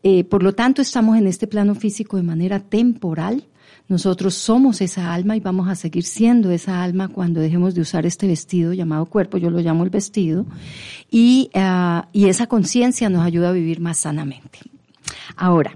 Eh, 0.04 0.24
por 0.24 0.44
lo 0.44 0.54
tanto, 0.54 0.82
estamos 0.82 1.18
en 1.18 1.28
este 1.28 1.48
plano 1.48 1.76
físico 1.76 2.18
de 2.18 2.24
manera 2.24 2.60
temporal. 2.60 3.46
Nosotros 3.88 4.36
somos 4.36 4.82
esa 4.82 5.14
alma 5.14 5.36
y 5.36 5.40
vamos 5.40 5.68
a 5.68 5.76
seguir 5.76 6.04
siendo 6.04 6.52
esa 6.52 6.82
alma 6.82 7.10
cuando 7.10 7.42
dejemos 7.42 7.76
de 7.76 7.82
usar 7.82 8.06
este 8.06 8.28
vestido 8.28 8.74
llamado 8.74 9.06
cuerpo, 9.06 9.38
yo 9.38 9.50
lo 9.50 9.60
llamo 9.60 9.84
el 9.84 9.90
vestido, 9.90 10.46
y, 11.10 11.50
y 12.14 12.26
esa 12.26 12.48
conciencia 12.48 13.10
nos 13.10 13.26
ayuda 13.26 13.50
a 13.50 13.54
vivir 13.54 13.82
más 13.82 13.98
sanamente. 13.98 14.60
Ahora, 15.36 15.76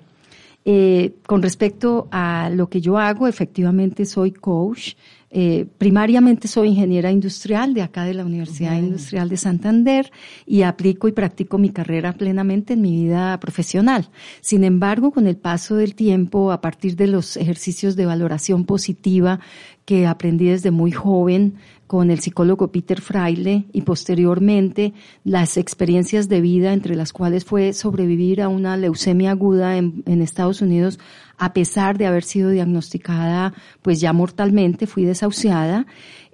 eh, 0.68 1.18
con 1.28 1.44
respecto 1.44 2.08
a 2.10 2.50
lo 2.50 2.70
que 2.70 2.82
yo 2.82 2.98
hago, 2.98 3.28
efectivamente 3.28 4.06
soy 4.06 4.32
coach, 4.32 4.94
eh, 5.38 5.68
primariamente 5.78 6.48
soy 6.48 6.70
ingeniera 6.70 7.12
industrial 7.12 7.74
de 7.74 7.82
acá 7.82 8.06
de 8.06 8.14
la 8.14 8.24
Universidad 8.24 8.78
Industrial 8.78 9.28
de 9.28 9.36
Santander 9.36 10.10
y 10.46 10.62
aplico 10.62 11.10
y 11.10 11.12
practico 11.12 11.58
mi 11.58 11.72
carrera 11.72 12.14
plenamente 12.14 12.72
en 12.72 12.82
mi 12.82 13.04
vida 13.04 13.38
profesional. 13.42 14.08
Sin 14.40 14.64
embargo, 14.64 15.12
con 15.12 15.28
el 15.28 15.36
paso 15.36 15.76
del 15.76 15.94
tiempo, 15.94 16.54
a 16.54 16.62
partir 16.62 16.96
de 16.96 17.08
los 17.08 17.36
ejercicios 17.36 17.98
de 17.98 18.06
valoración 18.06 18.64
positiva 18.64 19.42
que 19.86 20.08
aprendí 20.08 20.48
desde 20.48 20.72
muy 20.72 20.92
joven, 20.92 21.56
con 21.88 22.10
el 22.10 22.20
psicólogo 22.20 22.72
Peter 22.72 23.00
Fraile 23.00 23.66
y 23.72 23.82
posteriormente 23.82 24.94
las 25.24 25.58
experiencias 25.58 26.28
de 26.28 26.42
vida 26.42 26.74
entre 26.74 26.96
las 26.96 27.14
cuales 27.14 27.46
fue 27.46 27.74
sobrevivir 27.74 28.42
a 28.42 28.48
una 28.48 28.76
leucemia 28.76 29.32
aguda 29.32 29.78
en, 29.78 30.04
Estados 30.06 30.62
Unidos 30.62 31.00
a 31.38 31.54
pesar 31.54 31.98
de 31.98 32.08
haber 32.08 32.24
sido 32.24 32.50
diagnosticada 32.50 33.54
pues 33.84 34.00
ya 34.00 34.14
mortalmente, 34.14 34.88
fui 34.88 35.06
desahuciada. 35.06 35.86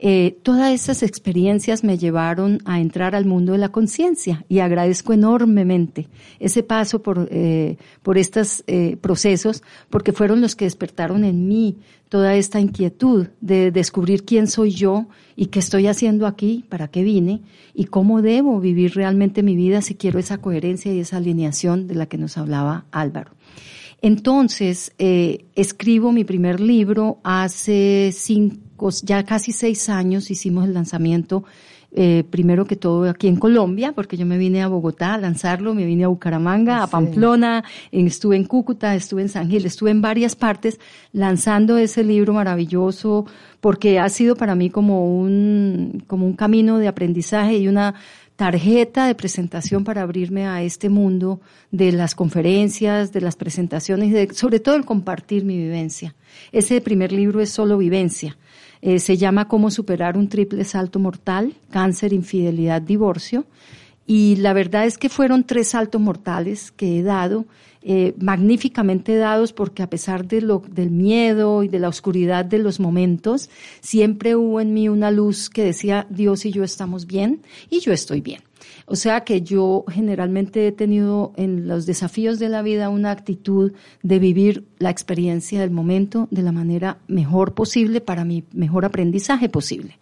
Eh, 0.04 0.40
todas 0.42 0.74
esas 0.74 1.04
experiencias 1.04 1.84
me 1.84 1.96
llevaron 1.96 2.58
a 2.66 2.80
entrar 2.80 3.14
al 3.14 3.26
mundo 3.26 3.52
de 3.52 3.60
la 3.60 3.70
conciencia 3.70 4.44
y 4.50 4.58
agradezco 4.58 5.14
enormemente 5.14 6.08
ese 6.40 6.64
paso 6.64 7.04
por, 7.04 7.30
eh, 7.30 7.78
por 8.02 8.18
estos 8.18 8.64
eh, 8.66 8.98
procesos 9.00 9.62
porque 9.92 10.12
fueron 10.12 10.42
los 10.42 10.56
que 10.56 10.66
despertaron 10.66 11.24
en 11.24 11.48
mí 11.48 11.78
toda 12.10 12.34
esta 12.34 12.60
inquietud 12.60 13.28
de 13.42 13.70
descubrir 13.70 14.26
quién 14.26 14.48
soy 14.48 14.72
yo 14.72 15.06
y 15.36 15.46
qué 15.46 15.60
estoy 15.60 15.86
haciendo 15.86 16.26
aquí, 16.26 16.66
para 16.68 16.88
qué 16.88 17.04
vine 17.04 17.44
y 17.76 17.86
cómo 17.86 18.24
debo 18.24 18.60
vivir 18.60 18.96
realmente 18.96 19.44
mi 19.44 19.56
vida 19.56 19.84
si 19.84 19.94
quiero 19.94 20.18
esa 20.18 20.40
coherencia 20.40 20.92
y 20.92 21.00
esa 21.00 21.18
alineación 21.18 21.86
de 21.86 21.94
la 21.94 22.08
que 22.08 22.18
nos 22.18 22.40
hablaba 22.40 22.86
Álvaro. 22.90 23.34
Entonces, 24.02 24.94
escribo 24.98 26.12
mi 26.12 26.24
primer 26.24 26.60
libro 26.60 27.20
hace 27.24 28.10
cinco, 28.12 28.58
ya 29.04 29.24
casi 29.24 29.52
seis 29.52 29.90
años 29.90 30.32
hicimos 30.32 30.66
el 30.66 30.74
lanzamiento 30.74 31.44
eh, 31.94 32.24
primero 32.30 32.64
que 32.64 32.78
todo 32.78 33.10
aquí 33.10 33.28
en 33.28 33.36
Colombia, 33.36 33.92
porque 33.92 34.16
yo 34.16 34.26
me 34.26 34.38
vine 34.38 34.62
a 34.62 34.70
Bogotá 34.70 35.16
a 35.16 35.18
lanzarlo, 35.18 35.74
me 35.74 35.86
vine 35.86 36.06
a 36.06 36.08
Bucaramanga, 36.08 36.84
a 36.84 36.88
Pamplona, 36.88 37.66
estuve 37.92 38.38
en 38.38 38.46
Cúcuta, 38.46 38.96
estuve 38.96 39.24
en 39.24 39.30
San 39.30 39.50
Gil, 39.50 39.66
estuve 39.66 39.92
en 39.92 40.02
varias 40.02 40.38
partes 40.38 40.80
lanzando 41.12 41.78
ese 41.78 42.06
libro 42.06 42.32
maravilloso, 42.32 43.26
porque 43.60 44.00
ha 44.00 44.08
sido 44.08 44.38
para 44.38 44.56
mí 44.56 44.70
como 44.70 45.20
un, 45.20 46.02
como 46.08 46.26
un 46.26 46.34
camino 46.34 46.78
de 46.78 46.88
aprendizaje 46.88 47.58
y 47.58 47.68
una 47.68 47.96
tarjeta 48.38 49.06
de 49.06 49.14
presentación 49.14 49.84
para 49.84 50.02
abrirme 50.02 50.48
a 50.48 50.64
este 50.64 50.88
mundo 50.88 51.42
de 51.72 51.92
las 51.92 52.16
conferencias, 52.16 53.12
de 53.12 53.20
las 53.20 53.36
presentaciones, 53.36 54.14
de, 54.14 54.34
sobre 54.34 54.62
todo 54.62 54.76
el 54.76 54.86
compartir 54.86 55.44
mi 55.44 55.58
vivencia. 55.58 56.16
Ese 56.54 56.80
primer 56.80 57.12
libro 57.12 57.42
es 57.42 57.50
solo 57.50 57.78
vivencia. 57.78 58.38
Eh, 58.82 59.00
se 59.00 59.18
llama 59.18 59.48
Cómo 59.48 59.70
superar 59.70 60.18
un 60.18 60.28
triple 60.28 60.64
salto 60.64 61.00
mortal, 61.00 61.54
cáncer, 61.70 62.14
infidelidad, 62.14 62.82
divorcio. 62.82 63.46
Y 64.08 64.38
la 64.38 64.54
verdad 64.54 64.86
es 64.86 64.98
que 64.98 65.10
fueron 65.10 65.44
tres 65.44 65.70
saltos 65.70 66.02
mortales 66.02 66.72
que 66.72 67.00
he 67.00 67.04
dado, 67.04 67.46
eh, 67.84 68.14
magníficamente 68.20 69.16
dados 69.16 69.54
porque 69.54 69.82
a 69.84 69.90
pesar 69.90 70.28
de 70.28 70.42
lo, 70.42 70.62
del 70.70 70.92
miedo 70.92 71.64
y 71.64 71.68
de 71.68 71.80
la 71.80 71.88
oscuridad 71.88 72.46
de 72.46 72.60
los 72.60 72.80
momentos, 72.80 73.50
siempre 73.80 74.36
hubo 74.36 74.60
en 74.60 74.74
mí 74.74 74.90
una 74.90 75.12
luz 75.12 75.50
que 75.50 75.64
decía 75.64 76.06
Dios 76.10 76.46
y 76.46 76.52
yo 76.52 76.64
estamos 76.64 77.08
bien 77.08 77.42
y 77.70 77.80
yo 77.80 77.94
estoy 77.94 78.22
bien. 78.22 78.42
O 78.86 78.96
sea 78.96 79.22
que 79.22 79.42
yo 79.42 79.86
generalmente 79.90 80.68
he 80.68 80.72
tenido 80.72 81.34
en 81.36 81.68
los 81.68 81.86
desafíos 81.86 82.40
de 82.40 82.50
la 82.50 82.62
vida 82.62 82.90
una 82.90 83.12
actitud 83.12 83.74
de 84.04 84.20
vivir 84.20 84.66
la 84.80 84.90
experiencia 84.90 85.62
del 85.62 85.72
momento 85.72 86.28
de 86.32 86.42
la 86.42 86.52
manera 86.52 86.98
mejor 87.08 87.54
posible 87.54 88.02
para 88.02 88.26
mi 88.26 88.44
mejor 88.54 88.86
aprendizaje 88.86 89.50
posible. 89.50 90.00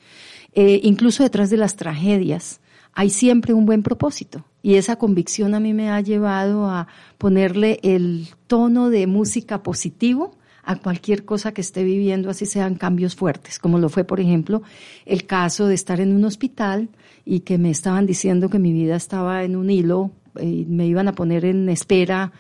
Eh, 0.54 0.80
incluso 0.84 1.24
detrás 1.24 1.50
de 1.50 1.58
las 1.58 1.76
tragedias 1.76 2.62
hay 2.94 3.10
siempre 3.10 3.54
un 3.54 3.66
buen 3.66 3.84
propósito 3.84 4.46
y 4.62 4.76
esa 4.76 4.96
convicción 4.98 5.54
a 5.54 5.60
mí 5.60 5.74
me 5.74 5.90
ha 5.90 6.02
llevado 6.02 6.66
a 6.66 6.88
ponerle 7.18 7.80
el 7.84 8.28
tono 8.48 8.90
de 8.90 9.08
música 9.08 9.62
positivo 9.62 10.36
a 10.64 10.76
cualquier 10.76 11.26
cosa 11.26 11.52
que 11.52 11.62
esté 11.62 11.84
viviendo, 11.84 12.30
así 12.30 12.46
sean 12.46 12.76
cambios 12.76 13.16
fuertes, 13.16 13.58
como 13.58 13.80
lo 13.80 13.90
fue, 13.90 14.04
por 14.04 14.20
ejemplo, 14.20 14.62
el 15.06 15.26
caso 15.26 15.66
de 15.66 15.74
estar 15.74 16.00
en 16.00 16.16
un 16.16 16.26
hospital 16.26 16.90
y 17.30 17.42
que 17.42 17.60
me 17.60 17.70
estaban 17.70 18.08
diciendo 18.08 18.50
que 18.50 18.58
mi 18.58 18.74
vida 18.74 18.96
estaba 18.96 19.44
en 19.44 19.56
un 19.56 19.70
hilo 19.70 20.10
y 20.42 20.66
me 20.66 20.88
iban 20.88 21.08
a 21.08 21.14
poner 21.14 21.46
en 21.46 21.70
espera, 21.70 22.32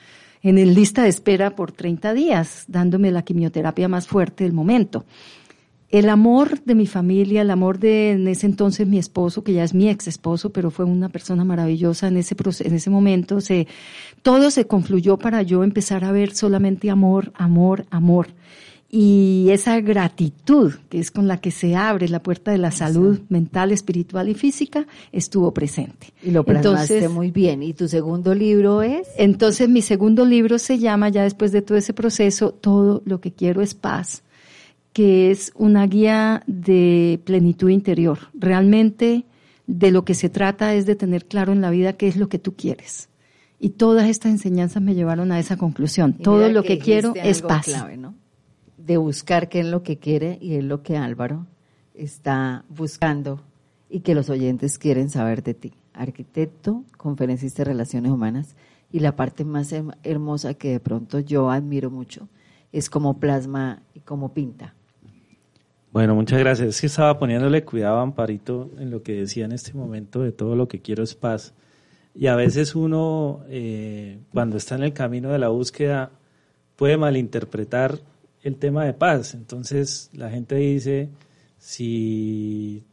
en 0.42 0.58
el 0.58 0.74
lista 0.74 1.04
de 1.04 1.10
espera 1.10 1.56
por 1.56 1.72
30 1.72 2.16
días, 2.16 2.66
dándome 2.68 3.12
la 3.12 3.22
quimioterapia 3.22 3.88
más 3.88 4.08
fuerte 4.08 4.46
del 4.46 4.54
momento. 4.54 5.06
El 5.90 6.10
amor 6.10 6.64
de 6.64 6.74
mi 6.74 6.88
familia, 6.88 7.44
el 7.44 7.52
amor 7.52 7.78
de 7.78 8.14
en 8.14 8.28
ese 8.28 8.48
entonces 8.48 8.88
mi 8.88 8.98
esposo, 8.98 9.44
que 9.44 9.54
ya 9.54 9.64
es 9.64 9.76
mi 9.76 9.90
ex 9.90 10.08
esposo, 10.08 10.50
pero 10.52 10.72
fue 10.72 10.86
una 10.86 11.10
persona 11.10 11.46
maravillosa 11.46 12.08
en 12.08 12.18
ese, 12.18 12.36
en 12.62 12.74
ese 12.74 12.90
momento, 12.90 13.42
se, 13.42 13.68
todo 14.24 14.50
se 14.50 14.66
confluyó 14.66 15.18
para 15.18 15.44
yo 15.44 15.64
empezar 15.64 16.04
a 16.04 16.12
ver 16.12 16.34
solamente 16.34 16.90
amor, 16.90 17.32
amor, 17.36 17.86
amor 17.92 18.30
y 18.92 19.48
esa 19.52 19.80
gratitud 19.82 20.74
que 20.90 21.00
es 21.00 21.12
con 21.12 21.28
la 21.28 21.40
que 21.40 21.52
se 21.52 21.76
abre 21.76 22.10
la 22.10 22.24
puerta 22.24 22.52
de 22.52 22.58
la 22.58 22.72
salud 22.72 23.20
mental, 23.30 23.72
espiritual 23.72 24.30
y 24.30 24.34
física 24.34 24.88
estuvo 25.12 25.54
presente. 25.54 26.08
Y 26.24 26.32
lo 26.32 26.44
plasmaste 26.44 27.08
muy 27.08 27.30
bien. 27.30 27.62
¿Y 27.62 27.74
tu 27.74 27.88
segundo 27.88 28.34
libro 28.34 28.82
es? 28.82 29.08
Entonces 29.16 29.70
mi 29.70 29.84
segundo 29.84 30.26
libro 30.26 30.58
se 30.58 30.80
llama, 30.80 31.10
ya 31.10 31.22
después 31.22 31.52
de 31.52 31.62
todo 31.62 31.78
ese 31.78 31.94
proceso, 31.94 32.52
Todo 32.52 33.04
lo 33.06 33.22
que 33.22 33.32
quiero 33.32 33.62
es 33.62 33.76
paz, 33.76 34.24
que 34.92 35.30
es 35.30 35.52
una 35.56 35.86
guía 35.86 36.42
de 36.48 37.20
plenitud 37.26 37.70
interior. 37.70 38.18
Realmente 38.34 39.26
de 39.68 39.92
lo 39.92 40.04
que 40.04 40.16
se 40.16 40.30
trata 40.30 40.74
es 40.74 40.88
de 40.88 40.96
tener 40.96 41.26
claro 41.26 41.54
en 41.54 41.62
la 41.62 41.70
vida 41.70 41.94
qué 41.94 42.08
es 42.08 42.18
lo 42.18 42.28
que 42.28 42.40
tú 42.40 42.56
quieres. 42.56 43.08
Y 43.60 43.70
todas 43.72 44.10
estas 44.10 44.32
enseñanzas 44.32 44.82
me 44.82 44.96
llevaron 44.96 45.32
a 45.32 45.40
esa 45.40 45.58
conclusión. 45.58 46.14
todo 46.14 46.50
lo 46.50 46.64
que, 46.64 46.80
quiero 46.80 47.14
es 47.16 47.44
paz. 47.44 47.66
Clave, 47.66 47.98
¿no? 47.98 48.16
De 48.86 48.98
buscar 48.98 49.50
qué 49.50 49.60
es 49.60 49.66
lo 49.66 49.84
que 49.84 49.98
quiere 49.98 50.38
y 50.42 50.56
es 50.56 50.64
lo 50.64 50.82
que 50.84 50.98
Álvaro 50.98 51.46
está 51.94 52.64
buscando 52.70 53.42
y 53.90 54.02
que 54.02 54.16
los 54.16 54.30
oyentes 54.30 54.78
quieren 54.78 55.10
saber 55.10 55.44
de 55.44 55.54
ti. 55.54 55.74
Arquitecto, 55.94 56.84
conferencista 56.98 57.64
de 57.64 57.72
relaciones 57.72 58.12
humanas 58.12 58.56
y 58.92 59.00
la 59.00 59.16
parte 59.16 59.44
más 59.44 59.74
hermosa 60.04 60.54
que 60.54 60.72
de 60.72 60.80
pronto 60.80 61.20
yo 61.20 61.52
admiro 61.52 61.92
mucho 61.92 62.30
es 62.72 62.90
como 62.90 63.20
plasma 63.20 63.82
y 63.94 64.00
como 64.00 64.34
pinta. 64.34 64.76
Bueno, 65.92 66.14
muchas 66.16 66.40
gracias. 66.40 66.70
Es 66.70 66.82
que 66.82 66.88
estaba 66.88 67.18
poniéndole 67.18 67.66
cuidado 67.66 67.98
a 67.98 68.04
Amparito 68.04 68.70
en 68.78 68.92
lo 68.92 69.02
que 69.02 69.14
decía 69.14 69.46
en 69.46 69.52
este 69.52 69.74
momento 69.74 70.22
de 70.22 70.32
todo 70.32 70.56
lo 70.56 70.68
que 70.68 70.82
quiero 70.82 71.04
es 71.04 71.16
paz. 71.16 71.54
Y 72.14 72.28
a 72.28 72.36
veces 72.36 72.76
uno, 72.76 73.42
eh, 73.50 74.20
cuando 74.32 74.58
está 74.58 74.76
en 74.76 74.84
el 74.84 74.94
camino 74.94 75.30
de 75.30 75.40
la 75.40 75.50
búsqueda, 75.50 76.12
puede 76.76 76.98
malinterpretar 76.98 78.00
el 78.44 78.56
tema 78.58 78.86
de 78.86 78.94
paz. 78.94 79.34
Entonces 79.34 80.10
la 80.14 80.30
gente 80.30 80.56
dice, 80.56 81.10
si 81.58 82.84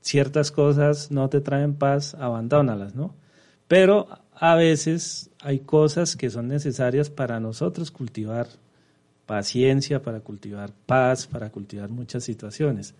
ciertas 0.00 0.50
cosas 0.50 1.10
no 1.10 1.28
te 1.28 1.40
traen 1.40 1.74
paz, 1.74 2.14
abandónalas, 2.14 2.94
¿no? 2.94 3.14
Pero 3.68 4.08
a 4.34 4.54
veces 4.54 5.30
hay 5.40 5.60
cosas 5.60 6.16
que 6.16 6.30
son 6.30 6.48
necesarias 6.48 7.10
para 7.10 7.40
nosotros 7.40 7.90
cultivar 7.90 8.48
paciencia, 9.26 10.02
para 10.02 10.20
cultivar 10.20 10.72
paz, 10.86 11.26
para 11.26 11.50
cultivar 11.50 11.90
muchas 11.90 12.22
situaciones. 12.24 12.94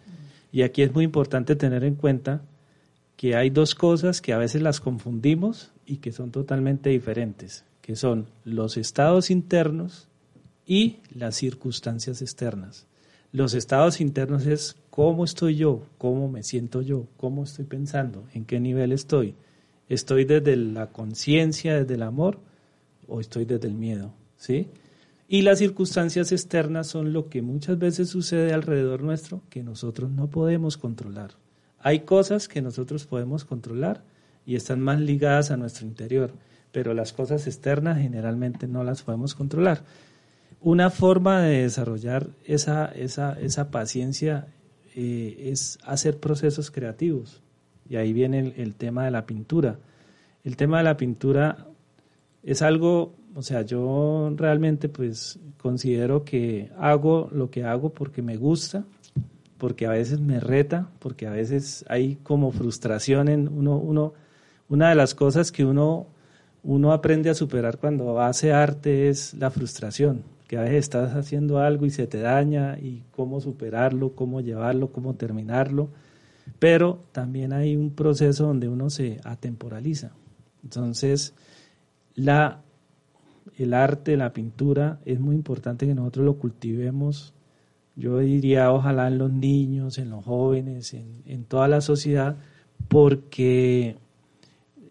Y 0.50 0.62
aquí 0.62 0.82
es 0.82 0.92
muy 0.92 1.04
importante 1.04 1.54
tener 1.54 1.84
en 1.84 1.94
cuenta 1.94 2.42
que 3.16 3.36
hay 3.36 3.50
dos 3.50 3.74
cosas 3.74 4.20
que 4.20 4.32
a 4.32 4.38
veces 4.38 4.62
las 4.62 4.80
confundimos 4.80 5.72
y 5.86 5.98
que 5.98 6.12
son 6.12 6.32
totalmente 6.32 6.90
diferentes, 6.90 7.64
que 7.80 7.96
son 7.96 8.26
los 8.44 8.76
estados 8.76 9.30
internos 9.30 10.08
y 10.66 10.98
las 11.14 11.36
circunstancias 11.36 12.20
externas. 12.20 12.86
Los 13.32 13.54
estados 13.54 14.00
internos 14.00 14.46
es 14.46 14.76
cómo 14.90 15.24
estoy 15.24 15.56
yo, 15.56 15.82
cómo 15.98 16.28
me 16.28 16.42
siento 16.42 16.82
yo, 16.82 17.06
cómo 17.16 17.44
estoy 17.44 17.64
pensando, 17.64 18.24
en 18.34 18.44
qué 18.44 18.60
nivel 18.60 18.92
estoy. 18.92 19.34
¿Estoy 19.88 20.24
desde 20.24 20.56
la 20.56 20.88
conciencia, 20.88 21.78
desde 21.78 21.94
el 21.94 22.02
amor 22.02 22.38
o 23.06 23.20
estoy 23.20 23.44
desde 23.44 23.68
el 23.68 23.74
miedo? 23.74 24.12
¿Sí? 24.36 24.68
Y 25.28 25.42
las 25.42 25.58
circunstancias 25.58 26.32
externas 26.32 26.86
son 26.86 27.12
lo 27.12 27.28
que 27.28 27.42
muchas 27.42 27.78
veces 27.78 28.08
sucede 28.08 28.52
alrededor 28.52 29.02
nuestro 29.02 29.42
que 29.50 29.62
nosotros 29.62 30.10
no 30.10 30.28
podemos 30.28 30.76
controlar. 30.76 31.32
Hay 31.78 32.00
cosas 32.00 32.48
que 32.48 32.62
nosotros 32.62 33.06
podemos 33.06 33.44
controlar 33.44 34.02
y 34.44 34.56
están 34.56 34.80
más 34.80 35.00
ligadas 35.00 35.50
a 35.50 35.56
nuestro 35.56 35.86
interior, 35.86 36.32
pero 36.72 36.94
las 36.94 37.12
cosas 37.12 37.46
externas 37.46 37.98
generalmente 37.98 38.68
no 38.68 38.84
las 38.84 39.02
podemos 39.02 39.34
controlar. 39.34 39.82
Una 40.66 40.90
forma 40.90 41.42
de 41.42 41.62
desarrollar 41.62 42.26
esa, 42.44 42.86
esa, 42.86 43.34
esa 43.34 43.70
paciencia 43.70 44.48
eh, 44.96 45.50
es 45.52 45.78
hacer 45.84 46.18
procesos 46.18 46.72
creativos. 46.72 47.40
Y 47.88 47.94
ahí 47.94 48.12
viene 48.12 48.52
el, 48.56 48.74
tema 48.74 49.04
de 49.04 49.12
la 49.12 49.26
pintura. 49.26 49.78
El 50.42 50.56
tema 50.56 50.78
de 50.78 50.82
la 50.82 50.96
pintura 50.96 51.68
es 52.42 52.62
algo, 52.62 53.14
o 53.36 53.42
sea, 53.42 53.62
yo 53.62 54.32
realmente 54.34 54.88
pues 54.88 55.38
considero 55.56 56.24
que 56.24 56.72
hago 56.76 57.28
lo 57.30 57.48
que 57.48 57.62
hago 57.62 57.90
porque 57.90 58.20
me 58.20 58.36
gusta, 58.36 58.84
porque 59.58 59.86
a 59.86 59.90
veces 59.90 60.18
me 60.18 60.40
reta, 60.40 60.88
porque 60.98 61.28
a 61.28 61.30
veces 61.30 61.84
hay 61.88 62.16
como 62.24 62.50
frustración 62.50 63.28
en 63.28 63.46
uno, 63.46 63.76
uno 63.76 64.14
una 64.68 64.88
de 64.88 64.96
las 64.96 65.14
cosas 65.14 65.52
que 65.52 65.64
uno, 65.64 66.08
uno 66.64 66.92
aprende 66.92 67.30
a 67.30 67.34
superar 67.34 67.78
cuando 67.78 68.20
hace 68.20 68.52
arte 68.52 69.08
es 69.08 69.32
la 69.34 69.52
frustración, 69.52 70.24
que 70.46 70.58
a 70.58 70.62
veces 70.62 70.78
estás 70.78 71.14
haciendo 71.16 71.58
algo 71.58 71.86
y 71.86 71.90
se 71.90 72.06
te 72.06 72.20
daña 72.20 72.78
y 72.78 73.04
cómo 73.10 73.40
superarlo, 73.40 74.14
cómo 74.14 74.40
llevarlo, 74.40 74.92
cómo 74.92 75.14
terminarlo, 75.14 75.90
pero 76.58 77.04
también 77.12 77.52
hay 77.52 77.76
un 77.76 77.90
proceso 77.90 78.46
donde 78.46 78.68
uno 78.68 78.90
se 78.90 79.20
atemporaliza. 79.24 80.12
Entonces, 80.62 81.34
la, 82.14 82.62
el 83.56 83.74
arte, 83.74 84.16
la 84.16 84.32
pintura, 84.32 85.00
es 85.04 85.18
muy 85.20 85.34
importante 85.34 85.86
que 85.86 85.94
nosotros 85.94 86.24
lo 86.24 86.34
cultivemos 86.38 87.34
yo 87.96 88.18
diría 88.18 88.72
ojalá 88.72 89.08
en 89.08 89.16
los 89.16 89.32
niños, 89.32 89.96
en 89.96 90.10
los 90.10 90.24
jóvenes, 90.24 90.92
en, 90.92 91.44
toda 91.44 91.66
la 91.66 91.80
sociedad, 91.80 92.36
porque 92.88 93.96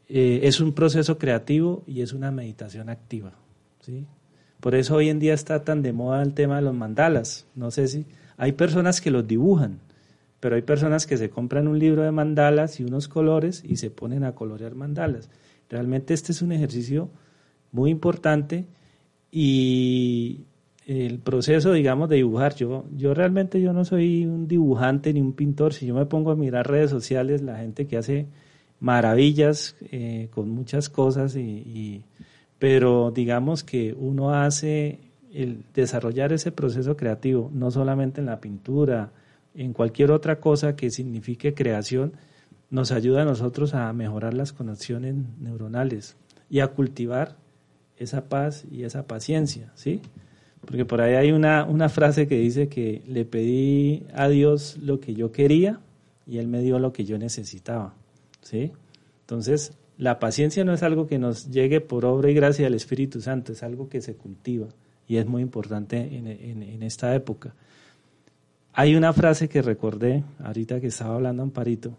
eh, 0.09 0.39
es 0.43 0.59
un 0.59 0.73
proceso 0.73 1.19
creativo 1.19 1.83
y 1.85 2.01
es 2.01 2.13
una 2.13 2.31
meditación 2.31 2.89
activa. 2.89 3.33
¿sí? 3.81 4.07
Por 4.65 4.73
eso 4.73 4.95
hoy 4.95 5.09
en 5.09 5.19
día 5.19 5.35
está 5.35 5.63
tan 5.63 5.83
de 5.83 5.93
moda 5.93 6.23
el 6.23 6.33
tema 6.33 6.55
de 6.55 6.63
los 6.63 6.73
mandalas. 6.73 7.45
No 7.53 7.69
sé 7.69 7.87
si 7.87 8.07
hay 8.35 8.53
personas 8.53 8.99
que 8.99 9.11
los 9.11 9.27
dibujan, 9.27 9.77
pero 10.39 10.55
hay 10.55 10.63
personas 10.63 11.05
que 11.05 11.17
se 11.17 11.29
compran 11.29 11.67
un 11.67 11.77
libro 11.77 12.01
de 12.01 12.09
mandalas 12.09 12.79
y 12.79 12.83
unos 12.83 13.07
colores 13.07 13.63
y 13.63 13.75
se 13.75 13.91
ponen 13.91 14.23
a 14.23 14.33
colorear 14.33 14.73
mandalas. 14.73 15.29
Realmente 15.69 16.15
este 16.15 16.31
es 16.31 16.41
un 16.41 16.51
ejercicio 16.51 17.11
muy 17.71 17.91
importante 17.91 18.65
y 19.29 20.45
el 20.87 21.19
proceso, 21.19 21.71
digamos, 21.71 22.09
de 22.09 22.15
dibujar. 22.15 22.55
Yo, 22.55 22.85
yo 22.97 23.13
realmente 23.13 23.61
yo 23.61 23.71
no 23.71 23.85
soy 23.85 24.25
un 24.25 24.47
dibujante 24.47 25.13
ni 25.13 25.21
un 25.21 25.33
pintor. 25.33 25.75
Si 25.75 25.85
yo 25.85 25.93
me 25.93 26.07
pongo 26.07 26.31
a 26.31 26.35
mirar 26.35 26.67
redes 26.67 26.89
sociales, 26.89 27.43
la 27.43 27.59
gente 27.59 27.85
que 27.85 27.97
hace 27.97 28.25
maravillas 28.79 29.75
eh, 29.91 30.29
con 30.31 30.49
muchas 30.49 30.89
cosas, 30.89 31.35
y, 31.35 32.01
pero 32.59 33.11
digamos 33.11 33.63
que 33.63 33.93
uno 33.97 34.33
hace 34.33 34.99
el 35.33 35.63
desarrollar 35.73 36.31
ese 36.33 36.51
proceso 36.51 36.95
creativo, 36.95 37.51
no 37.53 37.71
solamente 37.71 38.21
en 38.21 38.27
la 38.27 38.39
pintura, 38.39 39.11
en 39.53 39.73
cualquier 39.73 40.11
otra 40.11 40.39
cosa 40.39 40.75
que 40.75 40.89
signifique 40.89 41.53
creación, 41.53 42.13
nos 42.69 42.91
ayuda 42.91 43.21
a 43.21 43.25
nosotros 43.25 43.73
a 43.73 43.91
mejorar 43.93 44.33
las 44.33 44.53
conexiones 44.53 45.15
neuronales 45.39 46.17
y 46.49 46.59
a 46.59 46.67
cultivar 46.67 47.35
esa 47.97 48.27
paz 48.27 48.65
y 48.69 48.83
esa 48.83 49.07
paciencia, 49.07 49.71
¿sí? 49.75 50.01
Porque 50.61 50.85
por 50.85 51.01
ahí 51.01 51.15
hay 51.15 51.31
una, 51.31 51.63
una 51.65 51.89
frase 51.89 52.27
que 52.27 52.37
dice 52.37 52.67
que 52.67 53.03
le 53.07 53.23
pedí 53.23 54.05
a 54.13 54.27
Dios 54.27 54.77
lo 54.81 54.99
que 54.99 55.13
yo 55.13 55.31
quería 55.31 55.79
y 56.25 56.39
Él 56.39 56.47
me 56.47 56.61
dio 56.61 56.79
lo 56.79 56.91
que 56.91 57.05
yo 57.05 57.17
necesitaba. 57.17 57.93
¿sí? 58.41 58.71
Entonces, 59.21 59.77
la 59.97 60.19
paciencia 60.19 60.63
no 60.65 60.73
es 60.73 60.83
algo 60.83 61.07
que 61.07 61.19
nos 61.19 61.49
llegue 61.49 61.81
por 61.81 62.05
obra 62.05 62.29
y 62.29 62.33
gracia 62.33 62.65
del 62.65 62.73
Espíritu 62.73 63.21
Santo, 63.21 63.53
es 63.53 63.63
algo 63.63 63.89
que 63.89 64.01
se 64.01 64.15
cultiva 64.15 64.67
y 65.07 65.17
es 65.17 65.25
muy 65.25 65.41
importante 65.41 65.97
en, 65.97 66.83
esta 66.83 67.15
época. 67.15 67.53
Hay 68.73 68.95
una 68.95 69.13
frase 69.13 69.47
que 69.47 69.61
recordé 69.61 70.23
ahorita 70.43 70.81
que 70.81 70.87
estaba 70.87 71.15
hablando 71.15 71.43
Amparito 71.43 71.97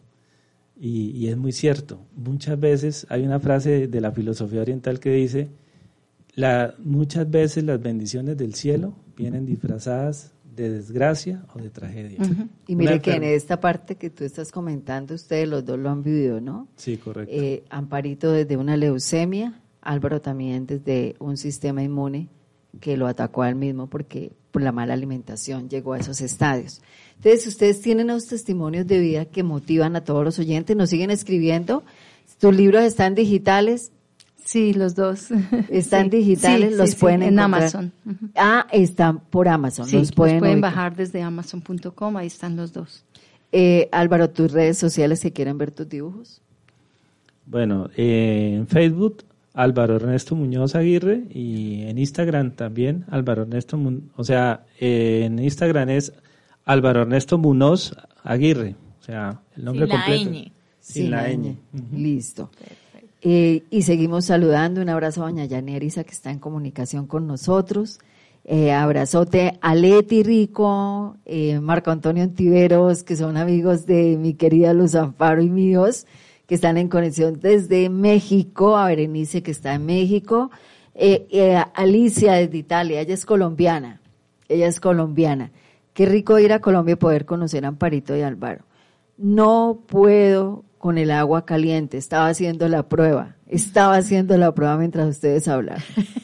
y, 0.79 1.11
y 1.13 1.29
es 1.29 1.37
muy 1.37 1.53
cierto. 1.53 1.99
Muchas 2.15 2.61
veces 2.61 3.07
hay 3.09 3.25
una 3.25 3.41
frase 3.41 3.89
de 3.89 4.01
la 4.01 4.13
filosofía 4.13 4.61
oriental 4.61 5.01
que 5.01 5.11
dice, 5.11 5.49
muchas 6.79 7.31
veces 7.31 7.65
las 7.65 7.81
bendiciones 7.81 8.37
del 8.37 8.55
cielo 8.55 8.95
vienen 9.17 9.47
disfrazadas 9.47 10.33
de 10.57 10.71
desgracia 10.71 11.45
o 11.55 11.59
de 11.59 11.71
tragedia. 11.71 12.19
Y 12.67 12.75
mire 12.75 13.01
que 13.01 13.13
en 13.13 13.25
esta 13.25 13.61
parte 13.61 13.97
que 13.97 14.11
tú 14.11 14.25
estás 14.25 14.51
comentando, 14.51 15.15
ustedes 15.15 15.47
los 15.49 15.65
dos 15.65 15.79
lo 15.79 15.91
han 15.91 16.03
vivido, 16.03 16.41
¿no? 16.41 16.67
Sí, 16.77 16.97
correcto. 16.97 17.33
Eh, 17.35 17.63
Amparito 17.69 18.33
desde 18.33 18.57
una 18.57 18.77
leucemia, 18.77 19.61
Álvaro 19.83 20.21
también 20.21 20.67
desde 20.67 21.15
un 21.19 21.37
sistema 21.37 21.83
inmune 21.83 22.29
que 22.81 22.97
lo 22.97 23.07
atacó 23.07 23.43
al 23.43 23.55
mismo 23.55 23.87
porque 23.87 24.33
por 24.51 24.63
la 24.63 24.73
mala 24.73 24.95
alimentación 24.95 25.69
llegó 25.69 25.93
a 25.93 25.99
esos 25.99 26.21
estadios. 26.21 26.83
Entonces, 27.17 27.47
ustedes 27.47 27.81
tienen 27.81 28.07
unos 28.11 28.27
testimonios 28.27 28.87
de 28.87 28.99
vida 28.99 29.25
que 29.27 29.43
motivan 29.43 29.97
a 29.97 30.05
todos 30.05 30.25
los 30.25 30.39
oyentes, 30.39 30.77
nos 30.77 30.91
siguen 30.91 31.11
escribiendo. 31.11 31.85
Tus 32.39 32.55
libros 32.55 32.83
están 32.83 33.15
digitales, 33.15 33.93
Sí, 34.47 34.73
los 34.73 34.95
dos. 34.95 35.29
Están 35.69 36.09
digitales, 36.11 36.77
los 36.77 36.95
pueden 36.95 37.25
en 37.25 37.39
Amazon. 37.39 37.93
Ah, 38.37 38.67
están 38.73 39.19
por 39.19 39.49
Amazon. 39.49 39.91
los 39.91 40.13
pueden, 40.13 40.39
pueden 40.39 40.61
bajar 40.61 40.95
desde 40.95 41.21
amazon.com, 41.21 42.17
ahí 42.17 42.29
están 42.29 42.57
los 42.57 42.73
dos. 42.73 43.05
Eh, 43.51 43.89
Álvaro, 43.91 44.31
tus 44.31 44.53
redes 44.53 44.79
sociales 44.79 45.21
si 45.21 45.33
quieren 45.33 45.59
ver 45.59 45.73
tus 45.73 45.89
dibujos. 45.89 46.41
Bueno, 47.45 47.91
eh, 47.97 48.55
en 48.57 48.69
Facebook 48.69 49.25
Álvaro 49.53 49.97
Ernesto 49.97 50.37
Muñoz 50.37 50.75
Aguirre 50.77 51.25
y 51.31 51.83
en 51.83 51.99
Instagram 51.99 52.53
también 52.53 53.05
Álvaro 53.11 53.43
Ernesto, 53.43 53.81
o 54.15 54.25
sea, 54.25 54.65
eh, 54.79 55.23
en 55.25 55.39
Instagram 55.39 55.89
es 55.89 56.13
Álvaro 56.65 57.03
Ernesto 57.03 57.39
Muñoz 57.39 57.97
Aguirre, 58.23 58.77
o 59.01 59.03
sea, 59.03 59.41
el 59.57 59.65
nombre 59.65 59.89
completo. 59.89 60.53
Sin, 60.79 61.11
la 61.11 61.29
ñ. 61.33 61.57
Listo. 61.93 62.51
Eh, 63.29 63.65
y 63.71 63.83
seguimos 63.83 64.27
saludando. 64.27 64.81
Un 64.81 64.89
abrazo 64.89 65.25
a 65.25 65.27
doña 65.27 65.47
Yanerisa 65.47 66.05
que 66.05 66.13
está 66.13 66.31
en 66.31 66.39
comunicación 66.39 67.09
con 67.09 67.27
nosotros. 67.27 67.99
Eh, 68.45 68.71
abrazote 68.73 69.59
a 69.61 69.75
Leti 69.75 70.23
Rico, 70.23 71.17
eh, 71.25 71.59
Marco 71.59 71.91
Antonio 71.91 72.23
Antiveros, 72.23 73.03
que 73.03 73.17
son 73.17 73.37
amigos 73.37 73.85
de 73.85 74.17
mi 74.17 74.35
querida 74.35 74.73
Luz 74.73 74.95
Amparo 74.95 75.43
y 75.43 75.51
míos, 75.51 76.07
que 76.47 76.55
están 76.55 76.79
en 76.79 76.89
conexión 76.89 77.41
desde 77.41 77.89
México, 77.89 78.77
a 78.77 78.87
Berenice 78.87 79.43
que 79.43 79.51
está 79.51 79.75
en 79.75 79.87
México, 79.87 80.53
eh, 80.95 81.61
Alicia 81.75 82.35
desde 82.35 82.59
Italia, 82.59 83.01
ella 83.01 83.15
es 83.15 83.27
colombiana, 83.27 84.01
ella 84.49 84.69
es 84.69 84.79
colombiana. 84.79 85.51
Qué 85.95 86.07
rico 86.07 86.39
ir 86.39 86.53
a 86.53 86.61
Colombia 86.61 86.93
y 86.93 86.97
poder 86.97 87.27
conocer 87.27 87.65
a 87.65 87.69
Amparito 87.69 88.17
y 88.17 88.21
Álvaro. 88.21 88.67
No 89.17 89.83
puedo 89.87 90.65
con 90.79 90.99
el 90.99 91.11
agua 91.11 91.45
caliente, 91.45 91.97
estaba 91.97 92.29
haciendo 92.29 92.69
la 92.69 92.89
prueba, 92.89 93.37
estaba 93.49 93.97
haciendo 93.97 94.37
la 94.37 94.55
prueba 94.55 94.77
mientras 94.77 95.09
ustedes 95.09 95.49
hablan. 95.49 95.79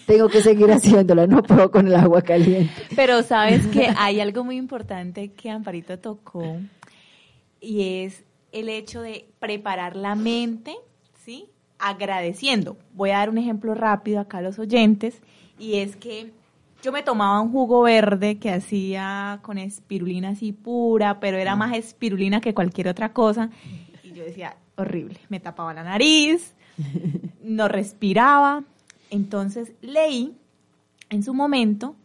Tengo 0.07 0.29
que 0.29 0.43
seguir 0.43 0.71
haciéndola, 0.71 1.27
no 1.27 1.43
puedo 1.43 1.71
con 1.71 1.87
el 1.87 1.95
agua 1.95 2.23
caliente. 2.23 2.73
Pero 2.95 3.23
sabes 3.23 3.67
que 3.69 3.89
hay 3.97 4.21
algo 4.21 4.45
muy 4.45 4.57
importante 4.57 5.33
que 5.33 5.51
Amparito 5.51 5.99
tocó 5.99 6.59
y 7.61 8.05
es 8.05 8.25
el 8.53 8.69
hecho 8.69 9.01
de 9.01 9.27
preparar 9.41 9.97
la 9.97 10.15
mente, 10.15 10.75
¿sí? 11.25 11.47
Agradeciendo. 11.79 12.77
Voy 12.93 13.11
a 13.11 13.19
dar 13.19 13.31
un 13.31 13.39
ejemplo 13.39 13.75
rápido 13.75 14.21
acá 14.21 14.39
a 14.39 14.43
los 14.43 14.59
oyentes 14.59 15.23
y 15.59 15.77
es 15.77 15.97
que 15.97 16.31
yo 16.83 16.93
me 16.93 17.03
tomaba 17.03 17.41
un 17.41 17.53
jugo 17.53 17.83
verde 17.83 18.39
que 18.39 18.51
hacía 18.51 19.41
con 19.43 19.59
espirulina 19.59 20.31
así 20.31 20.53
pura, 20.53 21.21
pero 21.21 21.39
era 21.39 21.57
más 21.57 21.77
espirulina 21.77 22.41
que 22.41 22.55
cualquier 22.55 22.89
otra 22.89 23.13
cosa 23.13 23.51
yo 24.13 24.25
decía, 24.25 24.57
horrible, 24.77 25.19
me 25.29 25.41
tapaba 25.41 25.75
la 25.75 25.83
nariz, 25.83 26.55
no 27.43 27.69
respiraba. 27.69 28.65
Entonces 29.11 29.73
leí 29.81 30.37
en 31.11 31.23
su 31.23 31.35
momento 31.35 31.97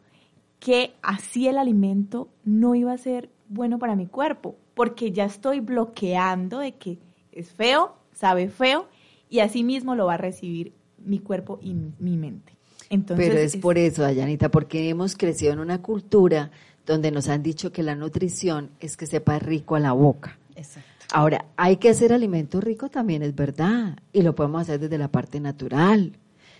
que 0.59 0.95
así 1.01 1.47
el 1.47 1.57
alimento 1.57 2.29
no 2.43 2.75
iba 2.75 2.91
a 2.91 2.97
ser 2.97 3.29
bueno 3.47 3.79
para 3.79 3.95
mi 3.95 4.07
cuerpo, 4.07 4.57
porque 4.73 5.11
ya 5.11 5.25
estoy 5.25 5.59
bloqueando 5.59 6.59
de 6.59 6.73
que 6.75 6.99
es 7.31 7.51
feo, 7.51 7.95
sabe 8.13 8.49
feo, 8.49 8.87
y 9.29 9.39
así 9.39 9.63
mismo 9.63 9.95
lo 9.95 10.07
va 10.07 10.15
a 10.15 10.17
recibir 10.17 10.73
mi 10.97 11.19
cuerpo 11.19 11.59
y 11.61 11.73
mi 11.73 12.17
mente. 12.17 12.56
Entonces, 12.89 13.27
Pero 13.27 13.39
es, 13.39 13.57
por 13.57 13.77
eso, 13.77 14.01
Dayanita, 14.01 14.49
porque 14.49 14.89
hemos 14.89 15.15
crecido 15.15 15.53
en 15.53 15.59
una 15.59 15.81
cultura 15.81 16.51
donde 16.85 17.11
nos 17.11 17.27
han 17.27 17.43
dicho 17.43 17.71
que 17.71 17.83
la 17.83 17.95
nutrición 17.95 18.71
es 18.79 18.95
que 18.95 19.05
sepa 19.05 19.39
rico 19.39 19.75
a 19.75 19.79
la 19.79 19.91
boca. 19.91 20.37
Exacto. 20.55 20.89
Ahora, 21.11 21.45
hay 21.55 21.77
que 21.77 21.89
hacer 21.89 22.11
alimento 22.11 22.59
rico 22.59 22.89
también, 22.89 23.23
es 23.23 23.35
verdad, 23.35 23.97
y 24.11 24.21
lo 24.21 24.35
podemos 24.35 24.63
hacer 24.63 24.79
desde 24.79 24.97
la 24.97 25.09
parte 25.09 25.39
natural. 25.39 26.17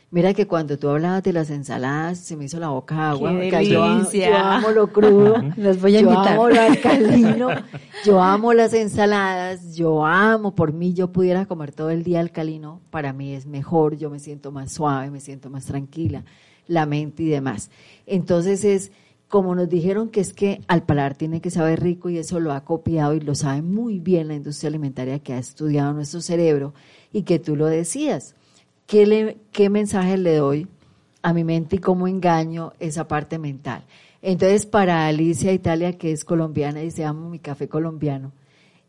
Mira 0.10 0.34
que 0.34 0.48
cuando 0.48 0.78
tú 0.80 0.88
hablabas 0.88 1.22
de 1.22 1.34
las 1.34 1.50
ensaladas, 1.50 2.20
se 2.20 2.38
me 2.38 2.46
hizo 2.46 2.60
la 2.60 2.70
boca 2.70 3.10
agua. 3.10 3.38
Qué 3.42 3.68
yo, 3.68 3.84
amo 3.84 4.70
lo 4.72 4.88
crudo, 4.88 5.36
los 5.58 5.82
voy 5.82 5.98
a 5.98 6.02
yo 6.02 6.10
invitar. 6.10 6.34
amo 6.34 6.48
lo 6.50 6.62
alcalino, 6.62 7.50
yo 8.06 8.22
amo 8.22 8.54
las 8.54 8.74
ensaladas, 8.74 9.76
yo 9.76 10.06
amo, 10.06 10.56
por 10.56 10.72
mí 10.72 10.94
yo 10.94 11.12
pudiera 11.12 11.46
comer 11.46 11.74
todo 11.74 11.90
el 11.90 12.04
día 12.04 12.22
alcalino, 12.22 12.80
para 12.90 13.12
mí 13.12 13.34
es 13.34 13.46
mejor, 13.46 13.98
yo 13.98 14.10
me 14.10 14.20
siento 14.20 14.50
más 14.54 14.72
suave, 14.72 15.12
me 15.12 15.20
siento 15.20 15.50
más 15.50 15.66
tranquila, 15.66 16.24
la 16.68 16.86
mente 16.86 17.24
y 17.24 17.28
demás. 17.28 17.70
Entonces 18.06 18.64
es 18.64 18.94
como 19.28 19.56
nos 19.56 19.68
dijeron 19.68 20.08
que 20.08 20.22
es 20.22 20.32
que 20.32 20.62
al 20.70 20.84
paladar 20.84 21.16
tiene 21.16 21.42
que 21.42 21.52
saber 21.52 21.82
rico 21.82 22.10
y 22.10 22.18
eso 22.18 22.40
lo 22.40 22.54
ha 22.54 22.64
copiado 22.64 23.14
y 23.14 23.20
lo 23.20 23.36
sabe 23.36 23.62
muy 23.62 24.00
bien 24.00 24.30
la 24.30 24.36
industria 24.36 24.70
alimentaria 24.70 25.20
que 25.20 25.34
ha 25.34 25.38
estudiado 25.38 25.92
nuestro 25.92 26.22
cerebro 26.22 26.74
y 27.12 27.24
que 27.24 27.40
tú 27.40 27.58
lo 27.58 27.66
decías. 27.66 28.36
¿Qué, 28.88 29.06
le, 29.06 29.38
qué 29.52 29.70
mensaje 29.70 30.18
le 30.18 30.38
doy 30.38 30.68
a 31.28 31.34
mi 31.34 31.44
mente 31.44 31.76
y 31.76 31.80
cómo 31.80 32.08
engaño 32.08 32.72
esa 32.80 33.08
parte 33.08 33.38
mental. 33.38 33.84
Entonces, 34.22 34.66
para 34.66 35.08
Alicia 35.08 35.52
Italia, 35.52 35.98
que 35.98 36.14
es 36.14 36.24
colombiana 36.24 36.82
y 36.84 36.92
se 36.92 37.04
amo 37.04 37.30
mi 37.30 37.40
café 37.40 37.68
colombiano, 37.68 38.32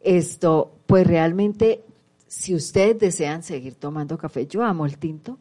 esto, 0.00 0.72
pues 0.86 1.04
realmente, 1.04 1.82
si 2.28 2.54
ustedes 2.54 2.98
desean 2.98 3.42
seguir 3.42 3.74
tomando 3.74 4.16
café, 4.16 4.46
yo 4.46 4.62
amo 4.62 4.86
el 4.86 4.98
tinto, 4.98 5.38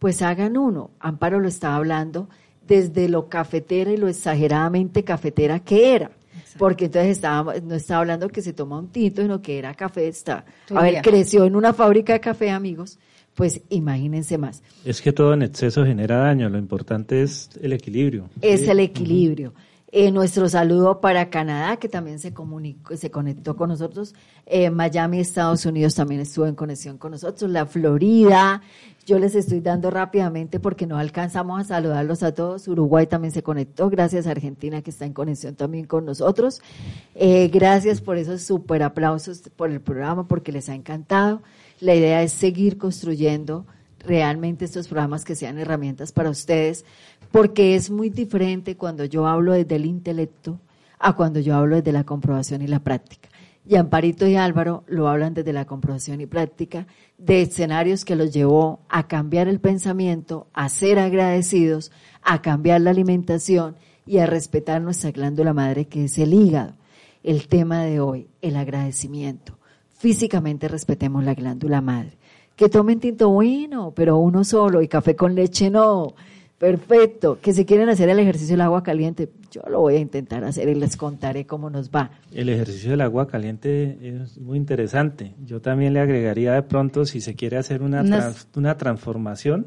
pues 0.00 0.20
hagan 0.20 0.56
uno. 0.56 0.90
Amparo 0.98 1.38
lo 1.38 1.46
estaba 1.46 1.76
hablando 1.76 2.28
desde 2.66 3.08
lo 3.08 3.28
cafetera 3.28 3.92
y 3.92 3.96
lo 3.96 4.08
exageradamente 4.08 5.04
cafetera 5.04 5.60
que 5.60 5.94
era. 5.94 6.10
Porque 6.58 6.86
entonces 6.86 7.12
estaba, 7.12 7.54
no 7.60 7.76
estaba 7.76 8.00
hablando 8.00 8.28
que 8.28 8.42
se 8.42 8.52
toma 8.52 8.78
un 8.78 8.88
tinto, 8.88 9.22
sino 9.22 9.40
que 9.40 9.58
era 9.58 9.74
café. 9.74 10.08
Está, 10.08 10.44
a 10.74 10.82
ver, 10.82 11.02
creció 11.02 11.44
en 11.44 11.54
una 11.54 11.72
fábrica 11.72 12.14
de 12.14 12.20
café, 12.20 12.50
amigos. 12.50 12.98
Pues 13.34 13.62
imagínense 13.70 14.36
más. 14.36 14.62
Es 14.84 15.00
que 15.00 15.12
todo 15.12 15.32
en 15.32 15.42
exceso 15.42 15.84
genera 15.84 16.18
daño. 16.18 16.48
Lo 16.48 16.58
importante 16.58 17.22
es 17.22 17.50
el 17.60 17.72
equilibrio. 17.72 18.28
Es 18.40 18.68
el 18.68 18.80
equilibrio. 18.80 19.54
Eh, 19.94 20.10
nuestro 20.10 20.48
saludo 20.48 21.02
para 21.02 21.28
Canadá, 21.28 21.76
que 21.76 21.86
también 21.86 22.18
se 22.18 22.32
comunicó, 22.32 22.96
se 22.96 23.10
conectó 23.10 23.56
con 23.56 23.68
nosotros. 23.68 24.14
Eh, 24.46 24.70
Miami, 24.70 25.20
Estados 25.20 25.66
Unidos 25.66 25.94
también 25.94 26.22
estuvo 26.22 26.46
en 26.46 26.54
conexión 26.54 26.96
con 26.96 27.10
nosotros. 27.10 27.50
La 27.50 27.66
Florida, 27.66 28.62
yo 29.04 29.18
les 29.18 29.34
estoy 29.34 29.60
dando 29.60 29.90
rápidamente 29.90 30.60
porque 30.60 30.86
no 30.86 30.96
alcanzamos 30.96 31.60
a 31.60 31.64
saludarlos 31.64 32.22
a 32.22 32.32
todos. 32.32 32.68
Uruguay 32.68 33.06
también 33.06 33.32
se 33.32 33.42
conectó. 33.42 33.90
Gracias 33.90 34.26
a 34.26 34.30
Argentina 34.30 34.80
que 34.80 34.88
está 34.88 35.04
en 35.04 35.12
conexión 35.12 35.56
también 35.56 35.84
con 35.84 36.06
nosotros. 36.06 36.62
Eh, 37.14 37.48
gracias 37.48 38.00
por 38.00 38.16
esos 38.16 38.40
super 38.40 38.82
aplausos 38.82 39.42
por 39.56 39.70
el 39.70 39.82
programa 39.82 40.26
porque 40.26 40.52
les 40.52 40.70
ha 40.70 40.74
encantado. 40.74 41.42
La 41.82 41.96
idea 41.96 42.22
es 42.22 42.30
seguir 42.30 42.78
construyendo 42.78 43.66
realmente 43.98 44.64
estos 44.64 44.86
programas 44.86 45.24
que 45.24 45.34
sean 45.34 45.58
herramientas 45.58 46.12
para 46.12 46.30
ustedes, 46.30 46.84
porque 47.32 47.74
es 47.74 47.90
muy 47.90 48.08
diferente 48.08 48.76
cuando 48.76 49.04
yo 49.04 49.26
hablo 49.26 49.52
desde 49.52 49.74
el 49.74 49.86
intelecto 49.86 50.60
a 51.00 51.16
cuando 51.16 51.40
yo 51.40 51.56
hablo 51.56 51.74
desde 51.74 51.90
la 51.90 52.04
comprobación 52.04 52.62
y 52.62 52.68
la 52.68 52.78
práctica. 52.78 53.30
Y 53.66 53.74
Amparito 53.74 54.28
y 54.28 54.36
Álvaro 54.36 54.84
lo 54.86 55.08
hablan 55.08 55.34
desde 55.34 55.52
la 55.52 55.64
comprobación 55.64 56.20
y 56.20 56.26
práctica 56.26 56.86
de 57.18 57.42
escenarios 57.42 58.04
que 58.04 58.14
los 58.14 58.32
llevó 58.32 58.78
a 58.88 59.08
cambiar 59.08 59.48
el 59.48 59.58
pensamiento, 59.58 60.46
a 60.52 60.68
ser 60.68 61.00
agradecidos, 61.00 61.90
a 62.22 62.42
cambiar 62.42 62.80
la 62.80 62.90
alimentación 62.90 63.74
y 64.06 64.18
a 64.18 64.26
respetar 64.26 64.80
nuestra 64.80 65.10
glándula 65.10 65.52
madre 65.52 65.86
que 65.86 66.04
es 66.04 66.16
el 66.16 66.32
hígado. 66.32 66.74
El 67.24 67.48
tema 67.48 67.82
de 67.82 67.98
hoy, 67.98 68.28
el 68.40 68.54
agradecimiento. 68.54 69.58
Físicamente 70.02 70.66
respetemos 70.66 71.22
la 71.22 71.32
glándula 71.32 71.80
madre 71.80 72.18
que 72.56 72.68
tomen 72.68 72.98
tinto 72.98 73.30
bueno, 73.30 73.92
pero 73.94 74.18
uno 74.18 74.42
solo 74.42 74.82
y 74.82 74.88
café 74.88 75.14
con 75.14 75.36
leche 75.36 75.70
no. 75.70 76.14
Perfecto. 76.58 77.38
Que 77.40 77.52
si 77.52 77.64
quieren 77.64 77.88
hacer 77.88 78.08
el 78.08 78.18
ejercicio 78.18 78.54
del 78.54 78.62
agua 78.62 78.82
caliente, 78.82 79.28
yo 79.50 79.62
lo 79.68 79.80
voy 79.80 79.94
a 79.94 79.98
intentar 79.98 80.42
hacer 80.44 80.68
y 80.68 80.74
les 80.74 80.96
contaré 80.96 81.44
cómo 81.46 81.70
nos 81.70 81.90
va. 81.90 82.10
El 82.32 82.48
ejercicio 82.48 82.90
del 82.90 83.00
agua 83.00 83.28
caliente 83.28 83.96
es 84.00 84.38
muy 84.38 84.58
interesante. 84.58 85.34
Yo 85.44 85.60
también 85.60 85.92
le 85.92 86.00
agregaría 86.00 86.52
de 86.52 86.62
pronto, 86.62 87.04
si 87.04 87.20
se 87.20 87.34
quiere 87.36 87.58
hacer 87.58 87.82
una, 87.82 88.02
una 88.54 88.76
transformación, 88.76 89.66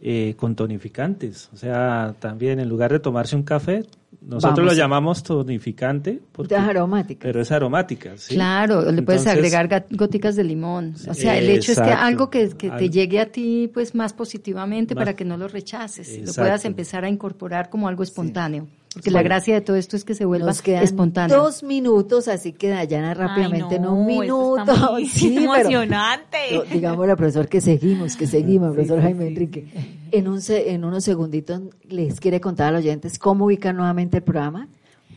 eh, 0.00 0.34
con 0.36 0.54
tonificantes. 0.54 1.50
O 1.52 1.56
sea, 1.56 2.14
también 2.20 2.60
en 2.60 2.68
lugar 2.68 2.92
de 2.92 3.00
tomarse 3.00 3.34
un 3.34 3.42
café, 3.42 3.84
nosotros 4.20 4.66
lo 4.66 4.72
llamamos 4.72 5.22
tonificante. 5.22 6.20
Porque, 6.32 6.54
es 6.54 6.60
aromática. 6.60 7.20
Pero 7.22 7.40
es 7.40 7.50
aromática, 7.50 8.16
¿sí? 8.16 8.34
Claro, 8.34 8.90
le 8.90 9.02
puedes 9.02 9.26
agregar 9.26 9.86
goticas 9.90 10.36
de 10.36 10.44
limón. 10.44 10.94
O 11.08 11.14
sea, 11.14 11.36
el 11.36 11.50
hecho 11.50 11.72
es 11.72 11.80
que 11.80 11.90
algo 11.90 12.30
que, 12.30 12.48
te 12.48 12.90
llegue 12.90 13.20
a 13.20 13.26
ti 13.26 13.70
pues 13.72 13.94
más 13.94 14.12
positivamente 14.12 14.94
para 14.94 15.14
que 15.14 15.24
no 15.24 15.36
lo 15.36 15.48
rechaces. 15.48 16.26
Lo 16.26 16.32
puedas 16.32 16.64
empezar 16.64 17.04
a 17.04 17.08
incorporar 17.08 17.68
como 17.68 17.88
algo 17.88 18.02
espontáneo. 18.02 18.68
Porque 18.94 19.10
la 19.10 19.22
gracia 19.22 19.54
de 19.54 19.60
todo 19.60 19.76
esto 19.76 19.96
es 19.96 20.04
que 20.04 20.14
se 20.14 20.24
vuelva 20.24 20.50
espontáneo. 20.50 21.42
Dos 21.42 21.62
minutos, 21.62 22.26
así 22.26 22.52
que 22.52 22.68
Dayana 22.68 23.14
rápidamente, 23.14 23.76
en 23.76 23.86
un 23.86 24.06
minuto. 24.06 24.98
sí, 25.10 25.36
emocionante. 25.36 26.38
Pero, 26.70 27.16
profesor, 27.16 27.48
que 27.48 27.60
seguimos, 27.60 28.16
que 28.16 28.26
seguimos, 28.26 28.74
profesor 28.74 29.00
Jaime 29.02 29.28
Enrique. 29.28 29.66
En, 30.10 30.26
un, 30.26 30.40
en 30.48 30.84
unos 30.84 31.04
segunditos 31.04 31.60
les 31.88 32.18
quiere 32.18 32.40
contar 32.40 32.68
a 32.68 32.70
los 32.72 32.80
oyentes 32.80 33.18
cómo 33.18 33.44
ubicar 33.44 33.74
nuevamente 33.74 34.18
el 34.18 34.22
programa 34.22 34.68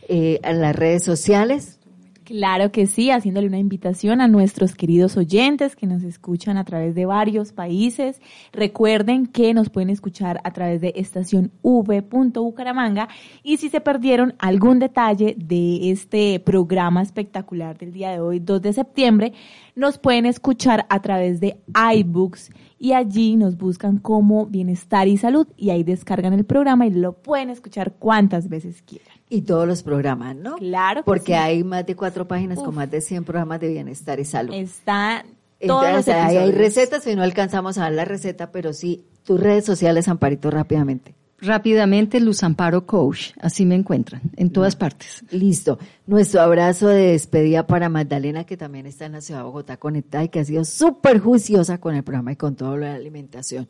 eh, 0.08 0.40
en 0.42 0.60
las 0.60 0.76
redes 0.76 1.02
sociales. 1.02 1.78
Claro 2.24 2.70
que 2.70 2.86
sí, 2.86 3.10
haciéndole 3.10 3.48
una 3.48 3.58
invitación 3.58 4.20
a 4.20 4.28
nuestros 4.28 4.76
queridos 4.76 5.16
oyentes 5.16 5.74
que 5.74 5.88
nos 5.88 6.04
escuchan 6.04 6.56
a 6.56 6.64
través 6.64 6.94
de 6.94 7.04
varios 7.04 7.52
países. 7.52 8.20
Recuerden 8.52 9.26
que 9.26 9.52
nos 9.54 9.70
pueden 9.70 9.90
escuchar 9.90 10.40
a 10.44 10.52
través 10.52 10.80
de 10.80 10.92
estación 10.94 11.50
v.bucaramanga 11.62 13.08
y 13.42 13.56
si 13.56 13.70
se 13.70 13.80
perdieron 13.80 14.34
algún 14.38 14.78
detalle 14.78 15.34
de 15.36 15.90
este 15.90 16.38
programa 16.38 17.02
espectacular 17.02 17.76
del 17.76 17.92
día 17.92 18.10
de 18.10 18.20
hoy, 18.20 18.38
2 18.38 18.62
de 18.62 18.72
septiembre, 18.72 19.32
nos 19.74 19.98
pueden 19.98 20.26
escuchar 20.26 20.86
a 20.90 21.02
través 21.02 21.40
de 21.40 21.58
iBooks 21.96 22.50
y 22.82 22.94
allí 22.94 23.36
nos 23.36 23.58
buscan 23.58 23.98
como 23.98 24.46
Bienestar 24.46 25.06
y 25.06 25.16
Salud 25.16 25.46
y 25.56 25.70
ahí 25.70 25.84
descargan 25.84 26.32
el 26.32 26.44
programa 26.44 26.84
y 26.84 26.90
lo 26.90 27.12
pueden 27.12 27.48
escuchar 27.48 27.92
cuantas 27.92 28.48
veces 28.48 28.82
quieran. 28.82 29.16
Y 29.28 29.42
todos 29.42 29.68
los 29.68 29.84
programas, 29.84 30.34
¿no? 30.34 30.56
Claro. 30.56 31.04
Porque 31.04 31.36
hay 31.36 31.62
más 31.62 31.86
de 31.86 31.94
cuatro 31.94 32.26
páginas 32.26 32.58
con 32.58 32.74
más 32.74 32.90
de 32.90 33.00
100 33.00 33.22
programas 33.22 33.60
de 33.60 33.68
bienestar 33.68 34.18
y 34.18 34.24
salud. 34.24 34.52
Está 34.52 35.24
todos 35.64 36.08
hay 36.08 36.50
recetas 36.50 37.06
y 37.06 37.14
no 37.14 37.22
alcanzamos 37.22 37.78
a 37.78 37.82
dar 37.82 37.92
la 37.92 38.04
receta, 38.04 38.50
pero 38.50 38.72
sí, 38.72 39.04
tus 39.22 39.38
redes 39.38 39.64
sociales, 39.64 40.08
Amparito, 40.08 40.50
rápidamente. 40.50 41.14
Rápidamente, 41.42 42.20
Luz 42.20 42.44
Amparo 42.44 42.86
Coach, 42.86 43.32
así 43.40 43.66
me 43.66 43.74
encuentran, 43.74 44.22
en 44.36 44.50
todas 44.50 44.76
partes. 44.76 45.24
Listo. 45.32 45.76
Nuestro 46.06 46.40
abrazo 46.40 46.86
de 46.86 47.08
despedida 47.08 47.66
para 47.66 47.88
Magdalena, 47.88 48.44
que 48.44 48.56
también 48.56 48.86
está 48.86 49.06
en 49.06 49.12
la 49.12 49.20
ciudad 49.20 49.40
de 49.40 49.46
Bogotá 49.46 49.76
conectada 49.76 50.22
y 50.22 50.28
que 50.28 50.38
ha 50.38 50.44
sido 50.44 50.64
súper 50.64 51.18
juiciosa 51.18 51.78
con 51.78 51.96
el 51.96 52.04
programa 52.04 52.30
y 52.30 52.36
con 52.36 52.54
todo 52.54 52.76
lo 52.76 52.84
de 52.84 52.92
la 52.92 52.96
alimentación. 52.96 53.66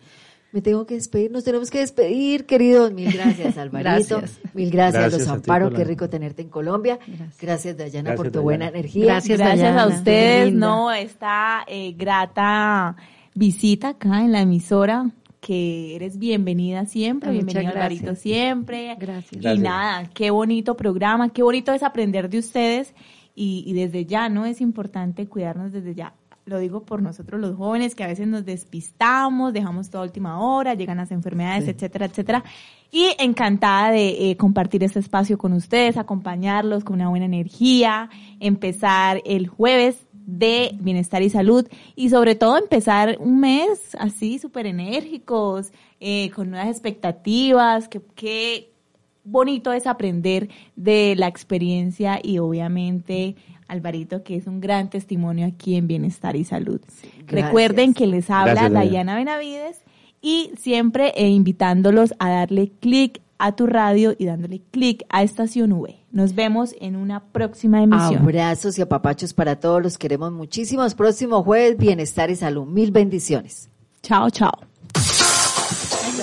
Me 0.53 0.61
tengo 0.61 0.85
que 0.85 0.97
despedir, 0.97 1.31
nos 1.31 1.45
tenemos 1.45 1.71
que 1.71 1.79
despedir, 1.79 2.45
queridos. 2.45 2.93
Mil 2.93 3.11
gracias, 3.11 3.57
Alvarito. 3.57 4.23
Mil 4.53 4.71
gracias, 4.71 5.11
Luz 5.11 5.27
Amparo, 5.29 5.73
qué 5.73 5.83
rico 5.83 6.11
tenerte 6.11 6.43
en 6.43 6.51
Colombia. 6.51 6.99
Gracias, 7.41 7.75
Dayana, 7.79 8.15
por 8.17 8.31
tu 8.31 8.43
buena 8.43 8.69
energía. 8.69 9.07
Gracias, 9.07 9.39
gracias 9.39 9.79
a 9.79 9.87
ustedes, 9.87 10.53
no, 10.53 10.93
esta 10.93 11.65
eh, 11.67 11.95
grata 11.97 12.97
visita 13.35 13.89
acá 13.89 14.21
en 14.21 14.33
la 14.33 14.43
emisora 14.43 15.11
que 15.43 15.97
eres 15.97 16.19
bienvenida 16.19 16.87
siempre, 16.87 17.33
bienvenida 17.33 17.71
Alvarito 17.71 18.15
siempre. 18.15 18.97
Gracias. 18.99 19.45
Y 19.45 19.59
nada, 19.59 20.09
qué 20.15 20.31
bonito 20.31 20.77
programa, 20.77 21.31
qué 21.31 21.43
bonito 21.43 21.73
es 21.73 21.83
aprender 21.83 22.31
de 22.31 22.39
ustedes 22.39 22.95
y, 23.35 23.65
y 23.67 23.73
desde 23.73 24.07
ya, 24.07 24.29
¿no? 24.29 24.47
Es 24.47 24.61
importante 24.61 25.27
cuidarnos 25.27 25.73
desde 25.73 25.97
ya. 25.97 26.15
Lo 26.45 26.61
digo 26.61 26.85
por 26.85 27.03
nosotros 27.03 27.41
los 27.41 27.57
jóvenes 27.57 27.97
que 27.97 28.05
a 28.05 28.07
veces 28.07 28.29
nos 28.29 28.45
despistamos, 28.45 29.53
dejamos 29.53 29.91
toda 29.91 30.05
última 30.05 30.41
hora, 30.41 30.75
llegan 30.75 30.99
las 30.99 31.11
enfermedades, 31.11 31.67
etcétera, 31.67 32.07
etcétera. 32.07 32.45
Y 32.93 33.11
encantada 33.19 33.91
de 33.91 34.31
eh, 34.31 34.37
compartir 34.37 34.85
este 34.85 35.01
espacio 35.01 35.39
con 35.39 35.53
ustedes, 35.55 35.97
acompañarlos 35.97 36.85
con 36.85 36.97
una 36.97 37.09
buena 37.09 37.27
energía, 37.27 38.11
empezar 38.39 39.23
el 39.25 39.49
jueves 39.49 40.07
de 40.27 40.77
bienestar 40.81 41.23
y 41.23 41.31
salud 41.31 41.67
y 41.97 42.11
sobre 42.11 42.35
todo 42.35 42.59
empezar 42.59 43.17
un 43.19 43.41
mes 43.41 43.97
así 43.99 44.39
súper 44.39 44.67
enérgicos, 44.67 45.73
eh, 46.01 46.31
con 46.31 46.51
nuevas 46.51 46.69
expectativas, 46.69 47.89
que, 47.89 48.01
qué 48.15 48.73
bonito 49.25 49.73
es 49.73 49.87
aprender 49.87 50.49
de 50.77 51.15
la 51.17 51.29
experiencia 51.29 52.21
y 52.23 52.39
obviamente 52.39 53.37
Alvarito, 53.69 54.23
que 54.23 54.37
es 54.37 54.47
un 54.47 54.61
gran 54.61 54.91
testimonio 54.91 55.47
aquí 55.47 55.77
en 55.77 55.87
Bienestar 55.87 56.37
y 56.37 56.45
Salud. 56.45 56.81
Recuerden 57.27 57.95
que 57.95 58.07
les 58.07 58.29
habla 58.29 58.69
Dayana 58.69 59.17
Benavides 59.17 59.81
y 60.21 60.53
siempre 60.59 61.13
eh, 61.17 61.29
invitándolos 61.29 62.15
a 62.19 62.29
darle 62.29 62.71
clic 62.81 63.21
a 63.43 63.51
tu 63.57 63.67
radio 63.67 64.15
y 64.17 64.25
dándole 64.25 64.63
clic 64.71 65.05
a 65.09 65.25
Estación 65.25 65.73
V. 65.73 65.97
Nos 66.13 66.37
vemos 66.37 66.77
en 66.81 66.95
una 66.95 67.25
próxima 67.25 67.83
emisión. 67.83 68.23
Abrazos 68.23 68.79
y 68.79 68.83
apapachos 68.83 69.35
para 69.35 69.59
todos, 69.59 69.83
los 69.83 69.99
queremos 69.99 70.31
muchísimo. 70.31 70.87
Próximo 70.97 71.43
jueves, 71.43 71.77
bienestar 71.77 72.31
y 72.31 72.37
salud. 72.37 72.67
Mil 72.67 72.93
bendiciones. 72.93 73.69
Chao, 74.01 74.31
chao. 74.31 74.53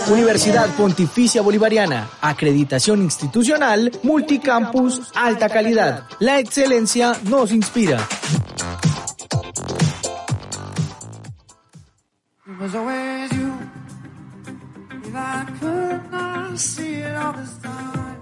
Universidad 0.10 0.74
Pontificia 0.78 1.42
Bolivariana, 1.42 2.10
acreditación 2.22 3.02
institucional, 3.02 3.92
multicampus, 4.02 5.12
alta 5.14 5.50
calidad. 5.50 6.04
La 6.20 6.40
excelencia 6.40 7.18
nos 7.26 7.52
inspira. 7.52 8.00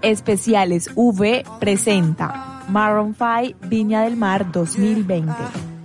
Especiales 0.02 0.90
V 0.94 1.44
presenta 1.60 2.62
Maroon 2.68 3.14
5 3.14 3.68
Viña 3.68 4.02
del 4.02 4.16
Mar 4.16 4.50
2020. 4.52 5.77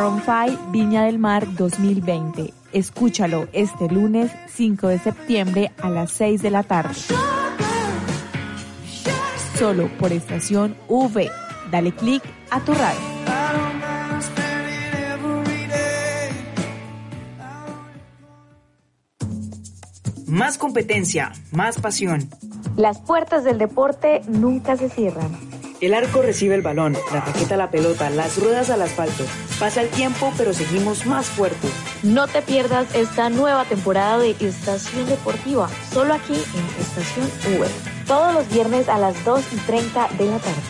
Maroon 0.00 0.22
5 0.24 0.70
Viña 0.70 1.02
del 1.02 1.18
Mar 1.18 1.46
2020. 1.56 2.54
Escúchalo 2.72 3.48
este 3.52 3.86
lunes 3.86 4.32
5 4.48 4.88
de 4.88 4.98
septiembre 4.98 5.72
a 5.82 5.90
las 5.90 6.10
6 6.12 6.40
de 6.40 6.50
la 6.50 6.62
tarde. 6.62 6.94
Solo 9.58 9.90
por 9.98 10.10
estación 10.10 10.74
V. 10.88 11.30
Dale 11.70 11.92
click 11.92 12.22
a 12.50 12.60
tu 12.60 12.72
radio. 12.72 13.00
Más 20.26 20.56
competencia, 20.56 21.30
más 21.52 21.78
pasión. 21.78 22.30
Las 22.78 23.00
puertas 23.00 23.44
del 23.44 23.58
deporte 23.58 24.22
nunca 24.28 24.78
se 24.78 24.88
cierran. 24.88 25.49
El 25.80 25.94
arco 25.94 26.20
recibe 26.20 26.54
el 26.54 26.60
balón, 26.60 26.94
la 27.10 27.22
raqueta 27.22 27.56
la 27.56 27.70
pelota, 27.70 28.10
las 28.10 28.36
ruedas 28.38 28.68
al 28.68 28.82
asfalto. 28.82 29.24
Pasa 29.58 29.80
el 29.80 29.88
tiempo, 29.88 30.30
pero 30.36 30.52
seguimos 30.52 31.06
más 31.06 31.26
fuertes. 31.26 31.70
No 32.02 32.28
te 32.28 32.42
pierdas 32.42 32.94
esta 32.94 33.30
nueva 33.30 33.64
temporada 33.64 34.18
de 34.18 34.36
Estación 34.40 35.06
Deportiva, 35.06 35.70
solo 35.90 36.12
aquí 36.12 36.34
en 36.34 36.82
Estación 36.82 37.26
V. 37.58 37.66
Todos 38.06 38.34
los 38.34 38.48
viernes 38.50 38.90
a 38.90 38.98
las 38.98 39.24
2 39.24 39.42
y 39.54 39.56
30 39.56 40.08
de 40.18 40.26
la 40.26 40.38
tarde. 40.38 40.60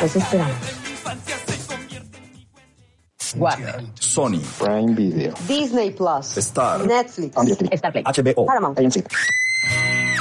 Los 0.00 0.16
esperamos. 0.16 0.56
Warner, 3.36 3.84
Sony, 4.00 4.40
Prime 4.58 4.94
Video, 4.96 5.32
Disney 5.46 5.92
Plus, 5.92 6.36
Star, 6.38 6.84
Netflix, 6.84 7.36
Starplay, 7.76 8.02
HBO, 8.02 8.46
Paramount, 8.46 8.76
AMC. 8.80 9.06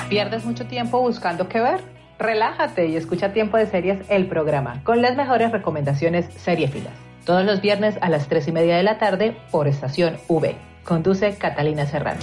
¿Pierdes 0.07 0.45
mucho 0.45 0.67
tiempo 0.67 1.01
buscando 1.01 1.49
qué 1.49 1.59
ver? 1.59 1.99
Relájate 2.20 2.88
y 2.88 2.97
escucha 2.97 3.32
Tiempo 3.32 3.55
de 3.55 3.65
Series, 3.65 4.05
el 4.09 4.28
programa, 4.28 4.84
con 4.84 5.01
las 5.01 5.15
mejores 5.15 5.53
recomendaciones 5.53 6.26
seriefilas. 6.36 6.91
Todos 7.26 7.45
los 7.45 7.61
viernes 7.61 7.95
a 8.01 8.09
las 8.09 8.28
3 8.28 8.49
y 8.49 8.51
media 8.51 8.76
de 8.76 8.84
la 8.84 8.97
tarde 8.97 9.38
por 9.51 9.70
Estación 9.70 10.17
V. 10.28 10.57
Conduce 10.84 11.38
Catalina 11.38 11.86
Serrano. 11.86 12.20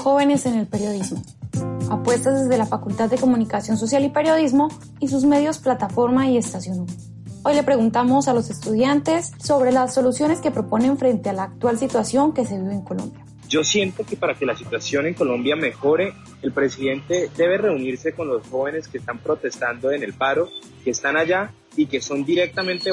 Jóvenes 0.00 0.46
en 0.46 0.54
el 0.54 0.68
periodismo. 0.68 1.20
Apuestas 1.90 2.44
desde 2.44 2.56
la 2.56 2.66
Facultad 2.66 3.10
de 3.10 3.18
Comunicación 3.18 3.76
Social 3.76 4.04
y 4.04 4.10
Periodismo 4.10 4.68
y 5.00 5.08
sus 5.08 5.24
medios 5.24 5.58
Plataforma 5.58 6.28
y 6.28 6.36
Estación 6.36 6.82
1. 6.82 6.86
Hoy 7.42 7.54
le 7.56 7.64
preguntamos 7.64 8.28
a 8.28 8.32
los 8.32 8.48
estudiantes 8.48 9.32
sobre 9.42 9.72
las 9.72 9.92
soluciones 9.92 10.40
que 10.40 10.52
proponen 10.52 10.96
frente 10.98 11.30
a 11.30 11.32
la 11.32 11.42
actual 11.42 11.78
situación 11.78 12.32
que 12.32 12.44
se 12.44 12.56
vive 12.60 12.74
en 12.74 12.82
Colombia. 12.82 13.24
Yo 13.50 13.64
siento 13.64 14.06
que 14.06 14.16
para 14.16 14.34
que 14.34 14.46
la 14.46 14.56
situación 14.56 15.06
en 15.06 15.14
Colombia 15.14 15.56
mejore, 15.56 16.12
el 16.40 16.52
presidente 16.52 17.28
debe 17.36 17.58
reunirse 17.58 18.12
con 18.12 18.28
los 18.28 18.46
jóvenes 18.46 18.86
que 18.86 18.98
están 18.98 19.18
protestando 19.18 19.90
en 19.90 20.04
el 20.04 20.12
paro, 20.12 20.48
que 20.84 20.90
están 20.90 21.16
allá 21.16 21.52
y 21.76 21.86
que 21.86 22.00
son 22.00 22.24
directamente 22.24 22.92